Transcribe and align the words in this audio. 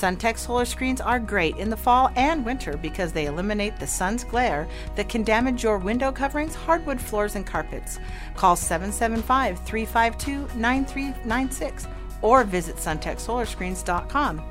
SunTech 0.00 0.38
solar 0.38 0.64
screens 0.64 1.02
are 1.02 1.20
great 1.20 1.58
in 1.58 1.68
the 1.68 1.76
fall 1.76 2.10
and 2.16 2.42
winter 2.42 2.78
because 2.78 3.12
they 3.12 3.26
eliminate 3.26 3.78
the 3.78 3.86
sun's 3.86 4.24
glare 4.24 4.66
that 4.96 5.10
can 5.10 5.22
damage 5.22 5.62
your 5.62 5.76
window 5.76 6.10
coverings, 6.10 6.54
hardwood 6.54 6.98
floors, 6.98 7.36
and 7.36 7.46
carpets. 7.46 7.98
Call 8.34 8.56
775 8.56 9.58
352 9.66 10.58
9396 10.58 11.86
or 12.22 12.44
visit 12.44 12.76
suntechsolarscreens.com. 12.76 14.42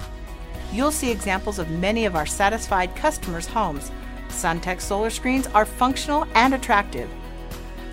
You'll 0.72 0.92
see 0.92 1.10
examples 1.10 1.58
of 1.58 1.72
many 1.72 2.06
of 2.06 2.16
our 2.16 2.28
satisfied 2.28 2.96
customers' 2.96 3.48
homes. 3.48 3.92
SunTech 4.28 4.80
solar 4.80 5.10
screens 5.10 5.48
are 5.48 5.66
functional 5.66 6.28
and 6.36 6.54
attractive. 6.54 7.10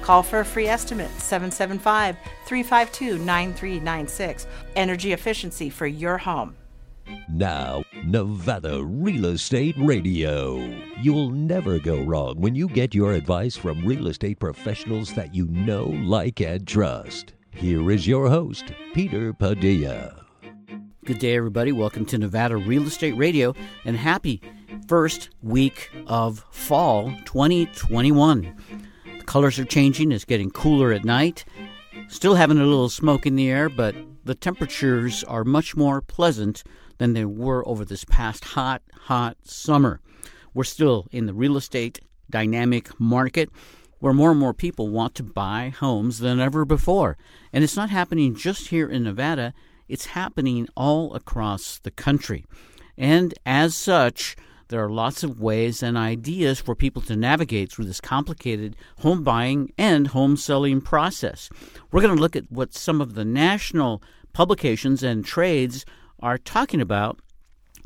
Call 0.03 0.23
for 0.23 0.41
a 0.41 0.45
free 0.45 0.67
estimate 0.67 1.11
775 1.13 2.19
352 2.45 3.17
9396. 3.17 4.47
Energy 4.77 5.15
efficiency 5.15 5.71
for 5.71 5.87
your 5.87 6.19
home. 6.19 6.55
Now, 7.29 7.85
Nevada 8.05 8.83
Real 8.85 9.27
Estate 9.27 9.75
Radio. 9.79 10.57
You'll 11.01 11.31
never 11.31 11.79
go 11.79 12.01
wrong 12.03 12.41
when 12.41 12.55
you 12.55 12.69
get 12.69 12.95
your 12.95 13.13
advice 13.13 13.57
from 13.57 13.85
real 13.85 14.07
estate 14.07 14.39
professionals 14.39 15.13
that 15.15 15.35
you 15.35 15.47
know, 15.47 15.85
like, 15.85 16.41
and 16.41 16.67
trust. 16.67 17.35
Here 17.51 17.91
is 17.91 18.07
your 18.07 18.29
host, 18.29 18.73
Peter 18.95 19.33
Padilla. 19.33 20.25
Good 21.05 21.19
day, 21.19 21.37
everybody. 21.37 21.73
Welcome 21.73 22.05
to 22.07 22.19
Nevada 22.19 22.57
Real 22.57 22.87
Estate 22.87 23.17
Radio 23.17 23.55
and 23.85 23.97
happy 23.97 24.41
first 24.89 25.31
week 25.43 25.91
of 26.07 26.45
fall 26.51 27.13
2021. 27.25 28.57
The 29.19 29.25
colors 29.25 29.59
are 29.59 29.65
changing, 29.65 30.13
it's 30.13 30.25
getting 30.25 30.51
cooler 30.51 30.93
at 30.93 31.05
night. 31.05 31.45
Still 32.09 32.35
having 32.35 32.59
a 32.59 32.65
little 32.65 32.89
smoke 32.89 33.27
in 33.27 33.37
the 33.37 33.51
air, 33.51 33.69
but 33.69 33.95
the 34.25 34.35
temperatures 34.35 35.23
are 35.25 35.45
much 35.45 35.77
more 35.77 36.01
pleasant 36.01 36.65
than 36.99 37.13
they 37.13 37.25
were 37.25 37.67
over 37.69 37.85
this 37.85 38.05
past 38.05 38.45
hot, 38.45 38.83
hot 38.93 39.37
summer. 39.45 40.01
We're 40.55 40.65
still 40.65 41.07
in 41.11 41.27
the 41.27 41.35
real 41.35 41.57
estate 41.57 42.01
dynamic 42.31 42.99
market 42.99 43.51
where 43.99 44.13
more 44.13 44.31
and 44.31 44.41
more 44.41 44.55
people 44.55 44.89
want 44.89 45.15
to 45.15 45.23
buy 45.23 45.73
homes 45.79 46.19
than 46.19 46.41
ever 46.41 46.65
before. 46.65 47.17
And 47.53 47.65
it's 47.65 47.77
not 47.77 47.91
happening 47.91 48.35
just 48.35 48.69
here 48.69 48.89
in 48.89 49.05
Nevada, 49.05 49.55
it's 49.89 50.07
happening 50.07 50.69
all 50.77 51.15
across 51.15 51.79
the 51.79 51.91
country. 51.91 52.45
And 52.99 53.35
as 53.45 53.75
such, 53.75 54.37
there 54.69 54.85
are 54.85 54.91
lots 54.91 55.23
of 55.23 55.41
ways 55.41 55.83
and 55.83 55.97
ideas 55.97 56.61
for 56.61 56.75
people 56.75 57.01
to 57.03 57.15
navigate 57.15 57.71
through 57.71 57.85
this 57.85 58.01
complicated 58.01 58.75
home 58.99 59.23
buying 59.23 59.73
and 59.79 60.09
home 60.09 60.37
selling 60.37 60.81
process. 60.81 61.49
We're 61.91 62.03
going 62.03 62.17
to 62.17 62.21
look 62.21 62.35
at 62.35 62.51
what 62.51 62.75
some 62.75 63.01
of 63.01 63.15
the 63.15 63.25
national 63.25 64.03
publications 64.33 65.03
and 65.03 65.25
trades 65.25 65.87
are 66.21 66.39
talking 66.39 66.81
about, 66.81 67.21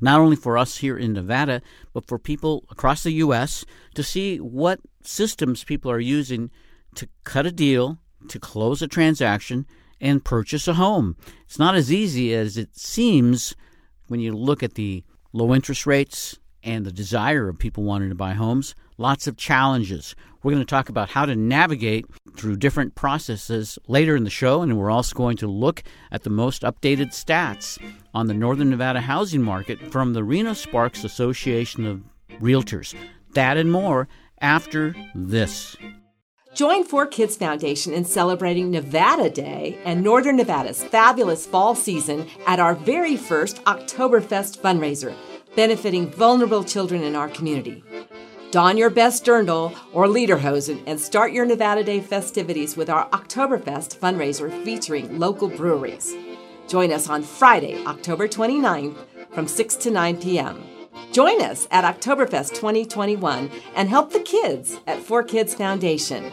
not 0.01 0.21
only 0.21 0.37
for 0.37 0.57
us 0.57 0.79
here 0.79 0.97
in 0.97 1.13
Nevada, 1.13 1.63
but 1.93 2.07
for 2.07 2.19
people 2.19 2.65
across 2.71 3.03
the 3.03 3.13
U.S. 3.13 3.65
to 3.95 4.03
see 4.03 4.39
what 4.39 4.81
systems 5.03 5.65
people 5.65 5.91
are 5.91 6.01
using 6.01 6.51
to 6.95 7.09
cut 7.25 7.47
a 7.47 7.53
deal, 7.53 7.99
to 8.29 8.39
close 8.39 8.83
a 8.83 8.89
transaction, 8.89 9.67
and 10.01 10.25
purchase 10.25 10.67
a 10.67 10.75
home. 10.75 11.17
It's 11.45 11.59
not 11.59 11.75
as 11.75 11.93
easy 11.93 12.35
as 12.35 12.57
it 12.57 12.77
seems 12.77 13.55
when 14.09 14.21
you 14.21 14.33
look 14.33 14.63
at 14.63 14.75
the 14.75 15.05
low 15.33 15.55
interest 15.55 15.87
rates 15.87 16.39
and 16.63 16.85
the 16.85 16.93
desire 16.93 17.49
of 17.49 17.59
people 17.59 17.85
wanting 17.85 18.09
to 18.09 18.15
buy 18.15 18.33
homes. 18.33 18.75
Lots 19.01 19.27
of 19.27 19.39
challenges. 19.39 20.15
We're 20.43 20.53
going 20.53 20.63
to 20.63 20.69
talk 20.69 20.91
about 20.91 21.09
how 21.09 21.25
to 21.25 21.35
navigate 21.35 22.05
through 22.37 22.57
different 22.57 22.97
processes 22.97 23.79
later 23.89 24.15
in 24.15 24.25
the 24.25 24.29
show, 24.31 24.61
and 24.61 24.77
we're 24.79 24.91
also 24.91 25.17
going 25.17 25.39
to 25.39 25.47
look 25.47 25.83
at 26.13 26.23
the 26.23 26.29
most 26.29 26.61
updated 26.61 27.13
stats 27.13 27.79
on 28.13 28.27
the 28.27 28.35
Northern 28.35 28.69
Nevada 28.69 29.01
housing 29.01 29.41
market 29.41 29.91
from 29.91 30.13
the 30.13 30.23
Reno 30.23 30.53
Sparks 30.53 31.03
Association 31.03 31.87
of 31.87 32.03
Realtors. 32.43 32.95
That 33.33 33.57
and 33.57 33.73
more 33.73 34.07
after 34.43 34.95
this. 35.15 35.79
Join 36.55 36.87
4Kids 36.87 37.39
Foundation 37.39 37.95
in 37.95 38.05
celebrating 38.05 38.71
Nevada 38.71 39.31
Day 39.31 39.79
and 39.87 40.03
Northern 40.03 40.37
Nevada's 40.37 40.85
fabulous 40.85 41.47
fall 41.47 41.75
season 41.75 42.29
at 42.47 42.61
our 42.61 42.75
very 42.75 43.17
first 43.17 43.65
Oktoberfest 43.65 44.59
fundraiser, 44.59 45.15
benefiting 45.57 46.11
vulnerable 46.11 46.65
children 46.65 47.03
in 47.03 47.17
our 47.17 47.31
community. 47.31 47.83
Don 48.51 48.77
your 48.77 48.91
best 48.91 49.25
dirndl 49.25 49.77
or 49.93 50.07
lederhosen 50.07 50.83
and 50.85 50.99
start 50.99 51.33
your 51.33 51.47
Nevada 51.47 51.85
Day 51.85 52.01
festivities 52.01 52.77
with 52.77 52.91
our 52.91 53.09
Oktoberfest 53.11 53.97
fundraiser 53.99 54.51
featuring 54.65 55.21
local 55.21 55.47
breweries. 55.47 56.13
Join 56.67 56.93
us 56.93 57.09
on 57.09 57.23
Friday, 57.23 57.81
October 57.87 58.27
29th 58.27 58.97
from 59.33 59.47
6 59.47 59.77
to 59.77 59.93
9 59.93 60.17
p.m. 60.21 60.65
Join 61.13 61.41
us 61.41 61.69
at 61.71 61.85
Oktoberfest 61.85 62.57
2021 62.57 63.53
and 63.77 63.89
help 63.89 64.13
the 64.13 64.19
kids 64.19 64.81
at 64.89 64.99
4Kids 64.99 65.55
Foundation. 65.55 66.33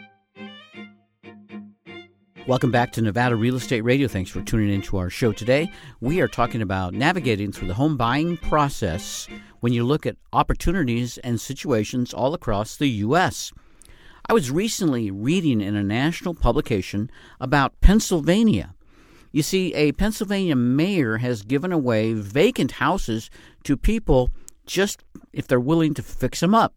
Welcome 2.47 2.71
back 2.71 2.91
to 2.93 3.03
Nevada 3.03 3.35
Real 3.35 3.55
Estate 3.55 3.81
Radio. 3.81 4.07
Thanks 4.07 4.31
for 4.31 4.41
tuning 4.41 4.73
into 4.73 4.97
our 4.97 5.11
show 5.11 5.31
today. 5.31 5.71
We 5.99 6.21
are 6.21 6.27
talking 6.27 6.63
about 6.63 6.91
navigating 6.91 7.51
through 7.51 7.67
the 7.67 7.75
home 7.75 7.97
buying 7.97 8.35
process 8.35 9.27
when 9.59 9.73
you 9.73 9.83
look 9.83 10.07
at 10.07 10.17
opportunities 10.33 11.19
and 11.19 11.39
situations 11.39 12.15
all 12.15 12.33
across 12.33 12.75
the 12.75 12.89
U.S. 12.89 13.53
I 14.27 14.33
was 14.33 14.49
recently 14.49 15.11
reading 15.11 15.61
in 15.61 15.75
a 15.75 15.83
national 15.83 16.33
publication 16.33 17.11
about 17.39 17.79
Pennsylvania. 17.79 18.73
You 19.31 19.43
see, 19.43 19.71
a 19.75 19.91
Pennsylvania 19.91 20.55
mayor 20.55 21.17
has 21.17 21.43
given 21.43 21.71
away 21.71 22.13
vacant 22.13 22.71
houses 22.71 23.29
to 23.65 23.77
people 23.77 24.31
just 24.65 25.03
if 25.31 25.47
they're 25.47 25.59
willing 25.59 25.93
to 25.93 26.01
fix 26.01 26.39
them 26.39 26.55
up. 26.55 26.73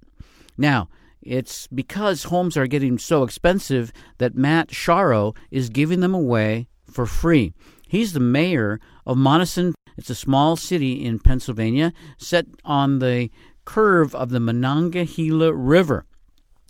Now, 0.59 0.91
it's 1.25 1.67
because 1.69 2.25
homes 2.25 2.57
are 2.57 2.67
getting 2.67 2.99
so 2.99 3.23
expensive 3.23 3.93
that 4.19 4.37
Matt 4.37 4.69
Shorraw 4.69 5.35
is 5.51 5.71
giving 5.71 6.01
them 6.01 6.15
away 6.15 6.69
for 6.91 7.07
free. 7.07 7.53
He's 7.89 8.13
the 8.13 8.21
mayor 8.21 8.81
of 9.07 9.17
Monessen. 9.17 9.75
It's 9.97 10.11
a 10.11 10.15
small 10.15 10.57
city 10.57 11.05
in 11.05 11.19
Pennsylvania 11.19 11.93
set 12.19 12.47
on 12.65 12.99
the 12.99 13.31
curve 13.65 14.15
of 14.15 14.31
the 14.31 14.41
Monongahela 14.41 15.53
River. 15.53 16.05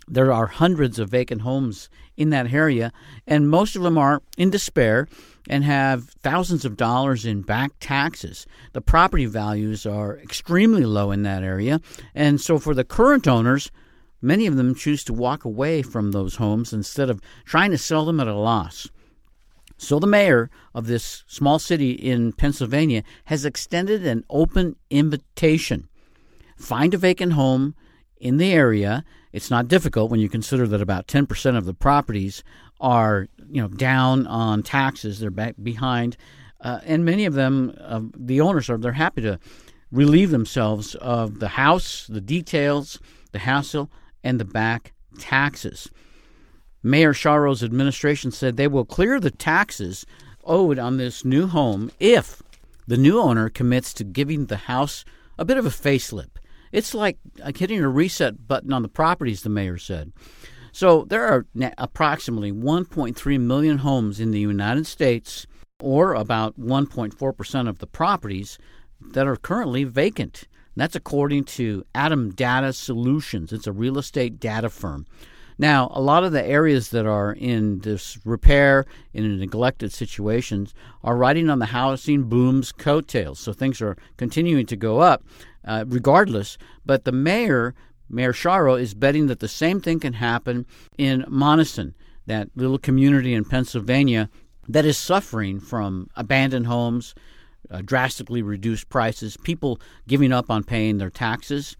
There 0.07 0.31
are 0.31 0.45
hundreds 0.47 0.99
of 0.99 1.09
vacant 1.09 1.41
homes 1.41 1.89
in 2.15 2.29
that 2.29 2.53
area, 2.53 2.91
and 3.25 3.49
most 3.49 3.75
of 3.75 3.81
them 3.81 3.97
are 3.97 4.21
in 4.37 4.51
despair 4.51 5.07
and 5.49 5.63
have 5.63 6.09
thousands 6.21 6.63
of 6.63 6.77
dollars 6.77 7.25
in 7.25 7.41
back 7.41 7.71
taxes. 7.79 8.45
The 8.73 8.81
property 8.81 9.25
values 9.25 9.85
are 9.85 10.17
extremely 10.17 10.85
low 10.85 11.11
in 11.11 11.23
that 11.23 11.43
area, 11.43 11.81
and 12.13 12.39
so 12.39 12.59
for 12.59 12.75
the 12.75 12.83
current 12.83 13.27
owners, 13.27 13.71
Many 14.25 14.47
of 14.47 14.55
them 14.55 14.73
choose 14.73 15.03
to 15.03 15.13
walk 15.13 15.45
away 15.45 15.83
from 15.83 16.11
those 16.11 16.37
homes 16.37 16.73
instead 16.73 17.11
of 17.11 17.21
trying 17.45 17.69
to 17.69 17.77
sell 17.77 18.05
them 18.05 18.19
at 18.19 18.27
a 18.27 18.33
loss. 18.33 18.89
So, 19.77 19.99
the 19.99 20.07
mayor 20.07 20.49
of 20.73 20.87
this 20.87 21.23
small 21.27 21.59
city 21.59 21.91
in 21.91 22.33
Pennsylvania 22.33 23.03
has 23.25 23.45
extended 23.45 24.03
an 24.03 24.23
open 24.31 24.77
invitation. 24.89 25.89
Find 26.57 26.95
a 26.95 26.97
vacant 26.97 27.33
home 27.33 27.75
in 28.17 28.37
the 28.37 28.51
area. 28.51 29.05
It's 29.31 29.51
not 29.51 29.67
difficult 29.67 30.09
when 30.09 30.21
you 30.21 30.27
consider 30.27 30.65
that 30.69 30.81
about 30.81 31.05
10% 31.05 31.55
of 31.55 31.65
the 31.65 31.75
properties 31.75 32.43
are, 32.79 33.27
you 33.47 33.61
know, 33.61 33.67
down 33.67 34.25
on 34.25 34.63
taxes. 34.63 35.19
They're 35.19 35.29
back 35.29 35.53
behind, 35.61 36.17
uh, 36.61 36.79
and 36.83 37.05
many 37.05 37.25
of 37.25 37.35
them, 37.35 37.77
uh, 37.79 38.01
the 38.17 38.41
owners 38.41 38.71
are 38.71 38.77
they're 38.79 38.93
happy 38.93 39.21
to 39.21 39.37
relieve 39.91 40.31
themselves 40.31 40.95
of 40.95 41.39
the 41.39 41.49
house, 41.49 42.07
the 42.07 42.21
details, 42.21 42.99
the 43.31 43.39
hassle, 43.39 43.91
and 44.25 44.39
the 44.39 44.45
back 44.45 44.91
taxes. 45.17 45.89
Mayor 46.83 47.13
Shorraw's 47.13 47.63
administration 47.63 48.31
said 48.31 48.57
they 48.57 48.67
will 48.67 48.83
clear 48.83 49.19
the 49.19 49.31
taxes 49.31 50.05
owed 50.43 50.77
on 50.77 50.97
this 50.97 51.23
new 51.23 51.47
home 51.47 51.91
if 51.99 52.43
the 52.85 52.97
new 52.97 53.19
owner 53.19 53.49
commits 53.49 53.93
to 53.93 54.03
giving 54.03 54.47
the 54.47 54.57
house 54.57 55.05
a 55.39 55.45
bit 55.45 55.57
of 55.57 55.65
a 55.65 55.69
facelift. 55.69 56.37
It's 56.71 56.93
like 56.93 57.17
hitting 57.55 57.81
a 57.81 57.89
reset 57.89 58.47
button 58.47 58.73
on 58.73 58.81
the 58.81 58.89
properties, 58.89 59.41
the 59.41 59.49
mayor 59.49 59.77
said. 59.77 60.11
So 60.71 61.05
there 61.05 61.25
are 61.25 61.45
approximately 61.77 62.51
1.3 62.51 63.39
million 63.39 63.77
homes 63.77 64.19
in 64.19 64.31
the 64.31 64.39
United 64.39 64.85
States, 64.85 65.47
or 65.79 66.13
about 66.13 66.59
1.4% 66.59 67.69
of 67.69 67.79
the 67.79 67.87
properties, 67.87 68.57
that 68.99 69.27
are 69.27 69.37
currently 69.37 69.83
vacant. 69.85 70.47
That's 70.75 70.95
according 70.95 71.45
to 71.45 71.85
ATTOM 71.95 72.35
Data 72.35 72.73
Solutions. 72.73 73.53
It's 73.53 73.67
a 73.67 73.71
real 73.71 73.97
estate 73.97 74.39
data 74.39 74.69
firm. 74.69 75.05
Now, 75.57 75.89
a 75.93 76.01
lot 76.01 76.25
of 76.25 76.33
the 76.33 76.45
areas 76.45 76.89
that 76.89 77.05
are 77.05 77.31
in 77.31 77.79
this 77.79 78.19
repair, 78.25 78.85
in 79.13 79.39
neglected 79.39 79.93
situations, 79.93 80.73
are 81.01 81.15
riding 81.15 81.49
on 81.49 81.59
the 81.59 81.67
housing 81.67 82.23
boom's 82.23 82.73
coattails. 82.73 83.39
So 83.39 83.53
things 83.53 83.81
are 83.81 83.95
continuing 84.17 84.65
to 84.65 84.75
go 84.75 84.99
up 84.99 85.23
uh, 85.63 85.85
regardless. 85.87 86.57
But 86.85 87.05
the 87.05 87.13
mayor, 87.13 87.73
Mayor 88.09 88.33
Shorraw, 88.33 88.75
is 88.79 88.93
betting 88.93 89.27
that 89.27 89.39
the 89.39 89.47
same 89.47 89.79
thing 89.79 90.01
can 90.01 90.13
happen 90.13 90.65
in 90.97 91.23
Monessen, 91.23 91.93
that 92.25 92.49
little 92.55 92.77
community 92.77 93.33
in 93.33 93.45
Pennsylvania 93.45 94.29
that 94.67 94.85
is 94.85 94.97
suffering 94.97 95.59
from 95.59 96.09
abandoned 96.15 96.67
homes, 96.67 97.15
uh, 97.69 97.81
drastically 97.83 98.41
reduced 98.41 98.89
prices, 98.89 99.37
people 99.37 99.79
giving 100.07 100.31
up 100.31 100.49
on 100.49 100.63
paying 100.63 100.97
their 100.97 101.09
taxes 101.09 101.75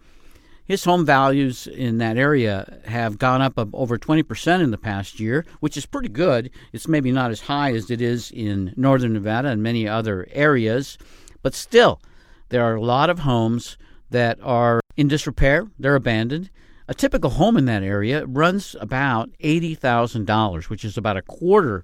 his 0.66 0.84
home 0.84 1.06
values 1.06 1.68
in 1.68 2.00
that 2.00 2.18
area 2.18 2.80
have 2.86 3.20
gone 3.20 3.42
up 3.42 3.54
over 3.74 3.98
20% 3.98 4.62
in 4.62 4.72
the 4.72 4.78
past 4.78 5.20
year, 5.20 5.46
which 5.60 5.78
is 5.78 5.86
pretty 5.86 6.10
good. 6.10 6.50
It's 6.74 6.88
maybe 6.88 7.12
not 7.12 7.32
as 7.32 7.42
high 7.42 7.74
as 7.74 7.92
it 7.92 8.02
is 8.02 8.32
in 8.32 8.74
northern 8.76 9.14
Nevada 9.14 9.50
and 9.50 9.62
many 9.62 9.88
other 9.88 10.28
areas, 10.32 10.98
but 11.44 11.54
still, 11.54 12.02
there 12.50 12.64
are 12.64 12.76
a 12.76 12.82
lot 12.82 13.12
of 13.12 13.20
homes 13.20 13.78
that 14.10 14.40
are 14.42 14.82
in 14.98 15.08
disrepair, 15.08 15.68
they're 15.78 15.96
abandoned. 15.96 16.50
A 16.88 16.94
typical 16.94 17.32
home 17.32 17.58
in 17.58 17.66
that 17.66 17.84
area 17.84 18.26
runs 18.26 18.76
about 18.80 19.30
$80,000, 19.44 20.70
which 20.70 20.86
is 20.86 20.98
about 20.98 21.18
a 21.18 21.22
quarter 21.22 21.84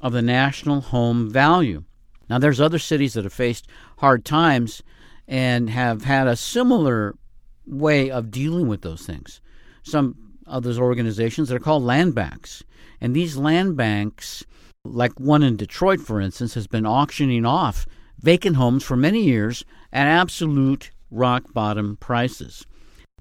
of 0.00 0.12
the 0.12 0.22
national 0.22 0.80
home 0.80 1.30
value. 1.30 1.84
Now, 2.32 2.38
there's 2.38 2.62
other 2.62 2.78
cities 2.78 3.12
that 3.12 3.24
have 3.24 3.32
faced 3.34 3.66
hard 3.98 4.24
times 4.24 4.82
and 5.28 5.68
have 5.68 6.04
had 6.04 6.26
a 6.26 6.34
similar 6.34 7.14
way 7.66 8.10
of 8.10 8.30
dealing 8.30 8.68
with 8.68 8.80
those 8.80 9.04
things. 9.04 9.42
Some 9.82 10.16
of 10.46 10.62
those 10.62 10.78
organizations 10.78 11.50
that 11.50 11.56
are 11.56 11.60
called 11.60 11.82
land 11.82 12.14
banks. 12.14 12.64
And 13.02 13.14
these 13.14 13.36
land 13.36 13.76
banks, 13.76 14.44
like 14.82 15.20
one 15.20 15.42
in 15.42 15.56
Detroit, 15.56 16.00
for 16.00 16.22
instance, 16.22 16.54
has 16.54 16.66
been 16.66 16.86
auctioning 16.86 17.44
off 17.44 17.86
vacant 18.18 18.56
homes 18.56 18.82
for 18.82 18.96
many 18.96 19.22
years 19.24 19.62
at 19.92 20.06
absolute 20.06 20.90
rock 21.10 21.52
bottom 21.52 21.98
prices. 21.98 22.64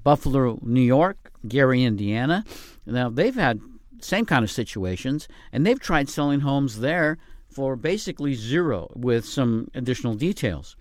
Buffalo, 0.06 0.58
New 0.62 0.80
York, 0.80 1.34
Gary, 1.46 1.84
Indiana. 1.84 2.46
Now 2.86 3.10
they've 3.10 3.36
had 3.36 3.60
same 4.00 4.26
kind 4.26 4.46
of 4.46 4.50
situations, 4.50 5.28
and 5.52 5.68
they've 5.68 5.82
tried 5.82 6.08
selling 6.08 6.40
homes 6.40 6.80
there 6.80 7.18
for 7.52 7.76
basically 7.76 8.34
zero 8.34 8.92
with 8.96 9.26
some 9.26 9.70
additional 9.74 10.16
details. 10.16 10.76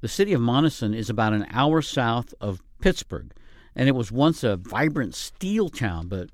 The 0.00 0.08
city 0.08 0.32
of 0.32 0.40
Monessen 0.40 0.94
is 0.94 1.10
about 1.10 1.32
an 1.32 1.46
hour 1.50 1.82
south 1.82 2.32
of 2.40 2.62
Pittsburgh, 2.80 3.32
and 3.74 3.88
it 3.88 3.94
was 3.94 4.10
once 4.10 4.42
a 4.42 4.56
vibrant 4.56 5.14
steel 5.14 5.68
town, 5.68 6.08
but 6.08 6.30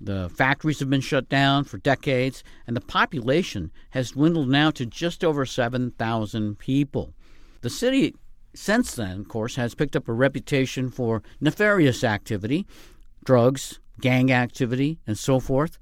the 0.00 0.28
factories 0.28 0.80
have 0.80 0.90
been 0.90 1.00
shut 1.00 1.28
down 1.28 1.64
for 1.64 1.78
decades, 1.78 2.44
and 2.66 2.76
the 2.76 2.82
population 2.82 3.70
has 3.90 4.10
dwindled 4.10 4.48
now 4.48 4.70
to 4.72 4.84
just 4.84 5.24
over 5.24 5.46
7,000 5.46 6.58
people. 6.58 7.14
The 7.62 7.70
city, 7.70 8.14
since 8.54 8.94
then, 8.94 9.20
of 9.20 9.28
course, 9.28 9.56
has 9.56 9.74
picked 9.74 9.96
up 9.96 10.08
a 10.08 10.12
reputation 10.12 10.90
for 10.90 11.22
nefarious 11.40 12.04
activity, 12.04 12.66
drugs, 13.24 13.80
gang 14.00 14.30
activity, 14.30 14.98
and 15.06 15.16
so 15.18 15.40
forth. 15.40 15.78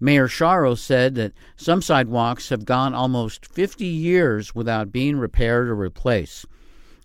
Mayor 0.00 0.28
Shorraw 0.28 0.76
said 0.76 1.14
that 1.16 1.32
some 1.56 1.82
sidewalks 1.82 2.50
have 2.50 2.64
gone 2.64 2.94
almost 2.94 3.46
50 3.46 3.84
years 3.84 4.54
without 4.54 4.92
being 4.92 5.16
repaired 5.16 5.68
or 5.68 5.74
replaced. 5.74 6.46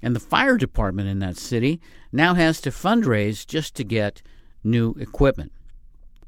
And 0.01 0.15
the 0.15 0.19
fire 0.19 0.57
department 0.57 1.09
in 1.09 1.19
that 1.19 1.37
city 1.37 1.81
now 2.11 2.35
has 2.35 2.61
to 2.61 2.69
fundraise 2.69 3.47
just 3.47 3.73
to 3.75 3.83
get 3.83 4.21
new 4.63 4.95
equipment. 4.99 5.51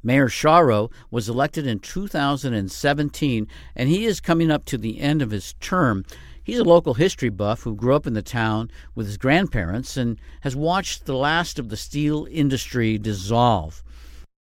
Mayor 0.02 0.28
Shorraw 0.28 0.88
was 1.10 1.28
elected 1.28 1.66
in 1.66 1.80
2017, 1.80 3.48
and 3.74 3.88
he 3.88 4.04
is 4.04 4.20
coming 4.20 4.50
up 4.50 4.64
to 4.66 4.78
the 4.78 5.00
end 5.00 5.20
of 5.20 5.30
his 5.30 5.54
term. 5.54 6.04
He's 6.42 6.60
a 6.60 6.64
local 6.64 6.94
history 6.94 7.28
buff 7.28 7.62
who 7.62 7.74
grew 7.74 7.94
up 7.94 8.06
in 8.06 8.14
the 8.14 8.22
town 8.22 8.70
with 8.94 9.06
his 9.06 9.16
grandparents 9.16 9.96
and 9.96 10.18
has 10.42 10.54
watched 10.54 11.06
the 11.06 11.16
last 11.16 11.58
of 11.58 11.70
the 11.70 11.76
steel 11.76 12.26
industry 12.30 12.98
dissolve. 12.98 13.82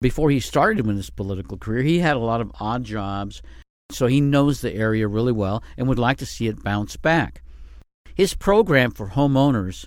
Before 0.01 0.31
he 0.31 0.39
started 0.39 0.85
in 0.85 0.95
his 0.97 1.11
political 1.11 1.57
career, 1.57 1.83
he 1.83 1.99
had 1.99 2.15
a 2.15 2.19
lot 2.19 2.41
of 2.41 2.51
odd 2.59 2.83
jobs, 2.83 3.43
so 3.91 4.07
he 4.07 4.19
knows 4.19 4.59
the 4.59 4.73
area 4.73 5.07
really 5.07 5.31
well 5.31 5.63
and 5.77 5.87
would 5.87 5.99
like 5.99 6.17
to 6.17 6.25
see 6.25 6.47
it 6.47 6.63
bounce 6.63 6.97
back. 6.97 7.43
His 8.15 8.33
program 8.33 8.91
for 8.91 9.09
homeowners 9.09 9.85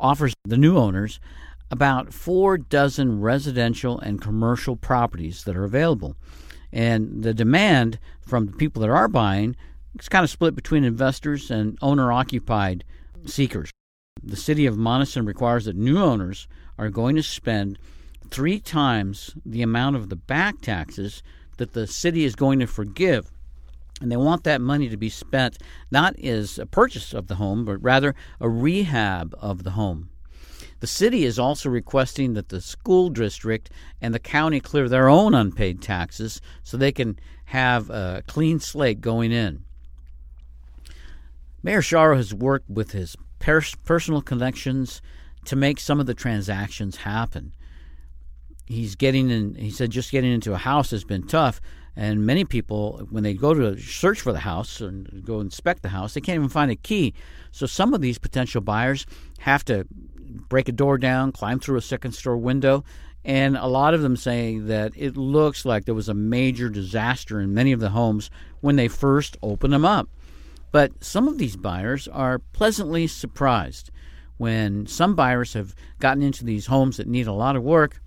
offers 0.00 0.34
the 0.44 0.56
new 0.56 0.76
owners 0.76 1.20
about 1.70 2.12
four 2.12 2.58
dozen 2.58 3.20
residential 3.20 3.98
and 4.00 4.20
commercial 4.20 4.76
properties 4.76 5.44
that 5.44 5.56
are 5.56 5.64
available. 5.64 6.16
And 6.72 7.22
the 7.22 7.32
demand 7.32 8.00
from 8.20 8.46
the 8.46 8.52
people 8.52 8.82
that 8.82 8.90
are 8.90 9.08
buying 9.08 9.54
is 9.98 10.08
kind 10.08 10.24
of 10.24 10.30
split 10.30 10.56
between 10.56 10.82
investors 10.82 11.50
and 11.50 11.78
owner 11.80 12.10
occupied 12.12 12.84
seekers. 13.24 13.70
The 14.20 14.36
city 14.36 14.66
of 14.66 14.74
Monessen 14.74 15.26
requires 15.26 15.66
that 15.66 15.76
new 15.76 15.98
owners 15.98 16.48
are 16.76 16.90
going 16.90 17.14
to 17.16 17.22
spend 17.22 17.78
three 18.34 18.58
times 18.58 19.32
the 19.46 19.62
amount 19.62 19.94
of 19.94 20.08
the 20.08 20.16
back 20.16 20.60
taxes 20.60 21.22
that 21.58 21.72
the 21.72 21.86
city 21.86 22.24
is 22.24 22.34
going 22.34 22.58
to 22.58 22.66
forgive 22.66 23.30
and 24.00 24.10
they 24.10 24.16
want 24.16 24.42
that 24.42 24.60
money 24.60 24.88
to 24.88 24.96
be 24.96 25.08
spent 25.08 25.58
not 25.88 26.18
as 26.18 26.58
a 26.58 26.66
purchase 26.66 27.14
of 27.14 27.28
the 27.28 27.36
home, 27.36 27.64
but 27.64 27.80
rather 27.80 28.12
a 28.40 28.48
rehab 28.48 29.36
of 29.40 29.62
the 29.62 29.70
home. 29.70 30.10
The 30.80 30.88
city 30.88 31.24
is 31.24 31.38
also 31.38 31.70
requesting 31.70 32.34
that 32.34 32.48
the 32.48 32.60
school 32.60 33.08
district 33.08 33.70
and 34.00 34.12
the 34.12 34.18
county 34.18 34.58
clear 34.58 34.88
their 34.88 35.08
own 35.08 35.32
unpaid 35.32 35.80
taxes 35.80 36.40
so 36.64 36.76
they 36.76 36.90
can 36.90 37.20
have 37.46 37.88
a 37.88 38.24
clean 38.26 38.58
slate 38.58 39.00
going 39.00 39.30
in. 39.30 39.62
Mayor 41.62 41.82
Shorraw 41.82 42.16
has 42.16 42.34
worked 42.34 42.68
with 42.68 42.90
his 42.90 43.16
personal 43.38 44.22
connections 44.22 45.00
to 45.44 45.54
make 45.54 45.78
some 45.78 46.00
of 46.00 46.06
the 46.06 46.14
transactions 46.14 46.96
happen. 46.96 47.54
He's 48.66 48.94
getting 48.94 49.30
in, 49.30 49.54
he 49.56 49.70
said, 49.70 49.90
just 49.90 50.10
getting 50.10 50.32
into 50.32 50.54
a 50.54 50.58
house 50.58 50.90
has 50.90 51.04
been 51.04 51.26
tough, 51.26 51.60
and 51.96 52.26
many 52.26 52.44
people, 52.44 53.06
when 53.10 53.22
they 53.22 53.34
go 53.34 53.54
to 53.54 53.78
search 53.78 54.20
for 54.20 54.32
the 54.32 54.40
house 54.40 54.80
and 54.80 55.24
go 55.24 55.40
inspect 55.40 55.82
the 55.82 55.90
house, 55.90 56.14
they 56.14 56.20
can't 56.20 56.36
even 56.36 56.48
find 56.48 56.70
a 56.70 56.76
key. 56.76 57.14
So 57.52 57.66
some 57.66 57.94
of 57.94 58.00
these 58.00 58.18
potential 58.18 58.60
buyers 58.60 59.06
have 59.40 59.64
to 59.66 59.86
break 60.48 60.68
a 60.68 60.72
door 60.72 60.98
down, 60.98 61.30
climb 61.30 61.60
through 61.60 61.76
a 61.76 61.82
second 61.82 62.12
store 62.12 62.36
window, 62.36 62.84
and 63.24 63.56
a 63.56 63.66
lot 63.66 63.94
of 63.94 64.02
them 64.02 64.16
say 64.16 64.58
that 64.58 64.92
it 64.96 65.16
looks 65.16 65.64
like 65.64 65.84
there 65.84 65.94
was 65.94 66.08
a 66.08 66.14
major 66.14 66.68
disaster 66.68 67.40
in 67.40 67.54
many 67.54 67.72
of 67.72 67.80
the 67.80 67.90
homes 67.90 68.30
when 68.60 68.76
they 68.76 68.88
first 68.88 69.36
opened 69.42 69.72
them 69.72 69.84
up. 69.84 70.08
But 70.72 71.04
some 71.04 71.28
of 71.28 71.38
these 71.38 71.56
buyers 71.56 72.08
are 72.08 72.38
pleasantly 72.38 73.06
surprised 73.06 73.90
when 74.36 74.86
some 74.86 75.14
buyers 75.14 75.52
have 75.52 75.74
gotten 76.00 76.22
into 76.22 76.44
these 76.44 76.66
homes 76.66 76.96
that 76.96 77.06
need 77.06 77.28
a 77.28 77.32
lot 77.32 77.56
of 77.56 77.62
work. 77.62 78.00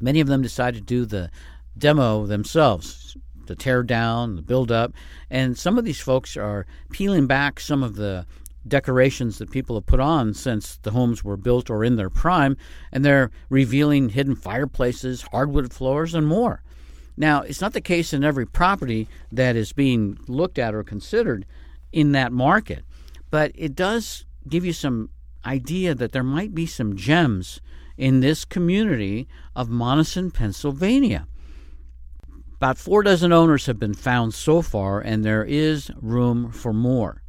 Many 0.00 0.20
of 0.20 0.28
them 0.28 0.42
decide 0.42 0.74
to 0.74 0.80
do 0.80 1.04
the 1.04 1.30
demo 1.76 2.26
themselves 2.26 3.16
to 3.46 3.54
tear 3.54 3.82
down, 3.82 4.36
the 4.36 4.42
build 4.42 4.72
up, 4.72 4.92
and 5.30 5.58
some 5.58 5.78
of 5.78 5.84
these 5.84 6.00
folks 6.00 6.36
are 6.36 6.66
peeling 6.90 7.26
back 7.26 7.60
some 7.60 7.82
of 7.82 7.96
the 7.96 8.26
decorations 8.66 9.38
that 9.38 9.50
people 9.50 9.76
have 9.76 9.86
put 9.86 10.00
on 10.00 10.32
since 10.32 10.78
the 10.78 10.92
homes 10.92 11.22
were 11.22 11.36
built 11.36 11.68
or 11.68 11.84
in 11.84 11.96
their 11.96 12.10
prime, 12.10 12.56
and 12.90 13.04
they're 13.04 13.30
revealing 13.50 14.08
hidden 14.08 14.34
fireplaces, 14.34 15.22
hardwood 15.32 15.72
floors, 15.72 16.14
and 16.14 16.26
more. 16.26 16.62
Now, 17.16 17.42
it's 17.42 17.60
not 17.60 17.74
the 17.74 17.80
case 17.80 18.12
in 18.12 18.24
every 18.24 18.46
property 18.46 19.08
that 19.30 19.56
is 19.56 19.72
being 19.72 20.18
looked 20.26 20.58
at 20.58 20.74
or 20.74 20.82
considered 20.82 21.46
in 21.92 22.12
that 22.12 22.32
market, 22.32 22.84
but 23.30 23.52
it 23.54 23.74
does 23.74 24.24
give 24.48 24.64
you 24.64 24.72
some 24.72 25.10
idea 25.44 25.94
that 25.94 26.12
there 26.12 26.24
might 26.24 26.54
be 26.54 26.66
some 26.66 26.96
gems 26.96 27.60
in 27.96 28.20
this 28.20 28.44
community 28.44 29.28
of 29.54 29.68
Monessen, 29.68 30.32
Pennsylvania. 30.32 31.26
About 32.56 32.78
four 32.78 33.02
dozen 33.02 33.32
owners 33.32 33.66
have 33.66 33.78
been 33.78 33.94
found 33.94 34.34
so 34.34 34.62
far, 34.62 35.00
and 35.00 35.24
there 35.24 35.44
is 35.44 35.90
room 36.00 36.50
for 36.50 36.72
more. 36.72 37.22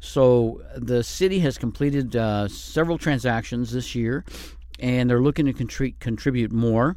So 0.00 0.62
the 0.76 1.02
city 1.02 1.40
has 1.40 1.58
completed 1.58 2.14
uh, 2.14 2.48
several 2.48 2.98
transactions 2.98 3.72
this 3.72 3.94
year, 3.94 4.24
and 4.78 5.10
they're 5.10 5.20
looking 5.20 5.52
to 5.52 5.92
contribute 5.98 6.52
more. 6.52 6.96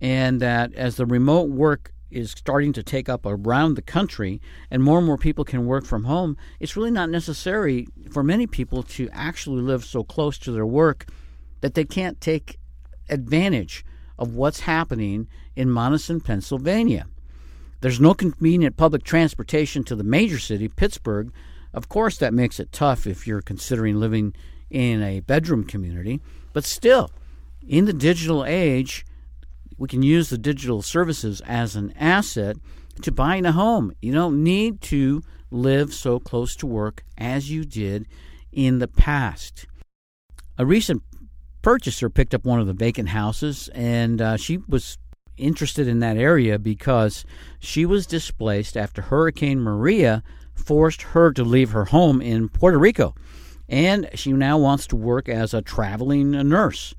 and 0.00 0.40
that 0.40 0.74
as 0.74 0.96
the 0.96 1.06
remote 1.06 1.48
work 1.50 1.92
is 2.10 2.30
starting 2.30 2.72
to 2.72 2.82
take 2.82 3.08
up 3.08 3.22
around 3.24 3.74
the 3.74 3.82
country 3.82 4.40
and 4.70 4.82
more 4.82 4.98
and 4.98 5.06
more 5.06 5.18
people 5.18 5.44
can 5.44 5.66
work 5.66 5.84
from 5.84 6.04
home, 6.04 6.36
it's 6.60 6.76
really 6.76 6.90
not 6.90 7.10
necessary 7.10 7.86
for 8.10 8.22
many 8.22 8.46
people 8.46 8.82
to 8.82 9.08
actually 9.12 9.62
live 9.62 9.84
so 9.84 10.04
close 10.04 10.38
to 10.38 10.52
their 10.52 10.66
work 10.66 11.06
that 11.60 11.74
they 11.74 11.84
can't 11.84 12.20
take 12.20 12.58
advantage 13.08 13.84
of 14.18 14.34
what's 14.34 14.60
happening 14.60 15.28
in 15.54 15.68
Monessen, 15.68 16.24
Pennsylvania. 16.24 17.06
There's 17.80 18.00
no 18.00 18.14
convenient 18.14 18.76
public 18.76 19.04
transportation 19.04 19.84
to 19.84 19.96
the 19.96 20.04
major 20.04 20.38
city, 20.38 20.68
Pittsburgh. 20.68 21.32
Of 21.74 21.88
course, 21.88 22.16
that 22.18 22.34
makes 22.34 22.58
it 22.58 22.72
tough 22.72 23.06
if 23.06 23.26
you're 23.26 23.42
considering 23.42 24.00
living 24.00 24.34
in 24.70 25.02
a 25.02 25.20
bedroom 25.20 25.64
community, 25.64 26.20
but 26.52 26.64
still, 26.64 27.10
in 27.66 27.84
the 27.84 27.92
digital 27.92 28.44
age, 28.44 29.04
we 29.78 29.88
can 29.88 30.02
use 30.02 30.30
the 30.30 30.38
digital 30.38 30.82
services 30.82 31.42
as 31.46 31.76
an 31.76 31.92
asset 31.98 32.56
to 33.02 33.12
buying 33.12 33.44
a 33.44 33.52
home. 33.52 33.92
You 34.00 34.12
don't 34.12 34.42
need 34.42 34.80
to 34.82 35.22
live 35.50 35.92
so 35.92 36.18
close 36.18 36.56
to 36.56 36.66
work 36.66 37.04
as 37.18 37.50
you 37.50 37.64
did 37.64 38.08
in 38.52 38.78
the 38.78 38.88
past. 38.88 39.66
A 40.58 40.64
recent 40.64 41.02
purchaser 41.66 42.08
picked 42.08 42.32
up 42.32 42.44
one 42.44 42.60
of 42.60 42.68
the 42.68 42.72
vacant 42.72 43.08
houses, 43.08 43.68
and 43.74 44.22
uh, 44.22 44.36
she 44.36 44.56
was 44.68 44.98
interested 45.36 45.88
in 45.88 45.98
that 45.98 46.16
area 46.16 46.60
because 46.60 47.24
she 47.58 47.84
was 47.84 48.06
displaced 48.06 48.76
after 48.76 49.02
Hurricane 49.02 49.58
Maria 49.58 50.22
forced 50.54 51.02
her 51.02 51.32
to 51.32 51.42
leave 51.42 51.72
her 51.72 51.86
home 51.86 52.22
in 52.22 52.48
Puerto 52.48 52.78
Rico. 52.78 53.16
And 53.68 54.08
she 54.14 54.32
now 54.32 54.58
wants 54.58 54.86
to 54.86 54.96
work 54.96 55.28
as 55.28 55.52
a 55.52 55.60
traveling 55.60 56.30
nurse. 56.30 56.94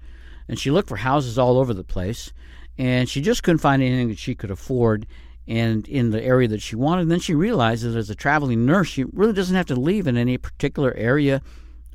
And 0.50 0.60
she 0.60 0.70
looked 0.70 0.90
for 0.90 0.98
houses 0.98 1.40
all 1.40 1.58
over 1.58 1.74
the 1.74 1.86
place 1.86 2.34
and 2.78 3.08
she 3.08 3.22
just 3.22 3.44
couldn't 3.44 3.60
find 3.60 3.82
anything 3.82 4.10
that 4.10 4.20
she 4.20 4.36
could 4.36 4.52
afford 4.52 5.08
and 5.48 5.88
in 5.88 6.12
the 6.12 6.22
area 6.22 6.50
that 6.50 6.62
she 6.62 6.76
wanted. 6.76 7.04
And 7.04 7.12
then 7.12 7.22
she 7.22 7.34
realizes 7.34 7.96
as 7.96 8.10
a 8.10 8.16
traveling 8.16 8.66
nurse, 8.66 8.90
she 8.90 9.06
really 9.06 9.32
doesn't 9.32 9.56
have 9.56 9.68
to 9.68 9.80
leave 9.80 10.08
in 10.08 10.18
any 10.18 10.38
particular 10.38 10.94
area 10.98 11.42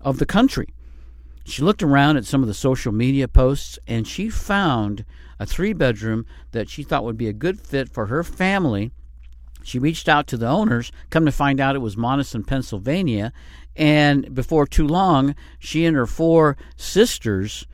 of 0.00 0.19
the 0.19 0.25
country. 0.25 0.69
She 1.44 1.62
looked 1.62 1.82
around 1.82 2.16
at 2.16 2.25
some 2.25 2.42
of 2.42 2.49
the 2.49 2.54
social 2.54 2.92
media 2.92 3.28
posts 3.28 3.78
and 3.87 4.06
she 4.06 4.28
found 4.28 5.04
a 5.38 5.46
three 5.46 5.72
bedroom 5.72 6.26
that 6.52 6.68
she 6.68 6.82
thought 6.82 7.04
would 7.04 7.16
be 7.16 7.28
a 7.28 7.32
good 7.32 7.61
fit 7.61 7.88
for 7.88 8.06
her 8.06 8.22
family. 8.22 8.92
She 9.64 9.78
reached 9.78 10.08
out 10.08 10.26
to 10.28 10.37
the 10.37 10.49
owners, 10.49 10.92
come 11.11 11.25
to 11.25 11.32
find 11.32 11.61
out 11.61 11.76
it 11.76 11.80
was 11.80 11.96
Monessen, 11.96 12.46
Pennsylvania, 12.46 13.32
and 13.76 14.34
before 14.34 14.66
too 14.66 14.87
long, 14.87 15.34
she 15.58 15.84
and 15.84 15.96
her 15.96 16.06
four 16.06 16.56
sisters 16.76 17.66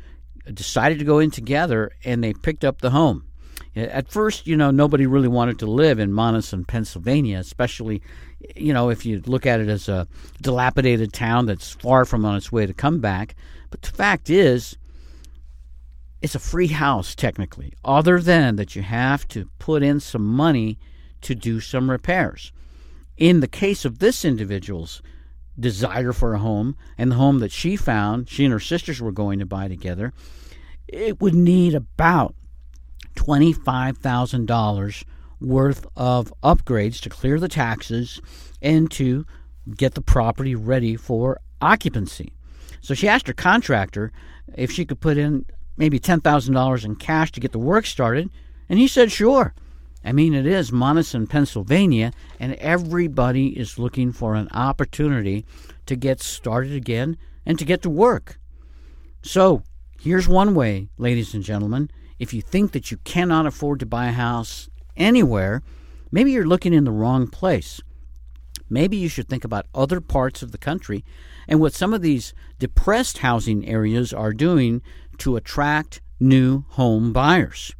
decided 0.52 0.98
to 0.98 1.04
go 1.04 1.18
in 1.18 1.30
together 1.30 1.90
and 2.04 2.22
they 2.22 2.32
picked 2.32 2.64
up 2.64 2.80
the 2.80 2.90
home. 2.90 3.24
At 3.76 4.10
first, 4.10 4.46
you 4.46 4.56
know, 4.56 4.70
nobody 4.70 5.06
really 5.06 5.28
wanted 5.28 5.58
to 5.60 5.66
live 5.66 5.98
in 5.98 6.12
Monessen, 6.12 6.66
Pennsylvania, 6.66 7.38
especially, 7.38 8.02
you 8.56 8.72
know, 8.72 8.90
if 8.90 9.06
you 9.06 9.22
look 9.26 9.46
at 9.46 9.60
it 9.60 9.68
as 9.68 9.88
a 9.88 10.08
dilapidated 10.40 11.12
town 11.12 11.46
that's 11.46 11.72
far 11.72 12.04
from 12.04 12.24
on 12.24 12.36
its 12.36 12.50
way 12.50 12.66
to 12.66 12.74
come 12.74 13.00
back. 13.00 13.36
But 13.70 13.82
the 13.82 13.92
fact 13.92 14.30
is, 14.30 14.76
it's 16.20 16.34
a 16.34 16.40
free 16.40 16.68
house, 16.68 17.14
technically, 17.14 17.74
other 17.84 18.20
than 18.20 18.56
that 18.56 18.74
you 18.74 18.82
have 18.82 19.28
to 19.28 19.48
put 19.58 19.82
in 19.82 20.00
some 20.00 20.24
money 20.24 20.78
to 21.20 21.34
do 21.34 21.60
some 21.60 21.90
repairs. 21.90 22.52
In 23.16 23.40
the 23.40 23.48
case 23.48 23.84
of 23.84 23.98
this 23.98 24.24
individual's 24.24 25.02
desire 25.58 26.12
for 26.12 26.34
a 26.34 26.38
home 26.38 26.76
and 26.96 27.10
the 27.10 27.16
home 27.16 27.40
that 27.40 27.52
she 27.52 27.76
found, 27.76 28.28
she 28.28 28.44
and 28.44 28.52
her 28.52 28.60
sisters 28.60 29.00
were 29.00 29.12
going 29.12 29.38
to 29.38 29.46
buy 29.46 29.68
together, 29.68 30.12
it 30.86 31.20
would 31.20 31.34
need 31.34 31.74
about 31.74 32.34
$25,000 33.16 35.04
worth 35.40 35.86
of 35.96 36.32
upgrades 36.42 37.00
to 37.00 37.10
clear 37.10 37.38
the 37.38 37.48
taxes 37.48 38.20
and 38.62 38.90
to 38.90 39.24
get 39.76 39.94
the 39.94 40.00
property 40.00 40.54
ready 40.54 40.96
for 40.96 41.40
occupancy. 41.60 42.32
So 42.80 42.94
she 42.94 43.08
asked 43.08 43.26
her 43.26 43.32
contractor 43.32 44.12
if 44.54 44.70
she 44.70 44.84
could 44.84 45.00
put 45.00 45.18
in 45.18 45.44
maybe 45.76 46.00
$10,000 46.00 46.84
in 46.84 46.96
cash 46.96 47.32
to 47.32 47.40
get 47.40 47.52
the 47.52 47.58
work 47.58 47.86
started, 47.86 48.30
and 48.68 48.78
he 48.78 48.88
said 48.88 49.12
sure. 49.12 49.54
I 50.04 50.12
mean, 50.12 50.34
it 50.34 50.46
is 50.46 50.70
Monessen, 50.70 51.28
Pennsylvania, 51.28 52.12
and 52.38 52.54
everybody 52.54 53.48
is 53.58 53.78
looking 53.78 54.12
for 54.12 54.34
an 54.34 54.48
opportunity 54.52 55.44
to 55.86 55.96
get 55.96 56.20
started 56.20 56.72
again 56.72 57.18
and 57.44 57.58
to 57.58 57.64
get 57.64 57.82
to 57.82 57.90
work. 57.90 58.38
So, 59.22 59.62
Here's 60.00 60.28
one 60.28 60.54
way, 60.54 60.90
ladies 60.96 61.34
and 61.34 61.42
gentlemen. 61.42 61.90
If 62.20 62.32
you 62.32 62.40
think 62.40 62.70
that 62.70 62.92
you 62.92 62.98
cannot 62.98 63.46
afford 63.46 63.80
to 63.80 63.86
buy 63.86 64.06
a 64.06 64.12
house 64.12 64.70
anywhere, 64.96 65.60
maybe 66.12 66.30
you're 66.30 66.46
looking 66.46 66.72
in 66.72 66.84
the 66.84 66.92
wrong 66.92 67.26
place. 67.26 67.80
Maybe 68.70 68.96
you 68.96 69.08
should 69.08 69.28
think 69.28 69.44
about 69.44 69.66
other 69.74 70.00
parts 70.00 70.42
of 70.42 70.52
the 70.52 70.58
country 70.58 71.04
and 71.46 71.60
what 71.60 71.74
some 71.74 71.94
of 71.94 72.02
these 72.02 72.34
depressed 72.58 73.18
housing 73.18 73.66
areas 73.66 74.12
are 74.12 74.32
doing 74.32 74.82
to 75.18 75.36
attract 75.36 76.00
new 76.20 76.64
home 76.70 77.12
buyers. 77.12 77.74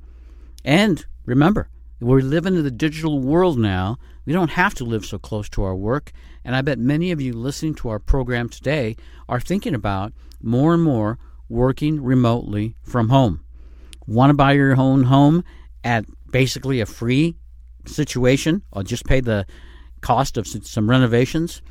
And 0.65 1.05
remember, 1.27 1.69
we're 2.01 2.21
living 2.21 2.57
in 2.57 2.65
the 2.65 2.71
digital 2.71 3.21
world 3.21 3.59
now. 3.59 3.99
We 4.25 4.33
don't 4.33 4.51
have 4.51 4.75
to 4.75 4.85
live 4.85 5.05
so 5.05 5.19
close 5.19 5.49
to 5.51 5.63
our 5.65 5.75
work. 5.75 6.13
And 6.45 6.55
I 6.55 6.63
bet 6.63 6.79
many 6.79 7.11
of 7.11 7.21
you 7.21 7.33
listening 7.33 7.75
to 7.77 7.89
our 7.89 7.99
program 7.99 8.49
today 8.49 8.97
are 9.29 9.41
thinking 9.41 9.75
about 9.75 10.13
more 10.41 10.75
and 10.75 10.83
more 10.83 11.19
working 11.49 12.03
remotely 12.03 12.77
from 12.83 13.09
home. 13.09 13.45
Want 14.07 14.31
to 14.31 14.35
buy 14.35 14.53
your 14.53 14.79
own 14.79 15.05
home 15.05 15.45
at 15.85 16.05
basically 16.31 16.81
a 16.81 16.87
free 16.87 17.37
situation 17.87 18.63
or 18.73 18.83
just 18.83 19.05
pay 19.07 19.21
the 19.21 19.47
cost 19.99 20.37
of 20.37 20.47
some 20.47 20.91
renovations? 20.91 21.63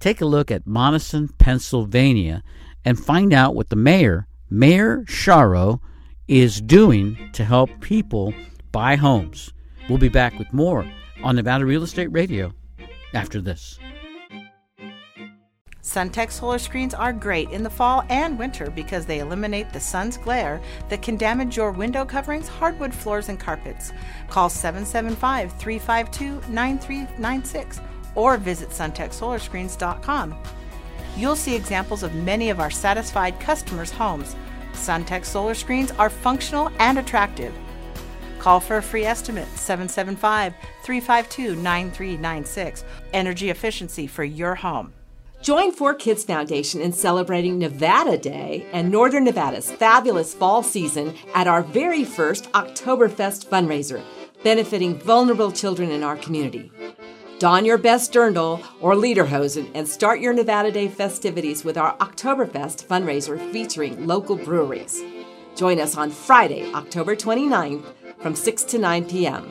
Take 0.00 0.20
a 0.20 0.26
look 0.26 0.50
at 0.50 0.66
Monessen, 0.66 1.30
Pennsylvania, 1.38 2.42
and 2.84 2.98
find 2.98 3.32
out 3.32 3.54
what 3.54 3.70
the 3.70 3.76
mayor, 3.76 4.26
Mayor 4.50 5.04
Shorraw, 5.06 5.80
is 6.28 6.60
doing 6.60 7.16
to 7.32 7.44
help 7.44 7.70
people 7.80 8.34
buy 8.72 8.96
homes. 8.96 9.52
We'll 9.88 9.98
be 9.98 10.08
back 10.08 10.38
with 10.38 10.52
more 10.52 10.90
on 11.22 11.36
Nevada 11.36 11.64
Real 11.64 11.82
Estate 11.82 12.12
Radio 12.12 12.52
after 13.14 13.40
this. 13.40 13.78
SunTech 15.86 16.32
solar 16.32 16.58
screens 16.58 16.94
are 16.94 17.12
great 17.12 17.48
in 17.50 17.62
the 17.62 17.70
fall 17.70 18.02
and 18.08 18.36
winter 18.36 18.72
because 18.72 19.06
they 19.06 19.20
eliminate 19.20 19.72
the 19.72 19.78
sun's 19.78 20.16
glare 20.16 20.60
that 20.88 21.00
can 21.00 21.16
damage 21.16 21.56
your 21.56 21.70
window 21.70 22.04
coverings, 22.04 22.48
hardwood 22.48 22.92
floors, 22.92 23.28
and 23.28 23.38
carpets. 23.38 23.92
Call 24.28 24.48
775 24.48 25.52
352 25.52 26.52
9396 26.52 27.80
or 28.16 28.36
visit 28.36 28.70
suntechsolarscreens.com. 28.70 30.34
You'll 31.16 31.36
see 31.36 31.54
examples 31.54 32.02
of 32.02 32.16
many 32.16 32.50
of 32.50 32.58
our 32.58 32.70
satisfied 32.70 33.38
customers' 33.38 33.92
homes. 33.92 34.34
SunTech 34.72 35.24
solar 35.24 35.54
screens 35.54 35.92
are 35.92 36.10
functional 36.10 36.68
and 36.80 36.98
attractive. 36.98 37.54
Call 38.40 38.58
for 38.58 38.78
a 38.78 38.82
free 38.82 39.04
estimate 39.04 39.46
775 39.50 40.52
352 40.82 41.54
9396. 41.54 42.84
Energy 43.12 43.50
efficiency 43.50 44.08
for 44.08 44.24
your 44.24 44.56
home. 44.56 44.92
Join 45.42 45.72
4Kids 45.72 46.26
Foundation 46.26 46.80
in 46.80 46.92
celebrating 46.92 47.58
Nevada 47.58 48.18
Day 48.18 48.66
and 48.72 48.90
Northern 48.90 49.24
Nevada's 49.24 49.70
fabulous 49.70 50.34
fall 50.34 50.62
season 50.62 51.14
at 51.34 51.46
our 51.46 51.62
very 51.62 52.04
first 52.04 52.50
Oktoberfest 52.52 53.46
fundraiser, 53.46 54.02
benefiting 54.42 54.98
vulnerable 54.98 55.52
children 55.52 55.90
in 55.90 56.02
our 56.02 56.16
community. 56.16 56.72
Don 57.38 57.64
your 57.64 57.78
best 57.78 58.12
dirndl 58.12 58.64
or 58.80 58.94
lederhosen 58.94 59.70
and 59.74 59.86
start 59.86 60.20
your 60.20 60.32
Nevada 60.32 60.72
Day 60.72 60.88
festivities 60.88 61.64
with 61.64 61.76
our 61.76 61.96
Oktoberfest 61.98 62.86
fundraiser 62.86 63.38
featuring 63.52 64.06
local 64.06 64.36
breweries. 64.36 65.02
Join 65.54 65.78
us 65.78 65.96
on 65.96 66.10
Friday, 66.10 66.72
October 66.72 67.14
29th 67.14 67.84
from 68.20 68.34
6 68.34 68.64
to 68.64 68.78
9 68.78 69.04
p.m. 69.04 69.50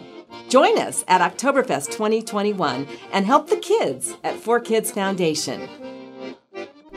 Join 0.49 0.79
us 0.79 1.03
at 1.07 1.21
Oktoberfest 1.21 1.91
2021 1.91 2.87
and 3.11 3.25
help 3.25 3.49
the 3.49 3.57
kids 3.57 4.15
at 4.23 4.35
4Kids 4.35 4.91
Foundation. 4.91 5.67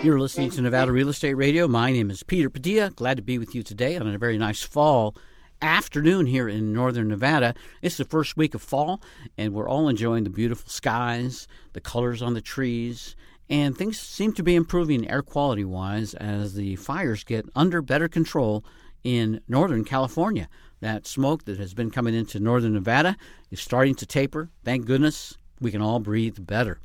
You're 0.03 0.21
listening 0.21 0.51
to 0.51 0.61
Nevada 0.61 0.93
Real 0.93 1.09
Estate 1.09 1.35
Radio. 1.35 1.67
My 1.67 1.91
name 1.91 2.11
is 2.11 2.23
Peter 2.23 2.49
Padilla. 2.49 2.91
Glad 2.91 3.17
to 3.17 3.23
be 3.23 3.39
with 3.39 3.55
you 3.55 3.63
today 3.63 3.97
on 3.97 4.07
a 4.07 4.19
very 4.19 4.39
nice 4.39 4.63
fall 4.63 5.17
afternoon 5.61 6.27
here 6.27 6.49
in 6.49 6.73
northern 6.73 7.09
Nevada. 7.09 7.55
It's 7.83 7.97
the 7.97 8.05
first 8.05 8.37
week 8.37 8.55
of 8.55 8.63
fall, 8.63 9.03
and 9.37 9.53
we're 9.53 9.69
all 9.69 9.89
enjoying 9.89 10.25
the 10.25 10.31
beautiful 10.31 10.71
skies, 10.71 11.49
the 11.73 11.81
colors 11.81 12.23
on 12.23 12.35
the 12.35 12.41
trees, 12.41 13.17
and 13.51 13.77
things 13.77 13.99
seem 13.99 14.33
to 14.35 14.43
be 14.43 14.55
improving 14.55 15.11
air 15.11 15.23
quality 15.23 15.65
wise 15.65 16.15
as 16.15 16.55
the 16.55 16.77
fires 16.77 17.25
get 17.25 17.47
under 17.57 17.83
better 17.83 18.09
control 18.09 18.65
in 19.03 19.41
Northern 19.49 19.85
California. 19.85 20.49
That 20.81 21.07
smoke 21.07 21.45
that 21.45 21.59
has 21.59 21.75
been 21.75 21.91
coming 21.91 22.15
into 22.15 22.39
Northern 22.39 22.75
Nevada 22.75 23.17
is 23.51 23.61
starting 23.61 23.95
to 23.97 24.07
taper. 24.07 24.51
Thank 24.65 24.87
goodness 24.87 25.37
we 25.61 25.71
can 25.71 25.83
all 25.83 25.99
breathe 25.99 26.47
better. 26.47 26.81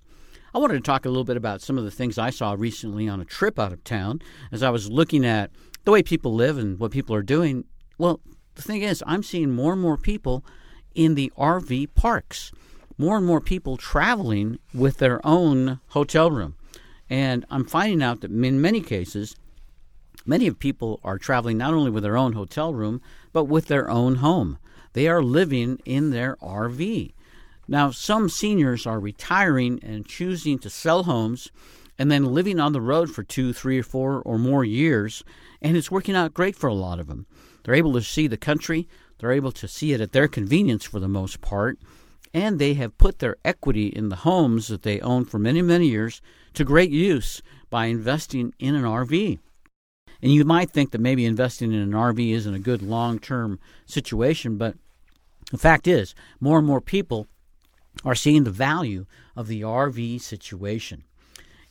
I 0.55 0.59
wanted 0.59 0.75
to 0.75 0.81
talk 0.81 1.05
a 1.05 1.09
little 1.09 1.23
bit 1.23 1.38
about 1.38 1.62
some 1.62 1.77
of 1.77 1.83
the 1.83 1.91
things 1.91 2.17
I 2.17 2.29
saw 2.29 2.55
recently 2.57 3.07
on 3.07 3.19
a 3.19 3.25
trip 3.25 3.59
out 3.59 3.73
of 3.73 3.83
town 3.83 4.21
as 4.51 4.62
I 4.63 4.69
was 4.69 4.89
looking 4.89 5.25
at 5.25 5.51
the 5.83 5.91
way 5.91 6.03
people 6.03 6.33
live 6.33 6.57
and 6.57 6.79
what 6.79 6.91
people 6.91 7.15
are 7.15 7.23
doing. 7.23 7.65
Well, 7.97 8.19
the 8.55 8.62
thing 8.62 8.81
is, 8.81 9.03
I'm 9.07 9.23
seeing 9.23 9.51
more 9.51 9.73
and 9.73 9.81
more 9.81 9.97
people 9.97 10.45
in 10.93 11.15
the 11.15 11.31
RV 11.38 11.95
parks, 11.95 12.51
more 12.97 13.17
and 13.17 13.25
more 13.25 13.41
people 13.41 13.77
traveling 13.77 14.59
with 14.73 14.97
their 14.97 15.25
own 15.25 15.79
hotel 15.89 16.29
room. 16.29 16.55
And 17.09 17.45
I'm 17.50 17.65
finding 17.65 18.03
out 18.03 18.21
that 18.21 18.31
in 18.31 18.62
many 18.62 18.81
cases, 18.81 19.35
many 20.25 20.48
of 20.48 20.60
people 20.60 21.00
are 21.03 21.18
traveling 21.18 21.58
not 21.58 21.74
only 21.74 21.92
with 21.92 22.03
their 22.03 22.18
own 22.18 22.34
hotel 22.34 22.74
room, 22.74 23.01
but 23.32 23.46
with 23.46 23.68
their 23.68 23.89
own 23.89 24.15
home. 24.15 24.58
They 24.94 25.08
are 25.08 25.24
living 25.24 25.80
in 25.86 26.12
their 26.12 26.36
RV. 26.38 27.13
Now, 27.68 27.92
some 27.92 28.30
seniors 28.30 28.86
are 28.86 29.00
retiring 29.00 29.80
and 29.82 30.06
choosing 30.06 30.60
to 30.60 30.70
sell 30.70 31.03
homes 31.03 31.50
and 31.98 32.12
then 32.12 32.25
living 32.25 32.60
on 32.60 32.74
the 32.74 32.82
road 32.82 33.12
for 33.12 33.24
two, 33.24 33.53
three, 33.53 33.80
or 33.80 33.84
four 33.84 34.22
or 34.22 34.38
more 34.38 34.65
years, 34.65 35.24
and 35.62 35.77
it's 35.77 35.92
working 35.92 36.15
out 36.15 36.34
great 36.34 36.56
for 36.56 36.68
a 36.68 36.74
lot 36.74 37.00
of 37.00 37.08
them. 37.08 37.25
They're 37.63 37.75
able 37.75 37.94
to 37.94 38.01
see 38.01 38.27
the 38.27 38.38
country, 38.38 38.88
they're 39.20 39.32
able 39.32 39.51
to 39.53 39.68
see 39.68 39.94
it 39.94 40.01
at 40.01 40.12
their 40.12 40.27
convenience 40.27 40.84
for 40.86 41.00
the 41.00 41.08
most 41.08 41.39
part, 41.39 41.77
and 42.34 42.58
they 42.58 42.74
have 42.74 42.98
put 42.98 43.20
their 43.20 43.38
equity 43.46 43.88
in 43.88 44.10
the 44.10 44.18
homes 44.18 44.68
that 44.68 44.82
they 44.82 45.00
own 45.00 45.24
for 45.25 45.39
many, 45.39 45.62
many 45.62 45.88
years 45.88 46.22
to 46.56 46.65
great 46.65 46.89
use 46.89 47.42
by 47.70 47.86
investing 47.86 48.53
in 48.60 48.75
an 48.75 48.84
RV. 48.84 49.39
And 50.24 50.32
you 50.32 50.46
might 50.46 50.72
think 50.72 50.92
that 50.92 51.01
maybe 51.01 51.25
investing 51.25 51.74
in 51.74 51.82
an 51.82 51.92
RV 51.92 52.32
isn't 52.32 52.53
a 52.53 52.60
good 52.60 52.82
long 52.82 53.20
term 53.20 53.60
situation, 53.86 54.56
but 54.56 54.75
the 55.51 55.58
fact 55.58 55.86
is, 55.86 56.15
more 56.39 56.58
and 56.58 56.65
more 56.65 56.80
people 56.80 57.27
are 58.06 58.15
seeing 58.15 58.46
the 58.46 58.50
value 58.50 59.06
of 59.36 59.48
the 59.48 59.62
RV 59.63 60.22
situation. 60.22 61.03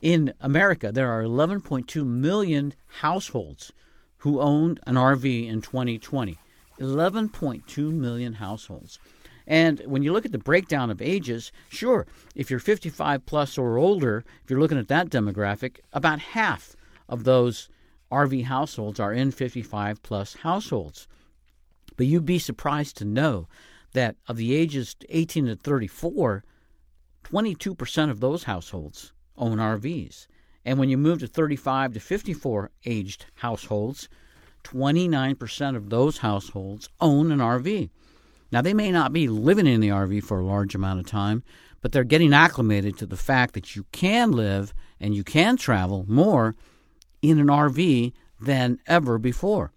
In 0.03 0.35
America, 0.39 0.93
there 0.93 1.11
are 1.11 1.23
11.2 1.23 2.05
million 2.05 2.75
households 3.01 3.73
who 4.19 4.39
owned 4.39 4.81
an 4.87 4.97
RV 4.97 5.49
in 5.49 5.63
2020. 5.63 6.37
11.2 6.79 7.91
million 7.91 8.35
households. 8.35 8.99
And 9.47 9.81
when 9.87 10.03
you 10.03 10.13
look 10.13 10.27
at 10.27 10.33
the 10.33 10.39
breakdown 10.39 10.91
of 10.91 11.01
ages, 11.01 11.53
sure, 11.71 12.07
if 12.35 12.51
you're 12.51 12.61
55 12.61 13.25
plus 13.25 13.57
or 13.57 13.79
older, 13.79 14.25
if 14.45 14.51
you're 14.51 14.61
looking 14.61 14.79
at 14.79 14.89
that 14.89 15.09
demographic, 15.09 15.79
about 15.95 16.19
half 16.19 16.77
of 17.09 17.25
those 17.25 17.71
RV 18.12 18.45
households 18.45 19.00
are 19.00 19.12
in 19.12 19.31
55 19.31 20.02
plus 20.02 20.35
households. 20.35 21.09
But 21.97 22.07
you'd 22.07 22.26
be 22.26 22.38
surprised 22.38 22.97
to 22.99 23.04
know 23.04 23.49
that 23.92 24.16
of 24.28 24.37
the 24.37 24.54
ages 24.54 24.95
18 25.09 25.47
to 25.47 25.57
34, 25.57 26.45
22% 27.25 28.11
of 28.11 28.21
those 28.21 28.45
households 28.45 29.12
own 29.37 29.59
RVs. 29.59 30.26
And 30.64 30.78
when 30.78 30.88
you 30.88 30.99
move 30.99 31.21
to 31.21 31.26
35 31.26 31.95
to 31.95 32.00
54 32.00 32.71
aged 32.85 33.26
households, 33.37 34.09
29% 34.64 35.76
of 35.76 35.90
those 35.90 36.19
households 36.19 36.88
own 37.00 37.33
an 37.33 37.38
RV. 37.38 37.90
Now, 38.52 38.61
they 38.61 38.75
may 38.75 38.92
not 38.92 39.12
be 39.12 39.28
living 39.28 39.66
in 39.66 39.81
the 39.81 39.88
RV 39.88 40.23
for 40.25 40.38
a 40.38 40.45
large 40.45 40.75
amount 40.75 41.00
of 41.00 41.07
time, 41.07 41.42
but 41.81 41.92
they're 41.92 42.04
getting 42.04 42.35
acclimated 42.35 42.99
to 42.99 43.07
the 43.07 43.16
fact 43.16 43.54
that 43.54 43.75
you 43.75 43.87
can 43.92 44.31
live 44.31 44.75
and 45.00 45.14
you 45.14 45.25
can 45.25 45.57
travel 45.57 46.04
more 46.07 46.54
in 47.23 47.38
an 47.38 47.47
RV 47.47 48.12
than 48.41 48.79
ever 48.87 49.19
before. 49.19 49.73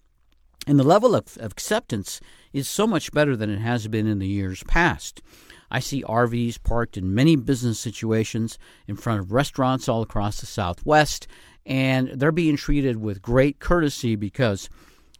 And 0.67 0.79
the 0.79 0.83
level 0.83 1.15
of 1.15 1.37
acceptance 1.39 2.19
is 2.51 2.67
so 2.67 2.87
much 2.87 3.11
better 3.11 3.35
than 3.35 3.51
it 3.51 3.59
has 3.59 3.87
been 3.87 4.07
in 4.07 4.19
the 4.19 4.27
years 4.27 4.63
past. 4.63 5.21
I 5.69 5.79
see 5.79 6.03
RVs 6.03 6.61
parked 6.63 6.97
in 6.97 7.13
many 7.13 7.35
business 7.35 7.79
situations 7.79 8.57
in 8.87 8.95
front 8.95 9.19
of 9.19 9.31
restaurants 9.31 9.87
all 9.87 10.01
across 10.01 10.39
the 10.39 10.45
Southwest, 10.45 11.27
and 11.65 12.09
they're 12.09 12.31
being 12.31 12.57
treated 12.57 12.97
with 12.97 13.21
great 13.21 13.59
courtesy 13.59 14.15
because 14.15 14.69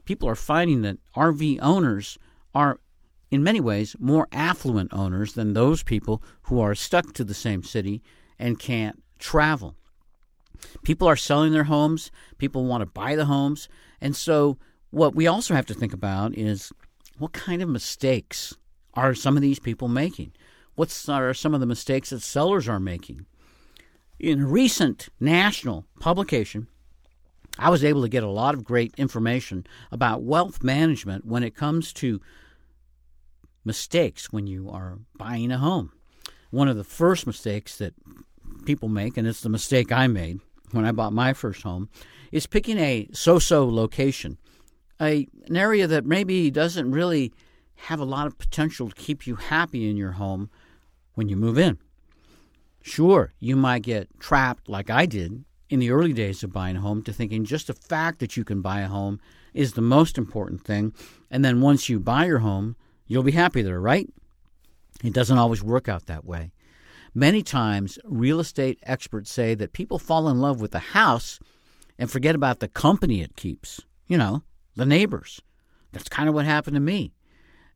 people 0.06 0.30
are 0.30 0.36
finding 0.36 0.82
that 0.82 0.98
RV 1.16 1.60
owners 1.62 2.18
are, 2.54 2.80
in 3.32 3.44
many 3.44 3.60
ways, 3.60 3.96
more 4.00 4.28
affluent 4.32 4.94
owners 4.94 5.34
than 5.34 5.54
those 5.54 5.84
people 5.84 6.24
who 6.44 6.60
are 6.60 6.76
stuck 6.76 7.14
to 7.14 7.24
the 7.24 7.34
same 7.34 7.64
city 7.64 8.02
and 8.40 8.60
can't 8.60 9.04
travel. 9.20 9.76
People 10.84 11.08
are 11.08 11.16
selling 11.16 11.52
their 11.52 11.66
homes, 11.66 12.12
people 12.38 12.66
want 12.66 12.82
to 12.82 12.86
buy 12.86 13.16
the 13.16 13.26
homes, 13.26 13.68
and 14.02 14.16
so 14.16 14.58
what 14.92 15.16
we 15.16 15.28
also 15.28 15.54
have 15.54 15.66
to 15.68 15.74
think 15.74 15.94
about 15.94 16.38
is 16.38 16.72
what 17.18 17.34
kind 17.34 17.62
of 17.62 17.70
mistakes 17.70 18.56
are 18.94 19.14
some 19.14 19.36
of 19.36 19.42
these 19.42 19.60
people 19.60 19.88
making? 19.88 20.32
What 20.76 21.10
are 21.10 21.34
some 21.34 21.54
of 21.54 21.60
the 21.60 21.66
mistakes 21.66 22.10
that 22.10 22.22
sellers 22.22 22.68
are 22.68 22.80
making? 22.80 23.26
In 24.20 24.42
a 24.42 24.48
recent 24.48 25.10
national 25.20 25.86
publication, 26.00 26.68
I 27.58 27.70
was 27.70 27.84
able 27.84 28.02
to 28.02 28.10
get 28.10 28.24
a 28.24 28.30
lot 28.30 28.54
of 28.54 28.64
great 28.64 28.94
information 28.98 29.66
about 29.92 30.24
wealth 30.24 30.64
management 30.64 31.26
when 31.26 31.44
it 31.44 31.56
comes 31.56 31.94
to 31.94 32.22
mistakes 33.64 34.32
when 34.32 34.48
you 34.48 34.70
are 34.70 35.00
buying 35.18 35.52
a 35.52 35.58
home. 35.58 35.92
One 36.52 36.68
of 36.68 36.78
the 36.78 36.84
first 36.84 37.26
mistakes 37.26 37.78
that 37.78 37.94
people 38.66 38.90
make, 38.90 39.18
and 39.18 39.28
it's 39.28 39.42
the 39.42 39.50
mistake 39.50 39.92
I 39.92 40.08
made 40.08 40.40
when 40.72 40.86
I 40.86 40.92
bought 40.92 41.14
my 41.14 41.34
first 41.34 41.62
home, 41.62 41.90
is 42.32 42.48
picking 42.48 42.78
a 42.78 43.08
so 43.14 43.40
so 43.40 43.68
location, 43.68 44.38
a, 45.00 45.28
an 45.48 45.56
area 45.56 45.88
that 45.88 46.06
maybe 46.06 46.52
doesn't 46.52 46.92
really 46.92 47.32
have 47.76 48.00
a 48.00 48.06
lot 48.06 48.28
of 48.28 48.38
potential 48.38 48.90
to 48.90 48.96
keep 48.96 49.28
you 49.28 49.36
happy 49.36 49.90
in 49.90 49.98
your 49.98 50.14
home 50.14 50.50
when 51.14 51.30
you 51.30 51.36
move 51.36 51.58
in. 51.58 51.78
Sure, 52.82 53.34
you 53.40 53.56
might 53.56 53.84
get 53.84 54.08
trapped 54.20 54.70
like 54.70 54.90
I 54.90 55.06
did 55.06 55.44
in 55.70 55.80
the 55.80 55.92
early 55.92 56.14
days 56.14 56.44
of 56.44 56.54
buying 56.54 56.78
a 56.78 56.82
home 56.82 57.02
to 57.04 57.14
thinking 57.14 57.44
just 57.44 57.68
the 57.68 57.74
fact 57.74 58.20
that 58.20 58.38
you 58.38 58.44
can 58.44 58.62
buy 58.62 58.82
a 58.82 58.88
home 58.88 59.20
is 59.54 59.74
the 59.74 59.82
most 59.82 60.18
important 60.18 60.64
thing. 60.64 60.94
And 61.32 61.44
then 61.44 61.62
once 61.62 61.90
you 61.90 62.00
buy 62.00 62.26
your 62.26 62.40
home, 62.40 62.76
you'll 63.08 63.24
be 63.24 63.32
happy 63.32 63.62
there, 63.62 63.80
right? 63.80 64.08
It 65.04 65.14
doesn't 65.14 65.38
always 65.38 65.64
work 65.64 65.90
out 65.90 66.06
that 66.06 66.26
way. 66.26 66.52
Many 67.18 67.44
times, 67.44 67.98
real 68.04 68.42
estate 68.42 68.78
experts 68.84 69.32
say 69.32 69.56
that 69.56 69.72
people 69.72 69.98
fall 69.98 70.28
in 70.28 70.42
love 70.42 70.60
with 70.60 70.72
the 70.72 70.80
house 70.80 71.40
and 71.98 72.12
forget 72.12 72.36
about 72.36 72.60
the 72.60 72.68
company 72.68 73.22
it 73.22 73.38
keeps. 73.38 73.80
You 74.06 74.18
know, 74.18 74.44
the 74.76 74.86
neighbors. 74.86 75.42
That's 75.94 76.10
kind 76.10 76.28
of 76.28 76.36
what 76.36 76.44
happened 76.44 76.76
to 76.76 76.82
me. 76.82 77.14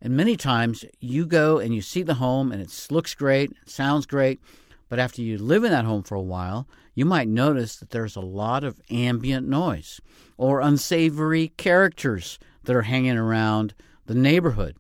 And 0.02 0.18
many 0.18 0.36
times 0.36 0.84
you 1.00 1.26
go 1.26 1.58
and 1.58 1.74
you 1.74 1.82
see 1.82 2.04
the 2.04 2.16
home 2.16 2.52
and 2.52 2.62
it 2.62 2.88
looks 2.92 3.16
great, 3.16 3.54
sounds 3.66 4.06
great, 4.06 4.42
but 4.90 5.00
after 5.00 5.22
you 5.22 5.38
live 5.38 5.64
in 5.64 5.72
that 5.72 5.86
home 5.86 6.04
for 6.04 6.16
a 6.16 6.22
while, 6.22 6.68
you 6.94 7.06
might 7.06 7.30
notice 7.30 7.78
that 7.78 7.92
there's 7.92 8.18
a 8.18 8.22
lot 8.22 8.66
of 8.66 8.82
ambient 8.90 9.48
noise 9.48 10.02
or 10.38 10.60
unsavory 10.60 11.54
characters 11.56 12.40
that 12.66 12.76
are 12.76 12.82
hanging 12.82 13.18
around 13.18 13.74
the 14.06 14.16
neighborhood. 14.16 14.76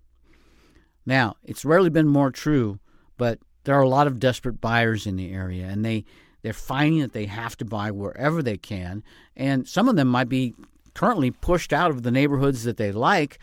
Now, 1.05 1.35
it's 1.45 1.63
rarely 1.63 1.89
been 1.89 2.07
more 2.07 2.31
true, 2.31 2.79
but 3.17 3.39
there 3.63 3.75
are 3.75 3.83
a 3.83 3.89
lot 3.89 4.07
of 4.07 4.19
desperate 4.19 4.61
buyers 4.61 5.05
in 5.05 5.15
the 5.15 5.31
area 5.31 5.65
and 5.67 5.85
they 5.85 6.05
they're 6.41 6.53
finding 6.53 7.01
that 7.01 7.11
they 7.11 7.25
have 7.25 7.57
to 7.57 7.65
buy 7.65 7.91
wherever 7.91 8.41
they 8.41 8.57
can 8.57 9.03
and 9.35 9.67
some 9.67 9.89
of 9.89 9.95
them 9.95 10.07
might 10.07 10.29
be 10.29 10.53
currently 10.93 11.31
pushed 11.31 11.73
out 11.73 11.91
of 11.91 12.03
the 12.03 12.11
neighborhoods 12.11 12.63
that 12.63 12.77
they 12.77 12.91
like 12.91 13.39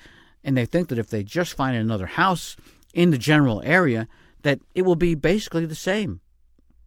and 0.46 0.57
they 0.57 0.64
think 0.64 0.88
that 0.88 0.98
if 0.98 1.11
they 1.11 1.22
just 1.22 1.55
find 1.55 1.76
another 1.76 2.07
house 2.07 2.57
in 2.94 3.11
the 3.11 3.18
general 3.18 3.61
area 3.64 4.09
that 4.42 4.61
it 4.74 4.83
will 4.83 4.96
be 4.96 5.14
basically 5.16 5.66
the 5.66 5.74
same. 5.74 6.20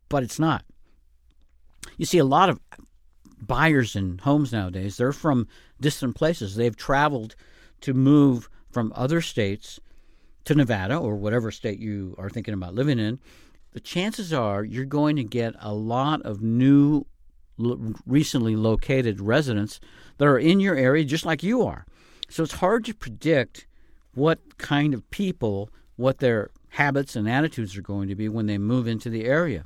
But 0.08 0.24
it's 0.24 0.40
not. 0.40 0.64
You 1.98 2.06
see 2.06 2.18
a 2.18 2.26
lot 2.26 2.50
of 2.50 2.60
buyers 3.42 3.96
in 3.96 4.20
homes 4.20 4.52
nowadays 4.52 4.98
they're 4.98 5.12
from 5.12 5.48
distant 5.80 6.16
places. 6.16 6.56
They've 6.56 6.76
traveled 6.76 7.36
to 7.82 7.94
move 7.94 8.50
from 8.72 8.94
other 8.96 9.22
states 9.22 9.80
to 10.46 10.56
Nevada 10.56 10.98
or 10.98 11.16
whatever 11.16 11.52
state 11.52 11.80
you 11.80 12.16
are 12.18 12.30
thinking 12.30 12.54
about 12.54 12.74
living 12.74 13.00
in 13.00 13.20
the 13.72 13.80
chances 13.80 14.34
are 14.34 14.64
you're 14.64 14.86
going 14.86 15.16
to 15.16 15.24
get 15.24 15.54
a 15.60 15.74
lot 15.74 16.22
of 16.24 16.42
new 16.42 17.06
recently 18.06 18.56
located 18.56 19.20
residents 19.20 19.80
that 20.18 20.28
are 20.28 20.40
in 20.40 20.60
your 20.60 20.76
area 20.76 21.04
just 21.04 21.26
like 21.26 21.44
you 21.44 21.64
are 21.64 21.86
so 22.30 22.44
it's 22.44 22.54
hard 22.54 22.86
to 22.86 22.94
predict 22.94 23.66
what 24.14 24.58
kind 24.58 24.94
of 24.94 25.10
people, 25.10 25.70
what 25.96 26.20
their 26.20 26.52
habits 26.70 27.16
and 27.16 27.28
attitudes 27.28 27.76
are 27.76 27.82
going 27.82 28.08
to 28.08 28.16
be 28.16 28.30
when 28.30 28.46
they 28.46 28.58
move 28.58 28.88
into 28.88 29.10
the 29.10 29.26
area. 29.26 29.66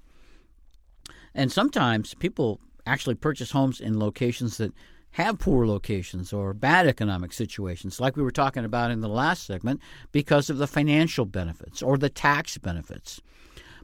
And 1.36 1.52
sometimes 1.52 2.14
people 2.14 2.62
actually 2.86 3.16
purchase 3.16 3.52
homes 3.52 3.82
in 3.82 4.00
locations 4.00 4.58
that 4.58 4.74
have 5.14 5.40
poor 5.40 5.66
locations 5.68 6.34
or 6.34 6.54
bad 6.54 6.88
economic 6.88 7.34
situations, 7.34 8.00
like 8.00 8.16
we 8.16 8.24
were 8.24 8.32
talking 8.32 8.66
about 8.66 8.92
in 8.92 9.02
the 9.02 9.08
last 9.08 9.46
segment, 9.46 9.80
because 10.12 10.50
of 10.50 10.58
the 10.58 10.68
financial 10.68 11.26
benefits 11.26 11.82
or 11.82 11.98
the 11.98 12.10
tax 12.10 12.58
benefits. 12.58 13.22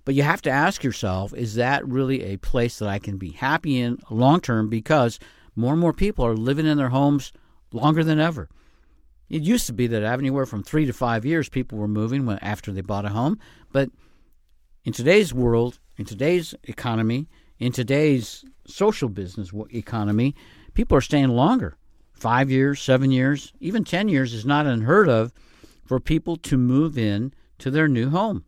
But 0.05 0.15
you 0.15 0.23
have 0.23 0.41
to 0.43 0.49
ask 0.49 0.83
yourself 0.83 1.33
is 1.33 1.55
that 1.55 1.87
really 1.87 2.23
a 2.23 2.37
place 2.37 2.79
that 2.79 2.89
I 2.89 2.99
can 2.99 3.17
be 3.17 3.29
happy 3.29 3.79
in 3.79 3.99
long 4.09 4.41
term? 4.41 4.69
Because 4.69 5.19
more 5.55 5.73
and 5.73 5.81
more 5.81 5.93
people 5.93 6.25
are 6.25 6.35
living 6.35 6.65
in 6.65 6.77
their 6.77 6.89
homes 6.89 7.31
longer 7.71 8.03
than 8.03 8.19
ever. 8.19 8.49
It 9.29 9.43
used 9.43 9.67
to 9.67 9.73
be 9.73 9.85
that 9.85 10.03
anywhere 10.03 10.47
from 10.47 10.63
three 10.63 10.87
to 10.87 10.93
five 10.93 11.25
years 11.25 11.47
people 11.47 11.77
were 11.77 11.87
moving 11.87 12.25
when, 12.25 12.39
after 12.39 12.71
they 12.71 12.81
bought 12.81 13.05
a 13.05 13.09
home. 13.09 13.37
But 13.71 13.91
in 14.83 14.93
today's 14.93 15.31
world, 15.31 15.77
in 15.97 16.05
today's 16.05 16.55
economy, 16.63 17.27
in 17.59 17.71
today's 17.71 18.43
social 18.65 19.09
business 19.09 19.51
economy, 19.71 20.33
people 20.79 20.97
are 20.97 21.01
staying 21.01 21.27
longer 21.27 21.75
five 22.13 22.49
years, 22.49 22.81
seven 22.81 23.11
years, 23.11 23.51
even 23.59 23.83
10 23.83 24.07
years 24.07 24.33
is 24.33 24.45
not 24.45 24.65
unheard 24.65 25.09
of 25.09 25.33
for 25.83 25.99
people 25.99 26.37
to 26.37 26.57
move 26.57 26.97
in 26.97 27.33
to 27.57 27.69
their 27.69 27.89
new 27.89 28.09
home. 28.11 28.45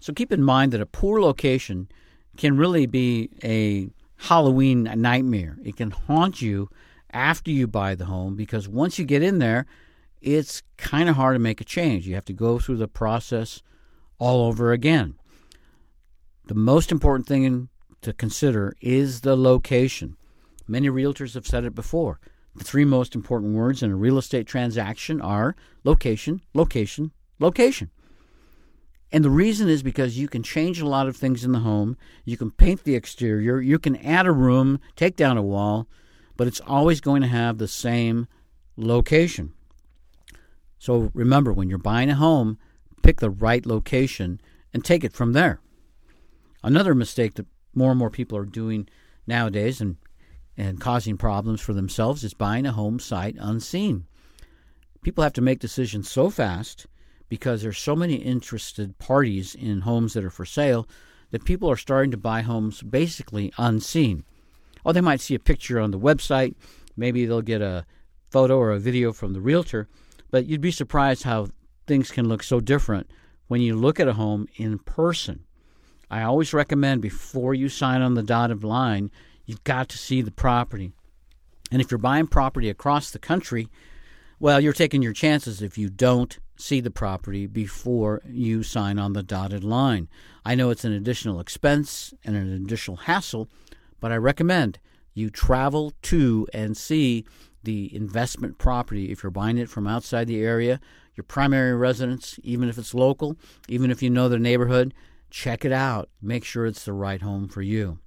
So 0.00 0.12
keep 0.12 0.30
in 0.30 0.42
mind 0.42 0.70
that 0.72 0.82
a 0.82 0.86
poor 0.86 1.18
location 1.18 1.88
can 2.36 2.58
really 2.58 2.84
be 2.84 3.30
a 3.42 3.88
Halloween 4.26 4.82
nightmare. 4.82 5.56
It 5.64 5.76
can 5.76 5.92
haunt 5.92 6.42
you 6.42 6.68
after 7.10 7.50
you 7.50 7.66
buy 7.66 7.94
the 7.94 8.04
home 8.04 8.36
because 8.36 8.68
once 8.68 8.98
you 8.98 9.06
get 9.06 9.22
in 9.22 9.38
there, 9.38 9.64
it's 10.20 10.62
kind 10.76 11.08
of 11.08 11.16
hard 11.16 11.36
to 11.36 11.40
make 11.40 11.62
a 11.62 11.64
change. 11.64 12.06
You 12.06 12.16
have 12.16 12.26
to 12.26 12.34
go 12.34 12.58
through 12.58 12.76
the 12.76 12.86
process 12.86 13.62
all 14.18 14.46
over 14.46 14.72
again. 14.72 15.14
The 16.48 16.54
most 16.54 16.92
important 16.92 17.26
thing 17.26 17.70
to 18.02 18.12
consider 18.12 18.76
is 18.82 19.22
the 19.22 19.38
location. 19.38 20.18
Many 20.68 20.88
realtors 20.90 21.34
have 21.34 21.46
said 21.46 21.64
it 21.64 21.74
before. 21.74 22.20
The 22.54 22.64
three 22.64 22.84
most 22.84 23.14
important 23.14 23.54
words 23.54 23.82
in 23.82 23.90
a 23.90 23.96
real 23.96 24.18
estate 24.18 24.46
transaction 24.46 25.20
are 25.20 25.56
location, 25.82 26.42
location, 26.52 27.12
location. 27.38 27.90
And 29.10 29.24
the 29.24 29.30
reason 29.30 29.68
is 29.68 29.82
because 29.82 30.18
you 30.18 30.28
can 30.28 30.42
change 30.42 30.80
a 30.80 30.86
lot 30.86 31.08
of 31.08 31.16
things 31.16 31.44
in 31.44 31.52
the 31.52 31.60
home. 31.60 31.96
You 32.26 32.36
can 32.36 32.50
paint 32.50 32.84
the 32.84 32.94
exterior, 32.94 33.60
you 33.60 33.78
can 33.78 33.96
add 33.96 34.26
a 34.26 34.32
room, 34.32 34.80
take 34.96 35.16
down 35.16 35.38
a 35.38 35.42
wall, 35.42 35.88
but 36.36 36.46
it's 36.46 36.60
always 36.60 37.00
going 37.00 37.22
to 37.22 37.28
have 37.28 37.56
the 37.56 37.68
same 37.68 38.26
location. 38.76 39.54
So 40.78 41.10
remember, 41.14 41.52
when 41.52 41.70
you're 41.70 41.78
buying 41.78 42.10
a 42.10 42.14
home, 42.14 42.58
pick 43.02 43.20
the 43.20 43.30
right 43.30 43.64
location 43.64 44.40
and 44.74 44.84
take 44.84 45.04
it 45.04 45.14
from 45.14 45.32
there. 45.32 45.60
Another 46.62 46.94
mistake 46.94 47.34
that 47.34 47.46
more 47.74 47.90
and 47.90 47.98
more 47.98 48.10
people 48.10 48.36
are 48.36 48.44
doing 48.44 48.88
nowadays 49.26 49.80
and, 49.80 49.96
and 50.58 50.80
causing 50.80 51.16
problems 51.16 51.60
for 51.60 51.72
themselves 51.72 52.24
is 52.24 52.34
buying 52.34 52.66
a 52.66 52.72
home 52.72 52.98
sight 52.98 53.36
unseen. 53.38 54.04
People 55.02 55.22
have 55.22 55.32
to 55.34 55.40
make 55.40 55.60
decisions 55.60 56.10
so 56.10 56.28
fast 56.28 56.86
because 57.28 57.62
there's 57.62 57.78
so 57.78 57.94
many 57.94 58.16
interested 58.16 58.98
parties 58.98 59.54
in 59.54 59.82
homes 59.82 60.14
that 60.14 60.24
are 60.24 60.30
for 60.30 60.44
sale 60.44 60.88
that 61.30 61.44
people 61.44 61.70
are 61.70 61.76
starting 61.76 62.10
to 62.10 62.16
buy 62.16 62.40
homes 62.40 62.82
basically 62.82 63.52
unseen. 63.56 64.24
Oh, 64.84 64.92
they 64.92 65.00
might 65.00 65.20
see 65.20 65.36
a 65.36 65.40
picture 65.40 65.78
on 65.78 65.92
the 65.92 65.98
website, 65.98 66.56
maybe 66.96 67.24
they'll 67.24 67.40
get 67.40 67.62
a 67.62 67.86
photo 68.30 68.58
or 68.58 68.72
a 68.72 68.80
video 68.80 69.12
from 69.12 69.34
the 69.34 69.40
realtor, 69.40 69.86
but 70.30 70.46
you'd 70.46 70.60
be 70.60 70.72
surprised 70.72 71.22
how 71.22 71.48
things 71.86 72.10
can 72.10 72.28
look 72.28 72.42
so 72.42 72.58
different 72.58 73.10
when 73.46 73.60
you 73.60 73.76
look 73.76 74.00
at 74.00 74.08
a 74.08 74.14
home 74.14 74.48
in 74.56 74.78
person. 74.80 75.44
I 76.10 76.22
always 76.22 76.52
recommend 76.52 77.02
before 77.02 77.54
you 77.54 77.68
sign 77.68 78.02
on 78.02 78.14
the 78.14 78.22
dotted 78.22 78.64
line, 78.64 79.10
you've 79.48 79.64
got 79.64 79.88
to 79.88 79.98
see 79.98 80.20
the 80.20 80.30
property. 80.30 80.92
And 81.72 81.80
if 81.80 81.90
you're 81.90 81.98
buying 81.98 82.26
property 82.26 82.68
across 82.68 83.10
the 83.10 83.18
country, 83.18 83.68
well, 84.38 84.60
you're 84.60 84.72
taking 84.72 85.02
your 85.02 85.14
chances 85.14 85.62
if 85.62 85.76
you 85.76 85.88
don't 85.88 86.38
see 86.54 86.80
the 86.80 86.90
property 86.90 87.46
before 87.46 88.20
you 88.28 88.62
sign 88.62 88.98
on 88.98 89.14
the 89.14 89.22
dotted 89.22 89.64
line. 89.64 90.08
I 90.44 90.54
know 90.54 90.70
it's 90.70 90.84
an 90.84 90.92
additional 90.92 91.40
expense 91.40 92.12
and 92.24 92.36
an 92.36 92.52
additional 92.52 92.98
hassle, 92.98 93.48
but 94.00 94.12
I 94.12 94.16
recommend 94.16 94.78
you 95.14 95.30
travel 95.30 95.92
to 96.02 96.46
and 96.52 96.76
see 96.76 97.24
the 97.62 97.94
investment 97.94 98.58
property 98.58 99.10
if 99.10 99.22
you're 99.22 99.30
buying 99.30 99.58
it 99.58 99.70
from 99.70 99.86
outside 99.86 100.26
the 100.26 100.42
area, 100.42 100.78
your 101.16 101.24
primary 101.24 101.74
residence, 101.74 102.38
even 102.42 102.68
if 102.68 102.76
it's 102.76 102.94
local, 102.94 103.36
even 103.68 103.90
if 103.90 104.02
you 104.02 104.10
know 104.10 104.28
the 104.28 104.38
neighborhood, 104.38 104.92
check 105.30 105.64
it 105.64 105.72
out. 105.72 106.10
Make 106.20 106.44
sure 106.44 106.66
it's 106.66 106.84
the 106.84 106.92
right 106.92 107.22
home 107.22 107.48
for 107.48 107.62
you. 107.62 107.98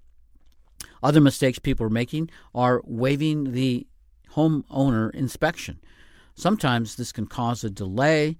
Other 1.03 1.21
mistakes 1.21 1.59
people 1.59 1.85
are 1.85 1.89
making 1.89 2.29
are 2.53 2.81
waiving 2.85 3.53
the 3.53 3.87
homeowner 4.33 5.13
inspection. 5.13 5.79
Sometimes 6.35 6.95
this 6.95 7.11
can 7.11 7.27
cause 7.27 7.63
a 7.63 7.69
delay, 7.69 8.37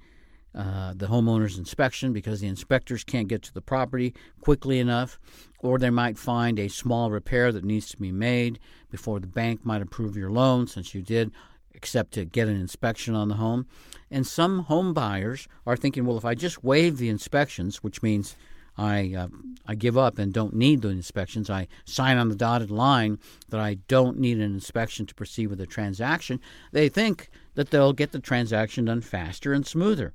uh, 0.56 0.94
the 0.96 1.08
homeowner's 1.08 1.58
inspection, 1.58 2.14
because 2.14 2.40
the 2.40 2.48
inspectors 2.48 3.04
can't 3.04 3.28
get 3.28 3.42
to 3.44 3.54
the 3.54 3.62
property 3.62 4.14
quickly 4.42 4.80
enough, 4.80 5.20
or 5.60 5.78
they 5.78 5.90
might 5.90 6.18
find 6.18 6.60
a 6.60 6.68
small 6.68 7.12
repair 7.12 7.52
that 7.52 7.66
needs 7.66 7.90
to 7.90 7.98
be 7.98 8.12
made 8.12 8.60
before 8.90 9.20
the 9.20 9.28
bank 9.28 9.66
might 9.66 9.82
approve 9.82 10.16
your 10.16 10.32
loan, 10.32 10.68
since 10.68 10.94
you 10.94 11.02
did 11.02 11.32
accept 11.76 12.14
to 12.14 12.26
get 12.26 12.48
an 12.48 12.60
inspection 12.60 13.16
on 13.16 13.28
the 13.28 13.36
home. 13.36 13.66
And 14.10 14.28
some 14.28 14.64
home 14.64 14.94
buyers 14.94 15.48
are 15.66 15.78
thinking, 15.78 16.06
well, 16.06 16.18
if 16.18 16.26
I 16.26 16.36
just 16.36 16.64
waive 16.64 16.98
the 16.98 17.10
inspections, 17.10 17.84
which 17.84 18.04
means 18.04 18.36
I 18.78 19.14
uh, 19.14 19.28
I 19.66 19.76
give 19.76 19.98
up 19.98 20.18
and 20.18 20.34
don't 20.34 20.56
need 20.56 20.82
the 20.82 20.90
inspections. 20.90 21.50
I 21.50 21.68
sign 21.86 22.18
on 22.18 22.30
the 22.30 22.36
dotted 22.36 22.72
line 22.72 23.20
that 23.50 23.60
I 23.60 23.76
don't 23.88 24.18
need 24.18 24.38
an 24.38 24.54
inspection 24.54 25.06
to 25.06 25.16
proceed 25.16 25.48
with 25.48 25.60
the 25.60 25.66
transaction. 25.66 26.40
They 26.72 26.90
think 26.90 27.30
that 27.56 27.70
they'll 27.70 27.94
get 27.94 28.12
the 28.12 28.20
transaction 28.20 28.86
done 28.86 29.02
faster 29.02 29.54
and 29.54 29.68
smoother. 29.68 30.14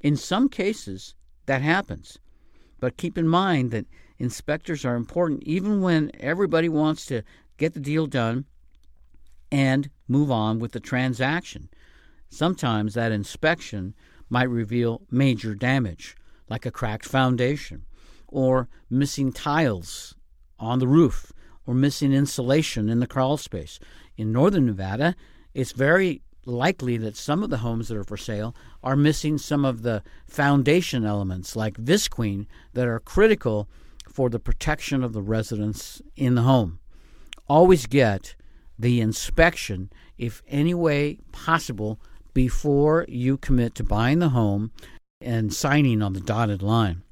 In 0.00 0.16
some 0.16 0.48
cases, 0.48 1.14
that 1.46 1.62
happens. 1.62 2.18
But 2.78 2.96
keep 2.96 3.18
in 3.18 3.28
mind 3.28 3.70
that 3.72 3.86
inspectors 4.18 4.84
are 4.84 4.94
important 4.94 5.42
even 5.42 5.80
when 5.80 6.10
everybody 6.18 6.68
wants 6.68 7.06
to 7.06 7.22
get 7.58 7.74
the 7.74 7.80
deal 7.80 8.06
done 8.06 8.44
and 9.50 9.90
move 10.08 10.30
on 10.30 10.58
with 10.58 10.72
the 10.72 10.80
transaction. 10.80 11.68
Sometimes 12.28 12.94
that 12.94 13.12
inspection 13.12 13.94
might 14.28 14.44
reveal 14.44 15.02
major 15.10 15.54
damage, 15.54 16.16
like 16.48 16.66
a 16.66 16.70
cracked 16.70 17.04
foundation 17.04 17.84
or 18.28 18.68
missing 18.90 19.32
tiles 19.32 20.14
on 20.58 20.78
the 20.78 20.88
roof 20.88 21.32
or 21.66 21.74
missing 21.74 22.12
insulation 22.12 22.88
in 22.88 23.00
the 23.00 23.06
crawl 23.06 23.36
space. 23.36 23.78
In 24.16 24.32
northern 24.32 24.66
Nevada, 24.66 25.16
it's 25.54 25.72
very 25.72 26.22
likely 26.44 26.96
that 26.96 27.16
some 27.16 27.42
of 27.42 27.50
the 27.50 27.58
homes 27.58 27.88
that 27.88 27.96
are 27.96 28.04
for 28.04 28.16
sale 28.16 28.54
are 28.82 28.96
missing 28.96 29.36
some 29.36 29.64
of 29.64 29.82
the 29.82 30.02
foundation 30.26 31.04
elements 31.04 31.56
like 31.56 31.76
visqueen 31.76 32.46
that 32.72 32.86
are 32.86 33.00
critical 33.00 33.68
for 34.08 34.30
the 34.30 34.38
protection 34.38 35.02
of 35.02 35.12
the 35.12 35.22
residents 35.22 36.00
in 36.14 36.36
the 36.36 36.42
home. 36.42 36.78
Always 37.48 37.86
get 37.86 38.36
the 38.78 39.00
inspection, 39.00 39.90
if 40.18 40.42
any 40.48 40.74
way 40.74 41.18
possible, 41.32 42.00
before 42.32 43.04
you 43.08 43.38
commit 43.38 43.74
to 43.74 43.84
buying 43.84 44.20
the 44.20 44.28
home 44.30 44.70
and 45.20 45.52
signing 45.52 46.02
on 46.02 46.12
the 46.12 46.20
dotted 46.20 46.62
line 46.62 47.02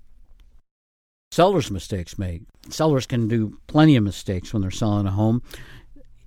sellers' 1.34 1.70
mistakes 1.70 2.18
make. 2.18 2.42
Sellers 2.70 3.06
can 3.06 3.28
do 3.28 3.58
plenty 3.66 3.96
of 3.96 4.04
mistakes 4.04 4.52
when 4.52 4.62
they're 4.62 4.70
selling 4.70 5.06
a 5.06 5.10
home. 5.10 5.42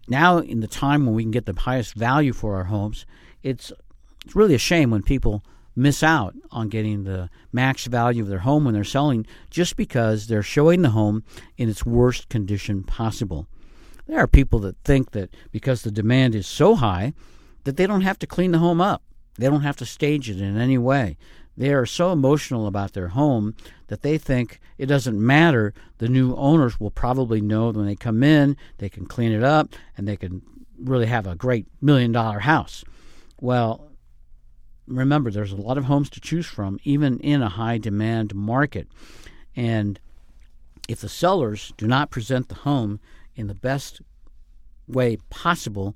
Now, 0.07 0.39
in 0.39 0.59
the 0.59 0.67
time 0.67 1.05
when 1.05 1.15
we 1.15 1.23
can 1.23 1.31
get 1.31 1.45
the 1.45 1.59
highest 1.59 1.95
value 1.95 2.33
for 2.33 2.55
our 2.55 2.65
homes, 2.65 3.05
it's 3.41 3.71
it's 4.25 4.35
really 4.35 4.55
a 4.55 4.59
shame 4.59 4.91
when 4.91 5.03
people 5.03 5.43
miss 5.75 6.03
out 6.03 6.35
on 6.51 6.67
getting 6.67 7.03
the 7.03 7.29
max 7.53 7.85
value 7.85 8.23
of 8.23 8.27
their 8.27 8.39
home 8.39 8.65
when 8.65 8.73
they're 8.73 8.83
selling 8.83 9.25
just 9.49 9.77
because 9.77 10.27
they're 10.27 10.43
showing 10.43 10.81
the 10.81 10.89
home 10.89 11.23
in 11.55 11.69
its 11.69 11.85
worst 11.85 12.27
condition 12.27 12.83
possible. 12.83 13.47
There 14.07 14.19
are 14.19 14.27
people 14.27 14.59
that 14.59 14.75
think 14.83 15.11
that 15.11 15.33
because 15.51 15.83
the 15.83 15.91
demand 15.91 16.35
is 16.35 16.47
so 16.47 16.75
high 16.75 17.13
that 17.63 17.77
they 17.77 17.87
don't 17.87 18.01
have 18.01 18.19
to 18.19 18.27
clean 18.27 18.51
the 18.51 18.59
home 18.59 18.81
up. 18.81 19.03
They 19.37 19.47
don't 19.47 19.61
have 19.61 19.77
to 19.77 19.85
stage 19.85 20.29
it 20.29 20.41
in 20.41 20.57
any 20.57 20.77
way. 20.77 21.15
They 21.57 21.73
are 21.73 21.87
so 21.87 22.11
emotional 22.11 22.67
about 22.67 22.93
their 22.93 23.09
home 23.09 23.55
that 23.87 24.03
they 24.03 24.19
think 24.19 24.59
it 24.77 24.85
doesn't 24.85 25.19
matter. 25.19 25.73
The 25.97 26.07
new 26.07 26.35
owners 26.35 26.79
will 26.79 26.91
probably 26.91 27.41
know 27.41 27.71
when 27.71 27.87
they 27.87 27.95
come 27.95 28.23
in, 28.23 28.55
they 28.77 28.89
can 28.89 29.07
clean 29.07 29.31
it 29.31 29.43
up 29.43 29.73
and 29.97 30.07
they 30.07 30.15
can 30.15 30.43
really 30.79 31.07
have 31.07 31.25
a 31.25 31.35
great 31.35 31.65
million 31.81 32.11
dollar 32.11 32.39
house. 32.39 32.85
Well, 33.41 33.89
remember, 34.87 35.31
there's 35.31 35.51
a 35.51 35.57
lot 35.57 35.79
of 35.79 35.85
homes 35.85 36.11
to 36.11 36.21
choose 36.21 36.45
from, 36.45 36.79
even 36.83 37.19
in 37.19 37.41
a 37.41 37.49
high 37.49 37.79
demand 37.79 38.35
market. 38.35 38.87
And 39.55 39.99
if 40.87 41.01
the 41.01 41.09
sellers 41.09 41.73
do 41.77 41.87
not 41.87 42.11
present 42.11 42.49
the 42.49 42.55
home 42.55 42.99
in 43.35 43.47
the 43.47 43.55
best 43.55 44.01
way 44.87 45.17
possible, 45.31 45.95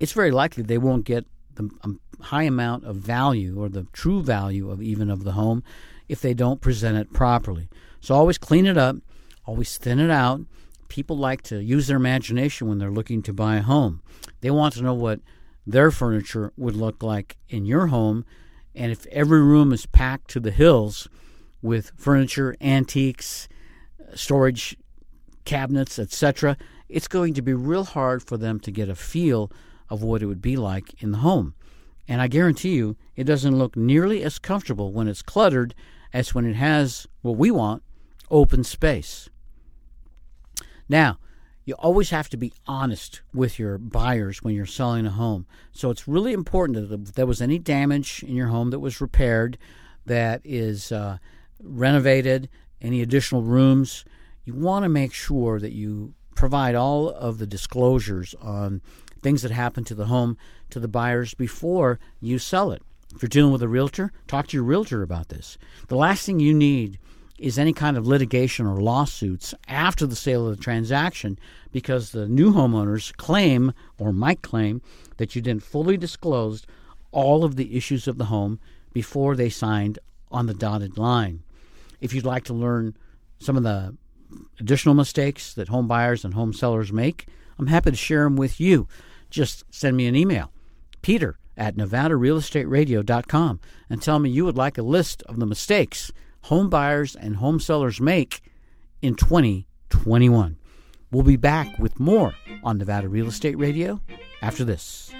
it's 0.00 0.12
very 0.12 0.30
likely 0.30 0.62
they 0.62 0.78
won't 0.78 1.04
get 1.04 1.26
the 1.56 1.70
um, 1.82 2.00
high 2.20 2.44
amount 2.44 2.84
of 2.84 2.96
value 2.96 3.60
or 3.60 3.68
the 3.68 3.86
true 3.92 4.22
value 4.22 4.70
of 4.70 4.82
even 4.82 5.10
of 5.10 5.24
the 5.24 5.32
home 5.32 5.62
if 6.08 6.20
they 6.20 6.34
don't 6.34 6.60
present 6.60 6.96
it 6.96 7.12
properly. 7.12 7.68
So 8.00 8.14
always 8.14 8.38
clean 8.38 8.66
it 8.66 8.78
up, 8.78 8.96
always 9.44 9.76
thin 9.76 9.98
it 9.98 10.10
out. 10.10 10.40
People 10.88 11.18
like 11.18 11.42
to 11.42 11.62
use 11.62 11.88
their 11.88 11.96
imagination 11.96 12.68
when 12.68 12.78
they're 12.78 12.90
looking 12.90 13.22
to 13.22 13.32
buy 13.32 13.56
a 13.56 13.62
home. 13.62 14.02
They 14.40 14.50
want 14.50 14.74
to 14.74 14.82
know 14.82 14.94
what 14.94 15.20
their 15.66 15.90
furniture 15.90 16.52
would 16.56 16.76
look 16.76 17.02
like 17.02 17.36
in 17.48 17.66
your 17.66 17.88
home, 17.88 18.24
and 18.74 18.92
if 18.92 19.06
every 19.06 19.40
room 19.40 19.72
is 19.72 19.86
packed 19.86 20.30
to 20.30 20.40
the 20.40 20.52
hills 20.52 21.08
with 21.60 21.90
furniture, 21.96 22.54
antiques, 22.60 23.48
storage 24.14 24.76
cabinets, 25.44 25.98
etc., 25.98 26.56
it's 26.88 27.08
going 27.08 27.34
to 27.34 27.42
be 27.42 27.52
real 27.52 27.84
hard 27.84 28.22
for 28.22 28.36
them 28.36 28.60
to 28.60 28.70
get 28.70 28.88
a 28.88 28.94
feel 28.94 29.50
of 29.88 30.02
what 30.02 30.22
it 30.22 30.26
would 30.26 30.42
be 30.42 30.56
like 30.56 31.02
in 31.02 31.12
the 31.12 31.18
home. 31.18 31.54
And 32.08 32.20
I 32.20 32.28
guarantee 32.28 32.74
you, 32.74 32.96
it 33.16 33.24
doesn't 33.24 33.56
look 33.56 33.76
nearly 33.76 34.22
as 34.22 34.38
comfortable 34.38 34.92
when 34.92 35.08
it's 35.08 35.22
cluttered 35.22 35.74
as 36.12 36.34
when 36.34 36.46
it 36.46 36.54
has 36.54 37.06
what 37.22 37.36
we 37.36 37.50
want 37.50 37.82
open 38.30 38.64
space. 38.64 39.28
Now, 40.88 41.18
you 41.64 41.74
always 41.74 42.10
have 42.10 42.28
to 42.28 42.36
be 42.36 42.52
honest 42.66 43.22
with 43.34 43.58
your 43.58 43.76
buyers 43.76 44.42
when 44.42 44.54
you're 44.54 44.66
selling 44.66 45.04
a 45.04 45.10
home. 45.10 45.46
So 45.72 45.90
it's 45.90 46.06
really 46.06 46.32
important 46.32 46.88
that 46.88 46.94
if 46.94 47.12
there 47.14 47.26
was 47.26 47.42
any 47.42 47.58
damage 47.58 48.22
in 48.22 48.36
your 48.36 48.48
home 48.48 48.70
that 48.70 48.78
was 48.78 49.00
repaired, 49.00 49.58
that 50.06 50.40
is 50.44 50.92
uh, 50.92 51.18
renovated, 51.60 52.48
any 52.80 53.02
additional 53.02 53.42
rooms, 53.42 54.04
you 54.44 54.54
want 54.54 54.84
to 54.84 54.88
make 54.88 55.12
sure 55.12 55.58
that 55.58 55.72
you 55.72 56.14
provide 56.36 56.76
all 56.76 57.08
of 57.10 57.38
the 57.38 57.46
disclosures 57.46 58.34
on 58.40 58.80
things 59.26 59.42
that 59.42 59.50
happen 59.50 59.82
to 59.82 59.92
the 59.96 60.06
home 60.06 60.36
to 60.70 60.78
the 60.78 60.86
buyers 60.86 61.34
before 61.34 61.98
you 62.20 62.38
sell 62.38 62.70
it. 62.70 62.80
If 63.12 63.22
you're 63.22 63.28
dealing 63.28 63.50
with 63.50 63.60
a 63.60 63.66
realtor, 63.66 64.12
talk 64.28 64.46
to 64.46 64.56
your 64.56 64.62
realtor 64.62 65.02
about 65.02 65.30
this. 65.30 65.58
The 65.88 65.96
last 65.96 66.24
thing 66.24 66.38
you 66.38 66.54
need 66.54 66.96
is 67.36 67.58
any 67.58 67.72
kind 67.72 67.96
of 67.96 68.06
litigation 68.06 68.68
or 68.68 68.80
lawsuits 68.80 69.52
after 69.66 70.06
the 70.06 70.14
sale 70.14 70.46
of 70.46 70.56
the 70.56 70.62
transaction 70.62 71.40
because 71.72 72.12
the 72.12 72.28
new 72.28 72.52
homeowners 72.52 73.12
claim 73.16 73.72
or 73.98 74.12
might 74.12 74.42
claim 74.42 74.80
that 75.16 75.34
you 75.34 75.42
didn't 75.42 75.64
fully 75.64 75.96
disclose 75.96 76.64
all 77.10 77.42
of 77.42 77.56
the 77.56 77.76
issues 77.76 78.06
of 78.06 78.18
the 78.18 78.26
home 78.26 78.60
before 78.92 79.34
they 79.34 79.50
signed 79.50 79.98
on 80.30 80.46
the 80.46 80.54
dotted 80.54 80.96
line. 80.96 81.42
If 82.00 82.14
you'd 82.14 82.24
like 82.24 82.44
to 82.44 82.54
learn 82.54 82.96
some 83.40 83.56
of 83.56 83.64
the 83.64 83.96
additional 84.60 84.94
mistakes 84.94 85.52
that 85.54 85.66
home 85.66 85.88
buyers 85.88 86.24
and 86.24 86.34
home 86.34 86.52
sellers 86.52 86.92
make, 86.92 87.26
I'm 87.58 87.68
happy 87.68 87.90
to 87.90 87.96
share 87.96 88.24
them 88.24 88.36
with 88.36 88.60
you. 88.60 88.86
Just 89.30 89.64
send 89.70 89.96
me 89.96 90.06
an 90.06 90.16
email, 90.16 90.52
peter 91.02 91.38
at 91.56 91.76
nevadarealestateradio.com, 91.76 93.60
and 93.88 94.02
tell 94.02 94.18
me 94.18 94.30
you 94.30 94.44
would 94.44 94.56
like 94.56 94.78
a 94.78 94.82
list 94.82 95.22
of 95.22 95.38
the 95.38 95.46
mistakes 95.46 96.12
home 96.42 96.68
buyers 96.68 97.16
and 97.16 97.36
home 97.36 97.58
sellers 97.58 98.00
make 98.00 98.40
in 99.02 99.14
2021. 99.14 100.56
We'll 101.10 101.22
be 101.24 101.36
back 101.36 101.78
with 101.78 101.98
more 101.98 102.34
on 102.62 102.78
Nevada 102.78 103.08
Real 103.08 103.28
Estate 103.28 103.58
Radio 103.58 104.00
after 104.42 104.64
this. 104.64 105.12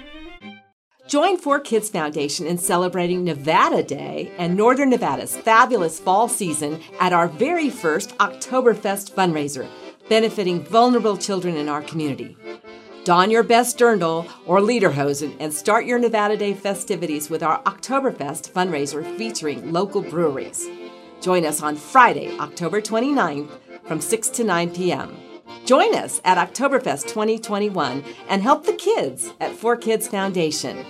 Join 1.07 1.39
4Kids 1.39 1.89
Foundation 1.89 2.45
in 2.45 2.57
celebrating 2.57 3.23
Nevada 3.23 3.81
Day 3.81 4.31
and 4.37 4.57
Northern 4.57 4.89
Nevada's 4.89 5.37
fabulous 5.37 5.99
fall 5.99 6.27
season 6.27 6.81
at 6.99 7.13
our 7.13 7.29
very 7.29 7.69
first 7.69 8.17
Oktoberfest 8.17 9.13
fundraiser, 9.13 9.67
benefiting 10.09 10.63
vulnerable 10.63 11.17
children 11.17 11.55
in 11.55 11.69
our 11.69 11.81
community. 11.81 12.35
Don 13.07 13.31
your 13.31 13.41
best 13.41 13.79
dirndl 13.79 14.29
or 14.45 14.59
lederhosen 14.59 15.33
and 15.39 15.53
start 15.53 15.85
your 15.85 15.97
Nevada 15.97 16.35
Day 16.35 16.53
festivities 16.53 17.29
with 17.29 17.41
our 17.41 17.63
Oktoberfest 17.63 18.51
fundraiser 18.51 19.17
featuring 19.17 19.71
local 19.71 20.01
breweries. 20.01 20.67
Join 21.21 21.45
us 21.45 21.63
on 21.63 21.77
Friday, 21.77 22.37
October 22.37 22.81
29th 22.81 23.49
from 23.85 24.01
6 24.01 24.27
to 24.27 24.43
9 24.43 24.71
p.m. 24.71 25.15
Join 25.63 25.95
us 25.95 26.19
at 26.25 26.37
Oktoberfest 26.37 27.03
2021 27.03 28.03
and 28.27 28.41
help 28.41 28.65
the 28.65 28.73
kids 28.73 29.31
at 29.39 29.55
4Kids 29.55 30.11
Foundation. 30.11 30.85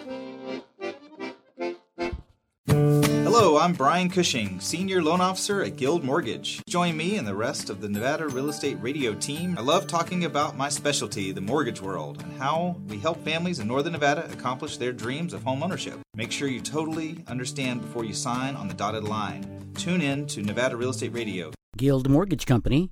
I'm 3.59 3.73
Brian 3.73 4.09
Cushing, 4.09 4.59
Senior 4.59 5.01
Loan 5.01 5.19
Officer 5.19 5.63
at 5.63 5.77
Guild 5.77 6.03
Mortgage. 6.03 6.61
Join 6.67 6.95
me 6.95 7.17
and 7.17 7.27
the 7.27 7.33
rest 7.33 7.71
of 7.71 7.81
the 7.81 7.89
Nevada 7.89 8.27
Real 8.27 8.49
Estate 8.49 8.77
Radio 8.81 9.15
team. 9.15 9.57
I 9.57 9.61
love 9.61 9.87
talking 9.87 10.25
about 10.25 10.55
my 10.55 10.69
specialty, 10.69 11.31
the 11.31 11.41
mortgage 11.41 11.81
world, 11.81 12.21
and 12.21 12.37
how 12.37 12.75
we 12.87 12.99
help 12.99 13.23
families 13.23 13.59
in 13.59 13.67
Northern 13.67 13.93
Nevada 13.93 14.29
accomplish 14.31 14.77
their 14.77 14.91
dreams 14.91 15.33
of 15.33 15.41
home 15.41 15.63
ownership. 15.63 15.97
Make 16.13 16.31
sure 16.31 16.47
you 16.47 16.61
totally 16.61 17.23
understand 17.27 17.81
before 17.81 18.05
you 18.05 18.13
sign 18.13 18.55
on 18.55 18.67
the 18.67 18.75
dotted 18.75 19.05
line. 19.05 19.71
Tune 19.75 20.01
in 20.01 20.27
to 20.27 20.43
Nevada 20.43 20.77
Real 20.77 20.91
Estate 20.91 21.13
Radio. 21.13 21.51
Guild 21.75 22.09
Mortgage 22.09 22.45
Company 22.45 22.91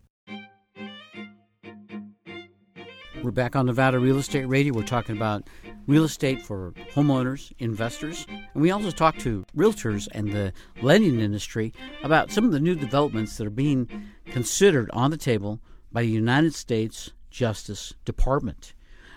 We're 3.23 3.29
back 3.29 3.55
on 3.55 3.67
Nevada 3.67 3.99
Real 3.99 4.17
Estate 4.17 4.45
Radio. 4.45 4.73
We're 4.73 4.81
talking 4.81 5.15
about 5.15 5.47
real 5.85 6.05
estate 6.05 6.41
for 6.41 6.71
homeowners, 6.95 7.53
investors, 7.59 8.25
and 8.27 8.63
we 8.63 8.71
also 8.71 8.89
talk 8.89 9.15
to 9.19 9.45
realtors 9.55 10.07
and 10.11 10.31
the 10.31 10.51
lending 10.81 11.19
industry 11.19 11.71
about 12.03 12.31
some 12.31 12.45
of 12.45 12.51
the 12.51 12.59
new 12.59 12.73
developments 12.73 13.37
that 13.37 13.45
are 13.45 13.51
being 13.51 13.87
considered 14.25 14.89
on 14.91 15.11
the 15.11 15.17
table 15.17 15.59
by 15.91 16.01
the 16.01 16.09
United 16.09 16.55
States 16.55 17.11
Justice 17.29 17.93
Department. 18.05 18.73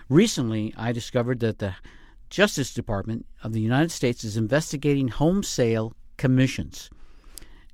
Recently, 0.07 0.71
I 0.77 0.91
discovered 0.91 1.39
that 1.39 1.57
the 1.57 1.73
Justice 2.29 2.75
Department 2.75 3.25
of 3.43 3.53
the 3.53 3.61
United 3.61 3.91
States 3.91 4.23
is 4.23 4.37
investigating 4.37 5.07
home 5.07 5.41
sale 5.41 5.93
commissions. 6.17 6.91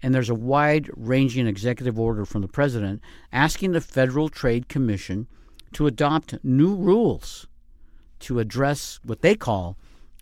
And 0.01 0.15
there's 0.15 0.29
a 0.29 0.35
wide 0.35 0.89
ranging 0.95 1.45
executive 1.45 1.99
order 1.99 2.23
from 2.23 2.41
the 2.41 2.47
president 2.47 3.01
asking 3.33 3.73
the 3.73 3.81
Federal 3.81 4.29
Trade 4.29 4.69
Commission 4.69 5.27
to 5.73 5.87
adopt 5.87 6.43
new 6.43 6.75
rules 6.75 7.47
to 8.21 8.39
address 8.39 8.99
what 9.03 9.21
they 9.21 9.35
call 9.35 9.77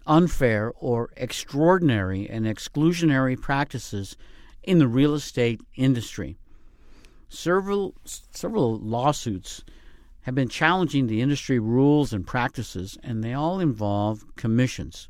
unfair 0.07 0.71
or 0.79 1.11
extraordinary 1.17 2.27
and 2.27 2.45
exclusionary 2.45 3.39
practices 3.39 4.17
in 4.63 4.79
the 4.79 4.87
real 4.87 5.13
estate 5.13 5.61
industry. 5.75 6.37
Several, 7.27 7.93
several 8.05 8.79
lawsuits 8.79 9.63
have 10.21 10.33
been 10.33 10.49
challenging 10.49 11.07
the 11.07 11.21
industry 11.21 11.59
rules 11.59 12.11
and 12.11 12.25
practices, 12.25 12.97
and 13.03 13.23
they 13.23 13.33
all 13.33 13.59
involve 13.59 14.25
commissions. 14.35 15.07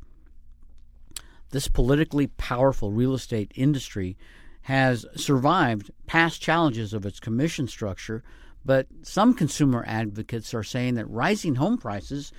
This 1.50 1.66
politically 1.66 2.26
powerful 2.26 2.92
real 2.92 3.14
estate 3.14 3.52
industry 3.54 4.16
has 4.62 5.06
survived 5.16 5.90
past 6.06 6.40
challenges 6.42 6.92
of 6.92 7.06
its 7.06 7.18
commission 7.18 7.66
structure, 7.66 8.22
but 8.64 8.86
some 9.02 9.34
consumer 9.34 9.84
advocates 9.86 10.52
are 10.54 10.62
saying 10.62 10.94
that 10.94 11.08
rising 11.08 11.56
home 11.56 11.78
prices 11.78 12.32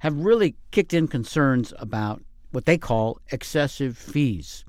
have 0.00 0.16
really 0.16 0.56
kicked 0.70 0.94
in 0.94 1.06
concerns 1.06 1.72
about 1.78 2.22
what 2.50 2.66
they 2.66 2.78
call 2.78 3.20
excessive 3.30 3.96
fees. 3.96 4.64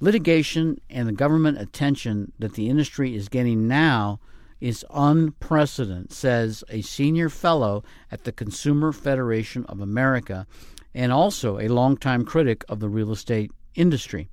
Litigation 0.00 0.80
and 0.90 1.06
the 1.06 1.12
government 1.12 1.58
attention 1.58 2.32
that 2.38 2.54
the 2.54 2.68
industry 2.68 3.14
is 3.14 3.28
getting 3.28 3.68
now 3.68 4.18
is 4.60 4.84
unprecedented, 4.90 6.12
says 6.12 6.62
a 6.68 6.82
senior 6.82 7.28
fellow 7.28 7.82
at 8.10 8.24
the 8.24 8.32
Consumer 8.32 8.92
Federation 8.92 9.64
of 9.66 9.80
America 9.80 10.46
and 10.94 11.12
also 11.12 11.58
a 11.58 11.68
longtime 11.68 12.24
critic 12.24 12.64
of 12.68 12.80
the 12.80 12.88
real 12.88 13.12
estate 13.12 13.50
industry. 13.74 14.28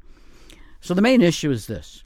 So 0.82 0.94
the 0.94 1.02
main 1.02 1.22
issue 1.22 1.52
is 1.52 1.68
this 1.68 2.04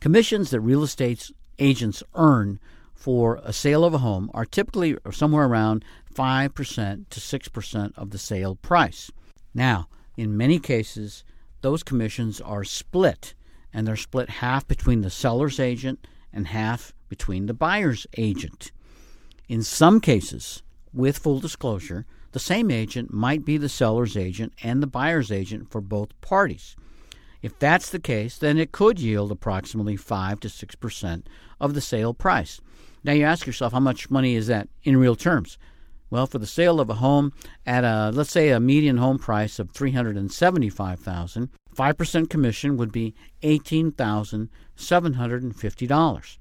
commissions 0.00 0.50
that 0.50 0.60
real 0.60 0.82
estate 0.82 1.30
agents 1.58 2.02
earn 2.14 2.58
for 2.98 3.40
a 3.44 3.52
sale 3.52 3.84
of 3.84 3.94
a 3.94 3.98
home 3.98 4.28
are 4.34 4.44
typically 4.44 4.96
somewhere 5.12 5.46
around 5.46 5.84
5% 6.12 7.08
to 7.08 7.20
6% 7.20 7.92
of 7.96 8.10
the 8.10 8.18
sale 8.18 8.56
price. 8.56 9.08
Now, 9.54 9.88
in 10.16 10.36
many 10.36 10.58
cases, 10.58 11.22
those 11.60 11.84
commissions 11.84 12.40
are 12.40 12.64
split 12.64 13.34
and 13.72 13.86
they're 13.86 13.94
split 13.94 14.28
half 14.28 14.66
between 14.66 15.02
the 15.02 15.10
seller's 15.10 15.60
agent 15.60 16.08
and 16.32 16.48
half 16.48 16.92
between 17.08 17.46
the 17.46 17.54
buyer's 17.54 18.04
agent. 18.16 18.72
In 19.48 19.62
some 19.62 20.00
cases, 20.00 20.64
with 20.92 21.18
full 21.18 21.38
disclosure, 21.38 22.04
the 22.32 22.40
same 22.40 22.68
agent 22.68 23.12
might 23.12 23.44
be 23.44 23.56
the 23.58 23.68
seller's 23.68 24.16
agent 24.16 24.54
and 24.60 24.82
the 24.82 24.88
buyer's 24.88 25.30
agent 25.30 25.70
for 25.70 25.80
both 25.80 26.20
parties. 26.20 26.74
If 27.42 27.56
that's 27.60 27.90
the 27.90 28.00
case, 28.00 28.36
then 28.36 28.58
it 28.58 28.72
could 28.72 28.98
yield 28.98 29.30
approximately 29.30 29.94
5 29.94 30.40
to 30.40 30.48
6% 30.48 31.22
of 31.60 31.74
the 31.74 31.80
sale 31.80 32.12
price. 32.12 32.60
Now 33.08 33.14
you 33.14 33.24
ask 33.24 33.46
yourself, 33.46 33.72
how 33.72 33.80
much 33.80 34.10
money 34.10 34.34
is 34.34 34.48
that 34.48 34.68
in 34.82 34.98
real 34.98 35.16
terms? 35.16 35.56
Well, 36.10 36.26
for 36.26 36.38
the 36.38 36.46
sale 36.46 36.78
of 36.78 36.90
a 36.90 36.96
home 36.96 37.32
at 37.64 37.82
a 37.82 38.10
let's 38.12 38.30
say 38.30 38.50
a 38.50 38.60
median 38.60 38.98
home 38.98 39.18
price 39.18 39.58
of 39.58 39.70
375,000, 39.70 41.48
5% 41.74 42.28
commission 42.28 42.76
would 42.76 42.92
be 42.92 43.14
$18,750. 43.42 46.38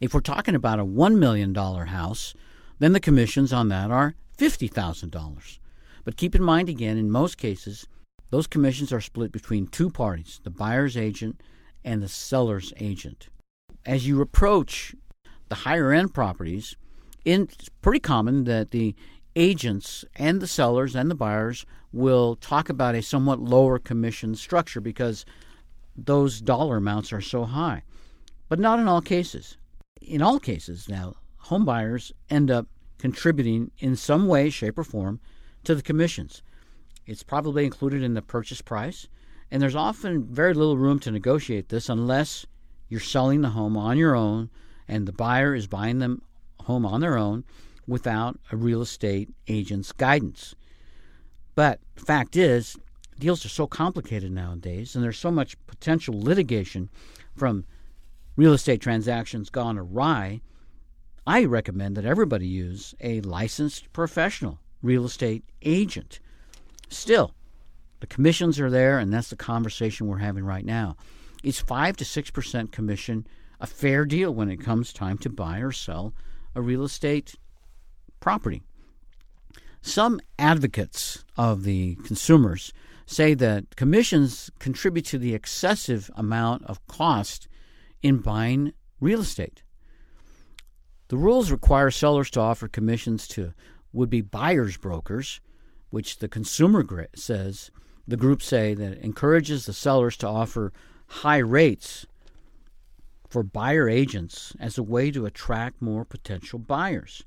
If 0.00 0.14
we're 0.14 0.20
talking 0.20 0.54
about 0.54 0.80
a 0.80 0.86
$1 0.86 1.18
million 1.18 1.54
house, 1.54 2.32
then 2.78 2.94
the 2.94 3.00
commissions 3.00 3.52
on 3.52 3.68
that 3.68 3.90
are 3.90 4.14
$50,000. 4.38 5.58
But 6.02 6.16
keep 6.16 6.34
in 6.34 6.42
mind 6.42 6.70
again, 6.70 6.96
in 6.96 7.10
most 7.10 7.36
cases, 7.36 7.86
those 8.30 8.46
commissions 8.46 8.90
are 8.90 9.02
split 9.02 9.32
between 9.32 9.66
two 9.66 9.90
parties, 9.90 10.40
the 10.44 10.50
buyer's 10.50 10.96
agent 10.96 11.42
and 11.84 12.02
the 12.02 12.08
seller's 12.08 12.72
agent. 12.78 13.28
As 13.84 14.06
you 14.06 14.22
approach 14.22 14.94
the 15.48 15.54
higher 15.56 15.92
end 15.92 16.14
properties, 16.14 16.76
it's 17.24 17.68
pretty 17.82 18.00
common 18.00 18.44
that 18.44 18.70
the 18.70 18.94
agents 19.36 20.04
and 20.16 20.40
the 20.40 20.46
sellers 20.46 20.96
and 20.96 21.10
the 21.10 21.14
buyers 21.14 21.64
will 21.92 22.36
talk 22.36 22.68
about 22.68 22.94
a 22.94 23.02
somewhat 23.02 23.40
lower 23.40 23.78
commission 23.78 24.34
structure 24.34 24.80
because 24.80 25.24
those 25.96 26.40
dollar 26.40 26.76
amounts 26.76 27.12
are 27.12 27.20
so 27.20 27.44
high. 27.44 27.82
But 28.48 28.58
not 28.58 28.78
in 28.78 28.88
all 28.88 29.00
cases. 29.00 29.56
In 30.00 30.22
all 30.22 30.38
cases, 30.38 30.88
now, 30.88 31.14
home 31.36 31.64
buyers 31.64 32.12
end 32.30 32.50
up 32.50 32.66
contributing 32.98 33.70
in 33.78 33.96
some 33.96 34.26
way, 34.26 34.50
shape, 34.50 34.78
or 34.78 34.84
form 34.84 35.20
to 35.64 35.74
the 35.74 35.82
commissions. 35.82 36.42
It's 37.06 37.22
probably 37.22 37.64
included 37.64 38.02
in 38.02 38.14
the 38.14 38.22
purchase 38.22 38.60
price, 38.60 39.08
and 39.50 39.62
there's 39.62 39.74
often 39.74 40.24
very 40.26 40.54
little 40.54 40.76
room 40.76 40.98
to 41.00 41.10
negotiate 41.10 41.68
this 41.68 41.88
unless 41.88 42.44
you're 42.88 43.00
selling 43.00 43.40
the 43.40 43.50
home 43.50 43.76
on 43.76 43.96
your 43.96 44.14
own 44.14 44.50
and 44.88 45.06
the 45.06 45.12
buyer 45.12 45.54
is 45.54 45.66
buying 45.66 45.98
the 45.98 46.18
home 46.62 46.84
on 46.86 47.00
their 47.00 47.16
own 47.16 47.44
without 47.86 48.38
a 48.50 48.56
real 48.56 48.82
estate 48.82 49.28
agent's 49.46 49.92
guidance. 49.92 50.54
But 51.54 51.80
fact 51.96 52.36
is, 52.36 52.76
deals 53.18 53.44
are 53.44 53.50
so 53.50 53.66
complicated 53.66 54.32
nowadays, 54.32 54.94
and 54.94 55.04
there's 55.04 55.18
so 55.18 55.30
much 55.30 55.56
potential 55.66 56.20
litigation 56.20 56.88
from 57.36 57.64
real 58.36 58.52
estate 58.52 58.80
transactions 58.80 59.50
gone 59.50 59.78
awry. 59.78 60.40
I 61.26 61.44
recommend 61.44 61.96
that 61.96 62.04
everybody 62.04 62.46
use 62.46 62.94
a 63.00 63.20
licensed 63.22 63.92
professional 63.92 64.60
real 64.82 65.04
estate 65.04 65.44
agent. 65.62 66.20
Still, 66.88 67.34
the 68.00 68.06
commissions 68.06 68.60
are 68.60 68.70
there, 68.70 68.98
and 68.98 69.12
that's 69.12 69.30
the 69.30 69.36
conversation 69.36 70.06
we're 70.06 70.18
having 70.18 70.44
right 70.44 70.64
now. 70.64 70.96
It's 71.42 71.60
5 71.60 71.96
to 71.96 72.04
6% 72.04 72.72
commission 72.72 73.26
a 73.60 73.66
fair 73.66 74.04
deal 74.04 74.32
when 74.32 74.50
it 74.50 74.58
comes 74.58 74.92
time 74.92 75.18
to 75.18 75.30
buy 75.30 75.58
or 75.58 75.72
sell 75.72 76.14
a 76.54 76.62
real 76.62 76.84
estate 76.84 77.34
property? 78.20 78.62
Some 79.80 80.20
advocates 80.38 81.24
of 81.36 81.62
the 81.62 81.96
consumers 82.04 82.72
say 83.06 83.34
that 83.34 83.76
commissions 83.76 84.50
contribute 84.58 85.06
to 85.06 85.18
the 85.18 85.34
excessive 85.34 86.10
amount 86.14 86.64
of 86.64 86.84
cost 86.86 87.48
in 88.02 88.18
buying 88.18 88.72
real 89.00 89.20
estate. 89.20 89.62
The 91.08 91.16
rules 91.16 91.50
require 91.50 91.90
sellers 91.90 92.30
to 92.32 92.40
offer 92.40 92.68
commissions 92.68 93.26
to 93.28 93.54
would 93.92 94.10
be 94.10 94.20
buyers 94.20 94.76
brokers 94.76 95.40
which 95.90 96.18
the 96.18 96.28
consumer 96.28 96.84
says 97.14 97.70
the 98.06 98.16
group 98.16 98.42
say 98.42 98.74
that 98.74 98.98
encourages 98.98 99.66
the 99.66 99.72
sellers 99.72 100.16
to 100.18 100.28
offer 100.28 100.72
high 101.06 101.38
rates 101.38 102.06
for 103.28 103.42
buyer 103.42 103.88
agents 103.88 104.54
as 104.58 104.78
a 104.78 104.82
way 104.82 105.10
to 105.10 105.26
attract 105.26 105.82
more 105.82 106.04
potential 106.04 106.58
buyers. 106.58 107.24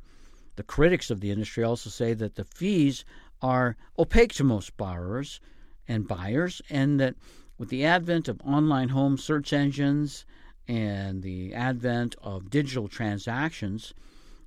The 0.56 0.64
critics 0.64 1.10
of 1.10 1.22
the 1.22 1.32
industry 1.32 1.64
also 1.64 1.90
say 1.90 2.14
that 2.14 2.36
the 2.36 2.46
fees 2.46 3.06
are 3.42 3.78
opaque 3.98 4.34
to 4.34 4.44
most 4.44 4.76
borrowers 4.78 5.40
and 5.88 6.08
buyers, 6.08 6.62
and 6.70 7.00
that 7.00 7.16
with 7.58 7.70
the 7.70 7.86
advent 7.86 8.28
of 8.28 8.42
online 8.42 8.90
home 8.90 9.18
search 9.18 9.54
engines 9.54 10.26
and 10.68 11.22
the 11.24 11.54
advent 11.54 12.16
of 12.22 12.50
digital 12.50 12.88
transactions, 12.88 13.94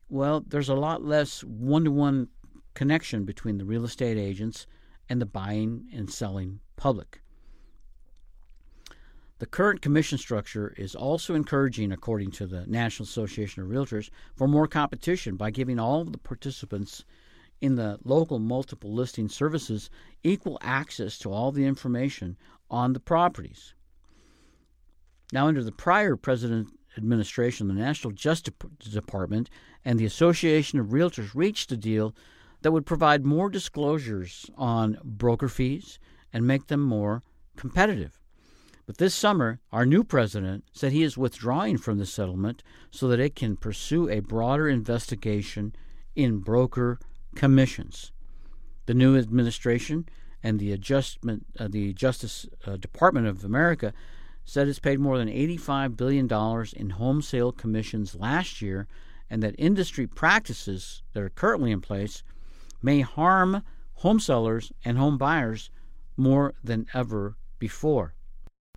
well, 0.09 0.41
there's 0.41 0.69
a 0.69 0.75
lot 0.75 1.05
less 1.05 1.43
one 1.45 1.85
to 1.85 1.91
one 1.91 2.29
connection 2.75 3.25
between 3.25 3.59
the 3.59 3.65
real 3.65 3.85
estate 3.85 4.19
agents 4.19 4.67
and 5.09 5.21
the 5.21 5.27
buying 5.27 5.89
and 5.93 6.11
selling 6.11 6.61
public. 6.77 7.21
The 9.45 9.51
current 9.51 9.83
commission 9.83 10.17
structure 10.17 10.73
is 10.79 10.95
also 10.95 11.35
encouraging, 11.35 11.93
according 11.93 12.31
to 12.31 12.47
the 12.47 12.65
National 12.67 13.05
Association 13.05 13.63
of 13.63 13.69
Realtors, 13.69 14.09
for 14.35 14.49
more 14.49 14.67
competition 14.67 15.37
by 15.37 15.51
giving 15.51 15.79
all 15.79 16.03
the 16.03 16.17
participants 16.17 17.05
in 17.61 17.75
the 17.75 17.99
local 18.05 18.39
multiple 18.39 18.95
listing 18.95 19.29
services 19.29 19.91
equal 20.23 20.59
access 20.63 21.19
to 21.19 21.31
all 21.31 21.53
the 21.53 21.67
information 21.67 22.39
on 22.71 22.95
the 22.95 23.01
properties. 23.01 23.75
Now, 25.31 25.49
under 25.49 25.63
the 25.63 25.73
prior 25.73 26.17
president 26.17 26.69
administration, 26.97 27.69
the 27.69 27.75
National 27.75 28.15
Justice 28.15 28.55
Department 28.79 29.51
and 29.85 29.99
the 29.99 30.07
Association 30.07 30.81
of 30.81 30.87
Realtors 30.87 31.35
reached 31.35 31.71
a 31.71 31.77
deal 31.77 32.15
that 32.63 32.73
would 32.73 32.87
provide 32.87 33.27
more 33.27 33.51
disclosures 33.51 34.51
on 34.57 34.97
broker 35.05 35.51
fees 35.51 35.99
and 36.33 36.47
make 36.47 36.69
them 36.69 36.81
more 36.81 37.23
competitive. 37.57 38.19
But 38.87 38.99
this 38.99 39.15
summer, 39.15 39.61
our 39.73 39.87
new 39.87 40.05
president 40.05 40.65
said 40.73 40.93
he 40.93 41.03
is 41.03 41.17
withdrawing 41.17 41.79
from 41.79 41.99
the 41.99 42.05
settlement 42.05 42.63
so 42.91 43.09
that 43.09 43.21
it 43.21 43.35
can 43.35 43.57
pursue 43.57 44.11
a 44.11 44.21
broader 44.21 44.69
investigation 44.69 45.75
in 46.15 46.41
broker 46.41 46.99
commissions. 47.35 48.13
The 48.87 48.95
new 48.95 49.17
administration 49.17 50.07
and 50.43 50.61
the 50.61 50.73
adjustment, 50.73 51.47
uh, 51.59 51.69
the 51.69 51.95
Justice 51.95 52.47
uh, 52.67 52.77
Department 52.77 53.27
of 53.27 53.43
America 53.43 53.95
said 54.45 54.69
it's 54.69 54.79
paid 54.79 55.01
more 55.01 55.17
than 55.17 55.29
$85 55.29 55.97
billion 55.97 56.29
in 56.77 56.91
home 56.91 57.23
sale 57.23 57.53
commissions 57.53 58.15
last 58.15 58.61
year, 58.61 58.87
and 59.31 59.43
that 59.43 59.55
industry 59.57 60.07
practices 60.07 61.03
that 61.15 61.23
are 61.23 61.31
currently 61.31 61.73
in 61.73 61.81
place 61.81 62.23
may 62.83 63.01
harm 63.01 63.63
home 63.95 64.21
sellers 64.21 64.71
and 64.85 64.99
home 64.99 65.17
buyers 65.17 65.71
more 66.19 66.53
than 66.63 66.87
ever 66.93 67.37
before. 67.59 68.15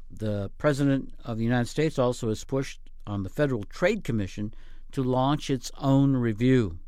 The 0.09 0.49
President 0.57 1.13
of 1.25 1.37
the 1.37 1.43
United 1.43 1.67
States 1.67 1.99
also 1.99 2.29
has 2.29 2.43
pushed 2.43 2.79
on 3.05 3.23
the 3.23 3.29
Federal 3.29 3.63
Trade 3.63 4.03
Commission 4.03 4.53
to 4.91 5.03
launch 5.03 5.49
its 5.49 5.71
own 5.77 6.15
review. 6.15 6.79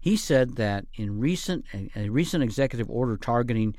He 0.00 0.16
said 0.16 0.56
that 0.56 0.86
in 0.94 1.18
recent 1.18 1.64
a 1.96 2.08
recent 2.08 2.42
executive 2.42 2.88
order 2.88 3.16
targeting 3.16 3.74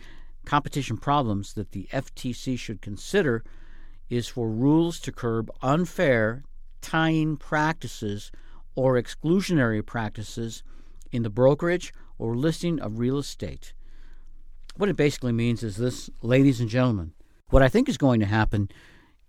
competition 0.46 0.98
problems 0.98 1.54
that 1.54 1.72
the 1.72 1.88
FTC 1.92 2.58
should 2.60 2.82
consider 2.82 3.44
is 4.10 4.28
for 4.28 4.50
rules 4.50 5.00
to 5.00 5.12
curb 5.12 5.50
unfair 5.62 6.44
tying 6.82 7.38
practices 7.38 8.32
or 8.76 8.96
exclusionary 8.96 9.86
practices 9.86 10.64
in 11.12 11.24
the 11.24 11.30
brokerage 11.30 11.94
or 12.18 12.36
listing 12.36 12.80
of 12.80 13.00
real 13.00 13.18
estate. 13.18 13.74
What 14.76 14.90
it 14.90 14.96
basically 14.96 15.34
means 15.34 15.64
is 15.64 15.78
this, 15.78 16.10
ladies 16.22 16.60
and 16.60 16.70
gentlemen, 16.70 17.14
what 17.50 17.64
I 17.64 17.70
think 17.70 17.90
is 17.90 17.98
going 17.98 18.20
to 18.20 18.26
happen 18.26 18.70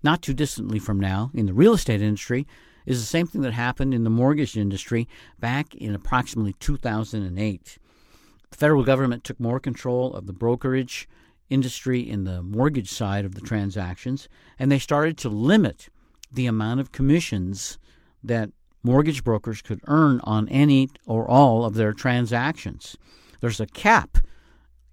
not 0.02 0.22
too 0.22 0.34
distantly 0.34 0.78
from 0.78 0.98
now 0.98 1.30
in 1.34 1.46
the 1.46 1.52
real 1.52 1.74
estate 1.74 2.02
industry 2.02 2.46
is 2.86 3.00
the 3.00 3.06
same 3.06 3.26
thing 3.26 3.42
that 3.42 3.52
happened 3.52 3.92
in 3.92 4.04
the 4.04 4.10
mortgage 4.10 4.56
industry 4.56 5.08
back 5.38 5.74
in 5.74 5.94
approximately 5.94 6.54
2008. 6.54 7.78
The 8.50 8.56
federal 8.56 8.84
government 8.84 9.24
took 9.24 9.38
more 9.38 9.60
control 9.60 10.14
of 10.14 10.26
the 10.26 10.32
brokerage 10.32 11.08
industry 11.50 12.00
in 12.00 12.24
the 12.24 12.42
mortgage 12.42 12.90
side 12.90 13.24
of 13.24 13.34
the 13.34 13.40
transactions, 13.40 14.28
and 14.58 14.70
they 14.72 14.78
started 14.78 15.18
to 15.18 15.28
limit 15.28 15.88
the 16.32 16.46
amount 16.46 16.80
of 16.80 16.92
commissions 16.92 17.78
that 18.22 18.50
mortgage 18.82 19.22
brokers 19.22 19.60
could 19.60 19.80
earn 19.86 20.20
on 20.24 20.48
any 20.48 20.88
or 21.06 21.28
all 21.28 21.64
of 21.64 21.74
their 21.74 21.92
transactions. 21.92 22.96
There's 23.40 23.60
a 23.60 23.66
cap 23.66 24.18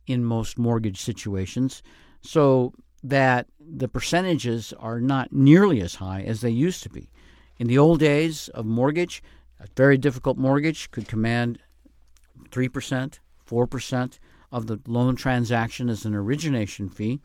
in 0.06 0.24
most 0.24 0.58
mortgage 0.58 1.02
situations 1.02 1.82
so 2.22 2.74
that 3.04 3.48
the 3.60 3.88
percentages 3.88 4.74
are 4.80 5.00
not 5.00 5.32
nearly 5.32 5.82
as 5.82 5.96
high 5.96 6.22
as 6.22 6.42
they 6.42 6.50
used 6.50 6.84
to 6.84 6.90
be. 6.90 7.10
In 7.58 7.68
the 7.68 7.78
old 7.78 8.00
days 8.00 8.50
of 8.50 8.66
mortgage, 8.66 9.24
a 9.60 9.68
very 9.76 9.98
difficult 9.98 10.38
mortgage 10.38 10.92
could 10.92 11.08
command 11.08 11.60
3%, 12.50 13.20
4% 13.50 14.20
of 14.52 14.68
the 14.68 14.80
loan 14.88 15.16
transaction 15.16 15.90
as 15.90 16.06
an 16.06 16.16
origination 16.16 16.90
fee. 16.90 17.20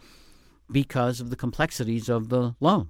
because 0.71 1.21
of 1.21 1.29
the 1.29 1.37
complexities 1.37 2.09
of 2.09 2.31
the 2.31 2.55
loan. 2.59 2.89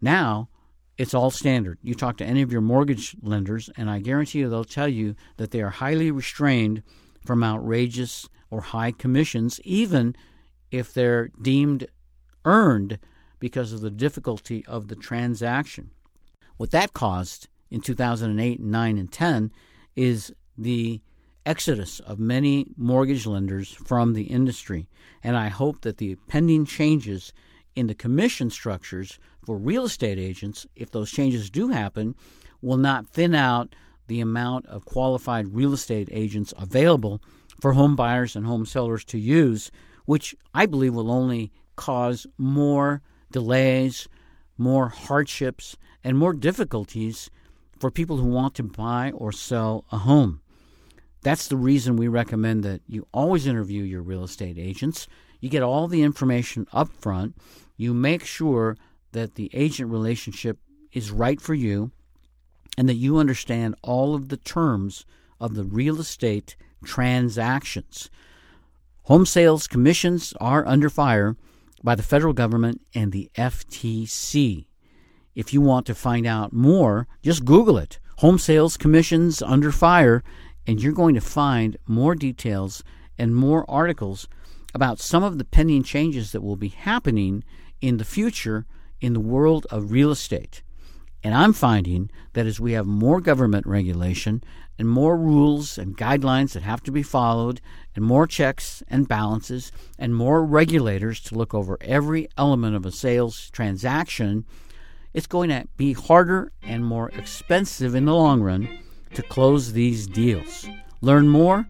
Now, 0.00 0.48
it's 0.96 1.14
all 1.14 1.30
standard. 1.30 1.78
You 1.82 1.94
talk 1.94 2.16
to 2.18 2.24
any 2.24 2.42
of 2.42 2.52
your 2.52 2.60
mortgage 2.60 3.16
lenders, 3.20 3.68
and 3.76 3.90
I 3.90 3.98
guarantee 3.98 4.40
you 4.40 4.48
they'll 4.48 4.64
tell 4.64 4.88
you 4.88 5.16
that 5.36 5.50
they 5.50 5.60
are 5.60 5.70
highly 5.70 6.10
restrained 6.10 6.82
from 7.24 7.42
outrageous 7.42 8.28
or 8.50 8.60
high 8.60 8.92
commissions, 8.92 9.60
even 9.64 10.14
if 10.72 10.92
they're 10.92 11.28
deemed 11.40 11.86
earned 12.44 12.98
because 13.38 13.72
of 13.72 13.82
the 13.82 13.90
difficulty 13.90 14.64
of 14.66 14.88
the 14.88 14.96
transaction. 14.96 15.90
What 16.56 16.72
that 16.72 16.92
caused 16.92 17.48
in 17.70 17.80
2008, 17.80 18.60
9, 18.60 18.98
and 18.98 19.12
10 19.12 19.52
is 19.94 20.32
the 20.58 21.00
exodus 21.44 22.00
of 22.00 22.18
many 22.18 22.66
mortgage 22.76 23.26
lenders 23.26 23.72
from 23.72 24.12
the 24.12 24.24
industry. 24.24 24.88
And 25.22 25.36
I 25.36 25.48
hope 25.48 25.82
that 25.82 25.98
the 25.98 26.16
pending 26.28 26.66
changes 26.66 27.32
in 27.74 27.86
the 27.86 27.94
commission 27.94 28.50
structures 28.50 29.18
for 29.44 29.56
real 29.56 29.84
estate 29.84 30.18
agents, 30.18 30.66
if 30.76 30.90
those 30.90 31.10
changes 31.10 31.50
do 31.50 31.68
happen, 31.68 32.14
will 32.60 32.76
not 32.76 33.08
thin 33.08 33.34
out 33.34 33.74
the 34.06 34.20
amount 34.20 34.66
of 34.66 34.84
qualified 34.84 35.54
real 35.54 35.72
estate 35.72 36.08
agents 36.12 36.54
available 36.58 37.20
for 37.60 37.72
home 37.72 37.96
buyers 37.96 38.36
and 38.36 38.46
home 38.46 38.66
sellers 38.66 39.04
to 39.06 39.18
use, 39.18 39.70
which 40.04 40.34
I 40.54 40.66
believe 40.66 40.94
will 40.94 41.10
only 41.10 41.52
cause 41.76 42.26
more 42.38 43.02
delays, 43.30 44.08
more 44.58 44.88
hardships, 44.88 45.76
and 46.04 46.18
more 46.18 46.32
difficulties 46.32 47.30
for 47.78 47.90
people 47.90 48.18
who 48.18 48.28
want 48.28 48.54
to 48.54 48.62
buy 48.62 49.10
or 49.12 49.32
sell 49.32 49.84
a 49.90 49.98
home. 49.98 50.40
That's 51.22 51.48
the 51.48 51.56
reason 51.56 51.96
we 51.96 52.08
recommend 52.08 52.64
that 52.64 52.82
you 52.86 53.06
always 53.12 53.46
interview 53.46 53.84
your 53.84 54.02
real 54.02 54.24
estate 54.24 54.58
agents. 54.58 55.06
You 55.40 55.48
get 55.48 55.62
all 55.62 55.88
the 55.88 56.02
information 56.02 56.66
up 56.72 56.92
front. 56.92 57.36
You 57.76 57.94
make 57.94 58.24
sure 58.24 58.76
that 59.12 59.36
the 59.36 59.50
agent 59.52 59.90
relationship 59.90 60.58
is 60.92 61.10
right 61.10 61.40
for 61.40 61.54
you 61.54 61.90
and 62.76 62.88
that 62.88 62.94
you 62.94 63.18
understand 63.18 63.74
all 63.82 64.14
of 64.14 64.28
the 64.28 64.36
terms 64.36 65.04
of 65.40 65.54
the 65.54 65.64
real 65.64 66.00
estate 66.00 66.56
transactions. 66.84 68.10
Home 69.06 69.26
sales 69.26 69.66
commissions 69.66 70.32
are 70.40 70.64
under 70.64 70.88
fire 70.88 71.36
by 71.82 71.96
the 71.96 72.04
federal 72.04 72.32
government 72.32 72.82
and 72.94 73.10
the 73.10 73.28
FTC. 73.34 74.66
If 75.34 75.52
you 75.52 75.60
want 75.60 75.86
to 75.86 75.94
find 75.96 76.24
out 76.24 76.52
more, 76.52 77.08
just 77.20 77.44
Google 77.44 77.78
it 77.78 77.98
Home 78.18 78.38
Sales 78.38 78.76
Commissions 78.76 79.42
Under 79.42 79.72
Fire, 79.72 80.22
and 80.68 80.80
you're 80.80 80.92
going 80.92 81.16
to 81.16 81.20
find 81.20 81.76
more 81.84 82.14
details 82.14 82.84
and 83.18 83.34
more 83.34 83.68
articles 83.68 84.28
about 84.72 85.00
some 85.00 85.24
of 85.24 85.36
the 85.36 85.44
pending 85.44 85.82
changes 85.82 86.30
that 86.30 86.42
will 86.42 86.54
be 86.54 86.68
happening 86.68 87.42
in 87.80 87.96
the 87.96 88.04
future 88.04 88.66
in 89.00 89.14
the 89.14 89.20
world 89.20 89.66
of 89.68 89.90
real 89.90 90.12
estate. 90.12 90.62
And 91.24 91.34
I'm 91.34 91.52
finding 91.52 92.10
that 92.32 92.46
as 92.46 92.58
we 92.58 92.72
have 92.72 92.86
more 92.86 93.20
government 93.20 93.66
regulation 93.66 94.42
and 94.78 94.88
more 94.88 95.16
rules 95.16 95.78
and 95.78 95.96
guidelines 95.96 96.52
that 96.52 96.62
have 96.62 96.82
to 96.84 96.90
be 96.90 97.02
followed, 97.02 97.60
and 97.94 98.04
more 98.04 98.26
checks 98.26 98.82
and 98.88 99.06
balances, 99.06 99.70
and 99.98 100.14
more 100.14 100.44
regulators 100.44 101.20
to 101.20 101.36
look 101.36 101.54
over 101.54 101.78
every 101.82 102.26
element 102.36 102.74
of 102.74 102.86
a 102.86 102.90
sales 102.90 103.50
transaction, 103.50 104.44
it's 105.12 105.26
going 105.26 105.50
to 105.50 105.68
be 105.76 105.92
harder 105.92 106.52
and 106.62 106.84
more 106.84 107.10
expensive 107.10 107.94
in 107.94 108.06
the 108.06 108.14
long 108.14 108.40
run 108.40 108.66
to 109.14 109.22
close 109.22 109.72
these 109.72 110.06
deals. 110.06 110.66
Learn 111.02 111.28
more 111.28 111.68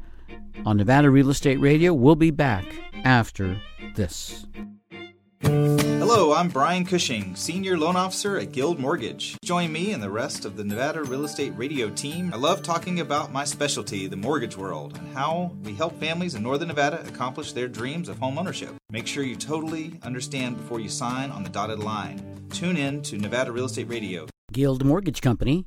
on 0.65 0.77
Nevada 0.77 1.11
Real 1.11 1.31
Estate 1.31 1.59
Radio. 1.59 1.93
We'll 1.93 2.15
be 2.15 2.31
back 2.31 2.65
after 3.05 3.61
this. 3.97 4.47
Hello, 5.43 6.35
I'm 6.35 6.49
Brian 6.49 6.85
Cushing, 6.85 7.35
Senior 7.35 7.77
Loan 7.77 7.97
Officer 7.97 8.39
at 8.39 8.53
Guild 8.53 8.79
Mortgage. 8.79 9.37
Join 9.45 9.73
me 9.73 9.93
and 9.93 10.03
the 10.03 10.11
rest 10.11 10.45
of 10.45 10.57
the 10.57 10.65
Nevada 10.65 11.03
Real 11.03 11.25
Estate 11.25 11.53
Radio 11.57 11.91
team. 11.91 12.31
I 12.33 12.37
love 12.37 12.63
talking 12.63 13.01
about 13.01 13.33
my 13.33 13.45
specialty, 13.45 14.07
the 14.07 14.17
mortgage 14.17 14.57
world, 14.57 14.97
and 14.97 15.15
how 15.15 15.53
we 15.65 15.75
help 15.75 15.99
families 15.99 16.35
in 16.35 16.43
Northern 16.43 16.69
Nevada 16.69 17.05
accomplish 17.07 17.53
their 17.53 17.69
dreams 17.69 18.09
of 18.09 18.19
home 18.19 18.39
ownership. 18.39 18.75
Make 18.91 19.07
sure 19.07 19.25
you 19.25 19.37
totally 19.37 19.99
understand 20.03 20.57
before 20.59 20.81
you 20.81 20.89
sign 20.89 21.31
on 21.31 21.43
the 21.43 21.51
dotted 21.51 21.81
line. 21.81 22.23
Tune 22.51 22.77
in 22.77 23.03
to 23.03 23.19
Nevada 23.19 23.51
Real 23.51 23.65
Estate 23.65 23.89
Radio. 23.89 24.27
Guild 24.53 24.85
Mortgage 24.85 25.21
Company 25.23 25.67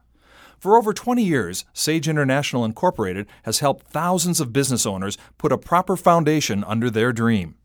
For 0.61 0.77
over 0.77 0.93
20 0.93 1.23
years, 1.23 1.65
Sage 1.73 2.07
International 2.07 2.63
Incorporated 2.63 3.25
has 3.45 3.61
helped 3.61 3.87
thousands 3.87 4.39
of 4.39 4.53
business 4.53 4.85
owners 4.85 5.17
put 5.39 5.51
a 5.51 5.57
proper 5.57 5.97
foundation 5.97 6.63
under 6.65 6.91
their 6.91 7.11
dream. 7.11 7.55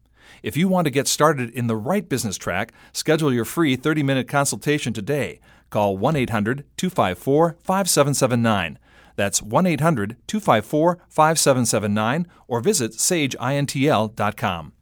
If 0.43 0.57
you 0.57 0.67
want 0.67 0.87
to 0.87 0.91
get 0.91 1.07
started 1.07 1.51
in 1.51 1.67
the 1.67 1.77
right 1.77 2.09
business 2.09 2.39
track, 2.39 2.73
schedule 2.95 3.31
your 3.31 3.45
free 3.45 3.77
30 3.77 4.03
minute 4.03 4.29
consultation 4.29 4.95
today. 4.95 5.41
Call 5.69 5.99
1 5.99 6.17
800 6.17 6.65
254 6.79 7.59
5779. 7.63 8.79
That's 9.15 9.43
1 9.43 9.67
800 9.67 10.17
254 10.27 10.99
5779 11.11 12.27
or 12.49 12.61
visit 12.63 12.93
sageintl.com. 12.93 14.73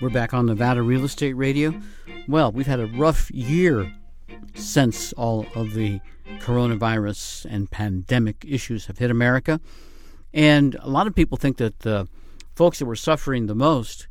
We're 0.00 0.08
back 0.08 0.32
on 0.32 0.46
Nevada 0.46 0.80
Real 0.80 1.04
Estate 1.04 1.34
Radio. 1.34 1.78
Well, 2.26 2.52
we've 2.52 2.66
had 2.66 2.80
a 2.80 2.86
rough 2.86 3.30
year 3.30 3.92
since 4.54 5.12
all 5.14 5.46
of 5.54 5.74
the 5.74 6.00
coronavirus 6.38 7.46
and 7.48 7.70
pandemic 7.70 8.44
issues 8.46 8.86
have 8.86 8.98
hit 8.98 9.10
America. 9.10 9.60
And 10.32 10.76
a 10.80 10.88
lot 10.88 11.06
of 11.06 11.14
people 11.14 11.38
think 11.38 11.56
that 11.58 11.80
the 11.80 12.08
folks 12.54 12.78
that 12.78 12.86
were 12.86 12.96
suffering 12.96 13.46
the 13.46 13.54
most 13.54 14.08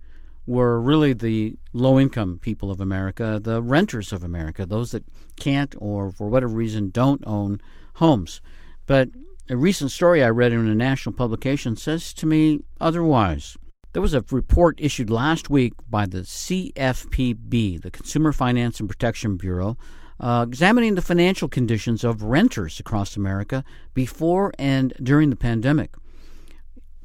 were 0.48 0.80
really 0.80 1.14
the 1.14 1.56
low 1.74 2.00
income 2.00 2.40
people 2.42 2.72
of 2.72 2.80
America, 2.80 3.40
the 3.42 3.62
renters 3.62 4.14
of 4.14 4.24
America, 4.24 4.66
those 4.66 4.92
that 4.92 5.04
can't 5.36 5.76
or 5.80 6.12
for 6.12 6.30
whatever 6.30 6.54
reason 6.54 6.90
don't 6.92 7.24
own 7.26 7.60
homes. 7.96 8.42
But 8.86 9.10
a 9.50 9.58
recent 9.58 9.92
story 9.92 10.24
I 10.24 10.30
read 10.30 10.52
in 10.52 10.68
a 10.68 10.76
national 10.76 11.14
publication 11.14 11.76
says 11.76 12.14
to 12.14 12.26
me 12.26 12.62
otherwise. 12.80 13.58
There 13.94 14.02
was 14.02 14.14
a 14.14 14.26
report 14.30 14.76
issued 14.80 15.10
last 15.10 15.50
week 15.50 15.74
by 15.90 16.06
the 16.06 16.20
CFPB, 16.20 17.82
the 17.82 17.92
Consumer 17.92 18.34
Finance 18.34 18.80
and 18.80 18.90
Protection 18.90 19.38
Bureau, 19.38 19.78
uh, 20.20 20.46
examining 20.48 20.96
the 20.96 21.02
financial 21.02 21.48
conditions 21.48 22.04
of 22.04 22.24
renters 22.24 22.80
across 22.80 23.18
America 23.18 23.64
before 23.94 24.54
and 24.58 24.94
during 25.02 25.30
the 25.30 25.36
pandemic. 25.36 25.96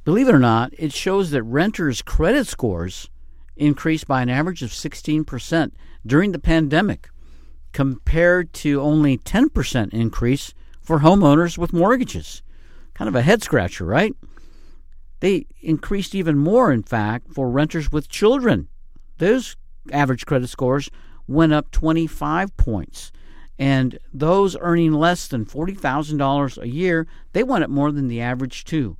Believe 0.05 0.29
it 0.29 0.35
or 0.35 0.39
not, 0.41 0.73
it 0.79 0.93
shows 0.93 1.31
that 1.31 1.43
renters' 1.43 2.03
credit 2.03 2.47
scores 2.47 3.11
increased 3.57 4.07
by 4.07 4.23
an 4.23 4.31
average 4.31 4.63
of 4.63 4.71
16% 4.71 5.73
during 6.07 6.33
the 6.33 6.39
pandemic, 6.39 7.11
compared 7.73 8.53
to 8.53 8.81
only 8.81 9.19
10% 9.19 9.93
increase 9.93 10.55
for 10.81 11.01
homeowners 11.01 11.59
with 11.59 11.73
mortgages. 11.73 12.43
Kind 12.95 13.09
of 13.09 13.15
a 13.15 13.23
head 13.23 13.43
scratcher, 13.43 13.85
right? 13.85 14.15
They 15.21 15.47
increased 15.61 16.15
even 16.15 16.39
more, 16.39 16.73
in 16.73 16.83
fact, 16.83 17.33
for 17.33 17.51
renters 17.51 17.93
with 17.93 18.09
children. 18.09 18.69
Those 19.19 19.57
average 19.93 20.25
credit 20.25 20.49
scores 20.49 20.91
went 21.31 21.53
up 21.53 21.71
25 21.71 22.57
points. 22.57 23.13
And 23.59 23.99
those 24.13 24.57
earning 24.61 24.93
less 24.93 25.29
than 25.29 25.45
$40,000 25.45 26.63
a 26.63 26.69
year, 26.69 27.07
they 27.33 27.43
went 27.43 27.63
up 27.63 27.71
more 27.71 27.93
than 27.93 28.09
the 28.09 28.21
average 28.21 28.65
too. 28.65 28.97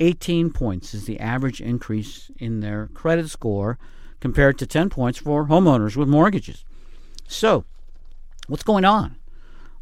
18 0.00 0.52
points 0.52 0.94
is 0.94 1.06
the 1.06 1.18
average 1.18 1.60
increase 1.60 2.30
in 2.38 2.60
their 2.60 2.88
credit 2.94 3.28
score 3.30 3.78
compared 4.20 4.58
to 4.58 4.66
10 4.66 4.90
points 4.90 5.18
for 5.18 5.46
homeowners 5.46 5.96
with 5.96 6.08
mortgages. 6.08 6.64
So, 7.26 7.64
what's 8.46 8.62
going 8.62 8.84
on? 8.84 9.16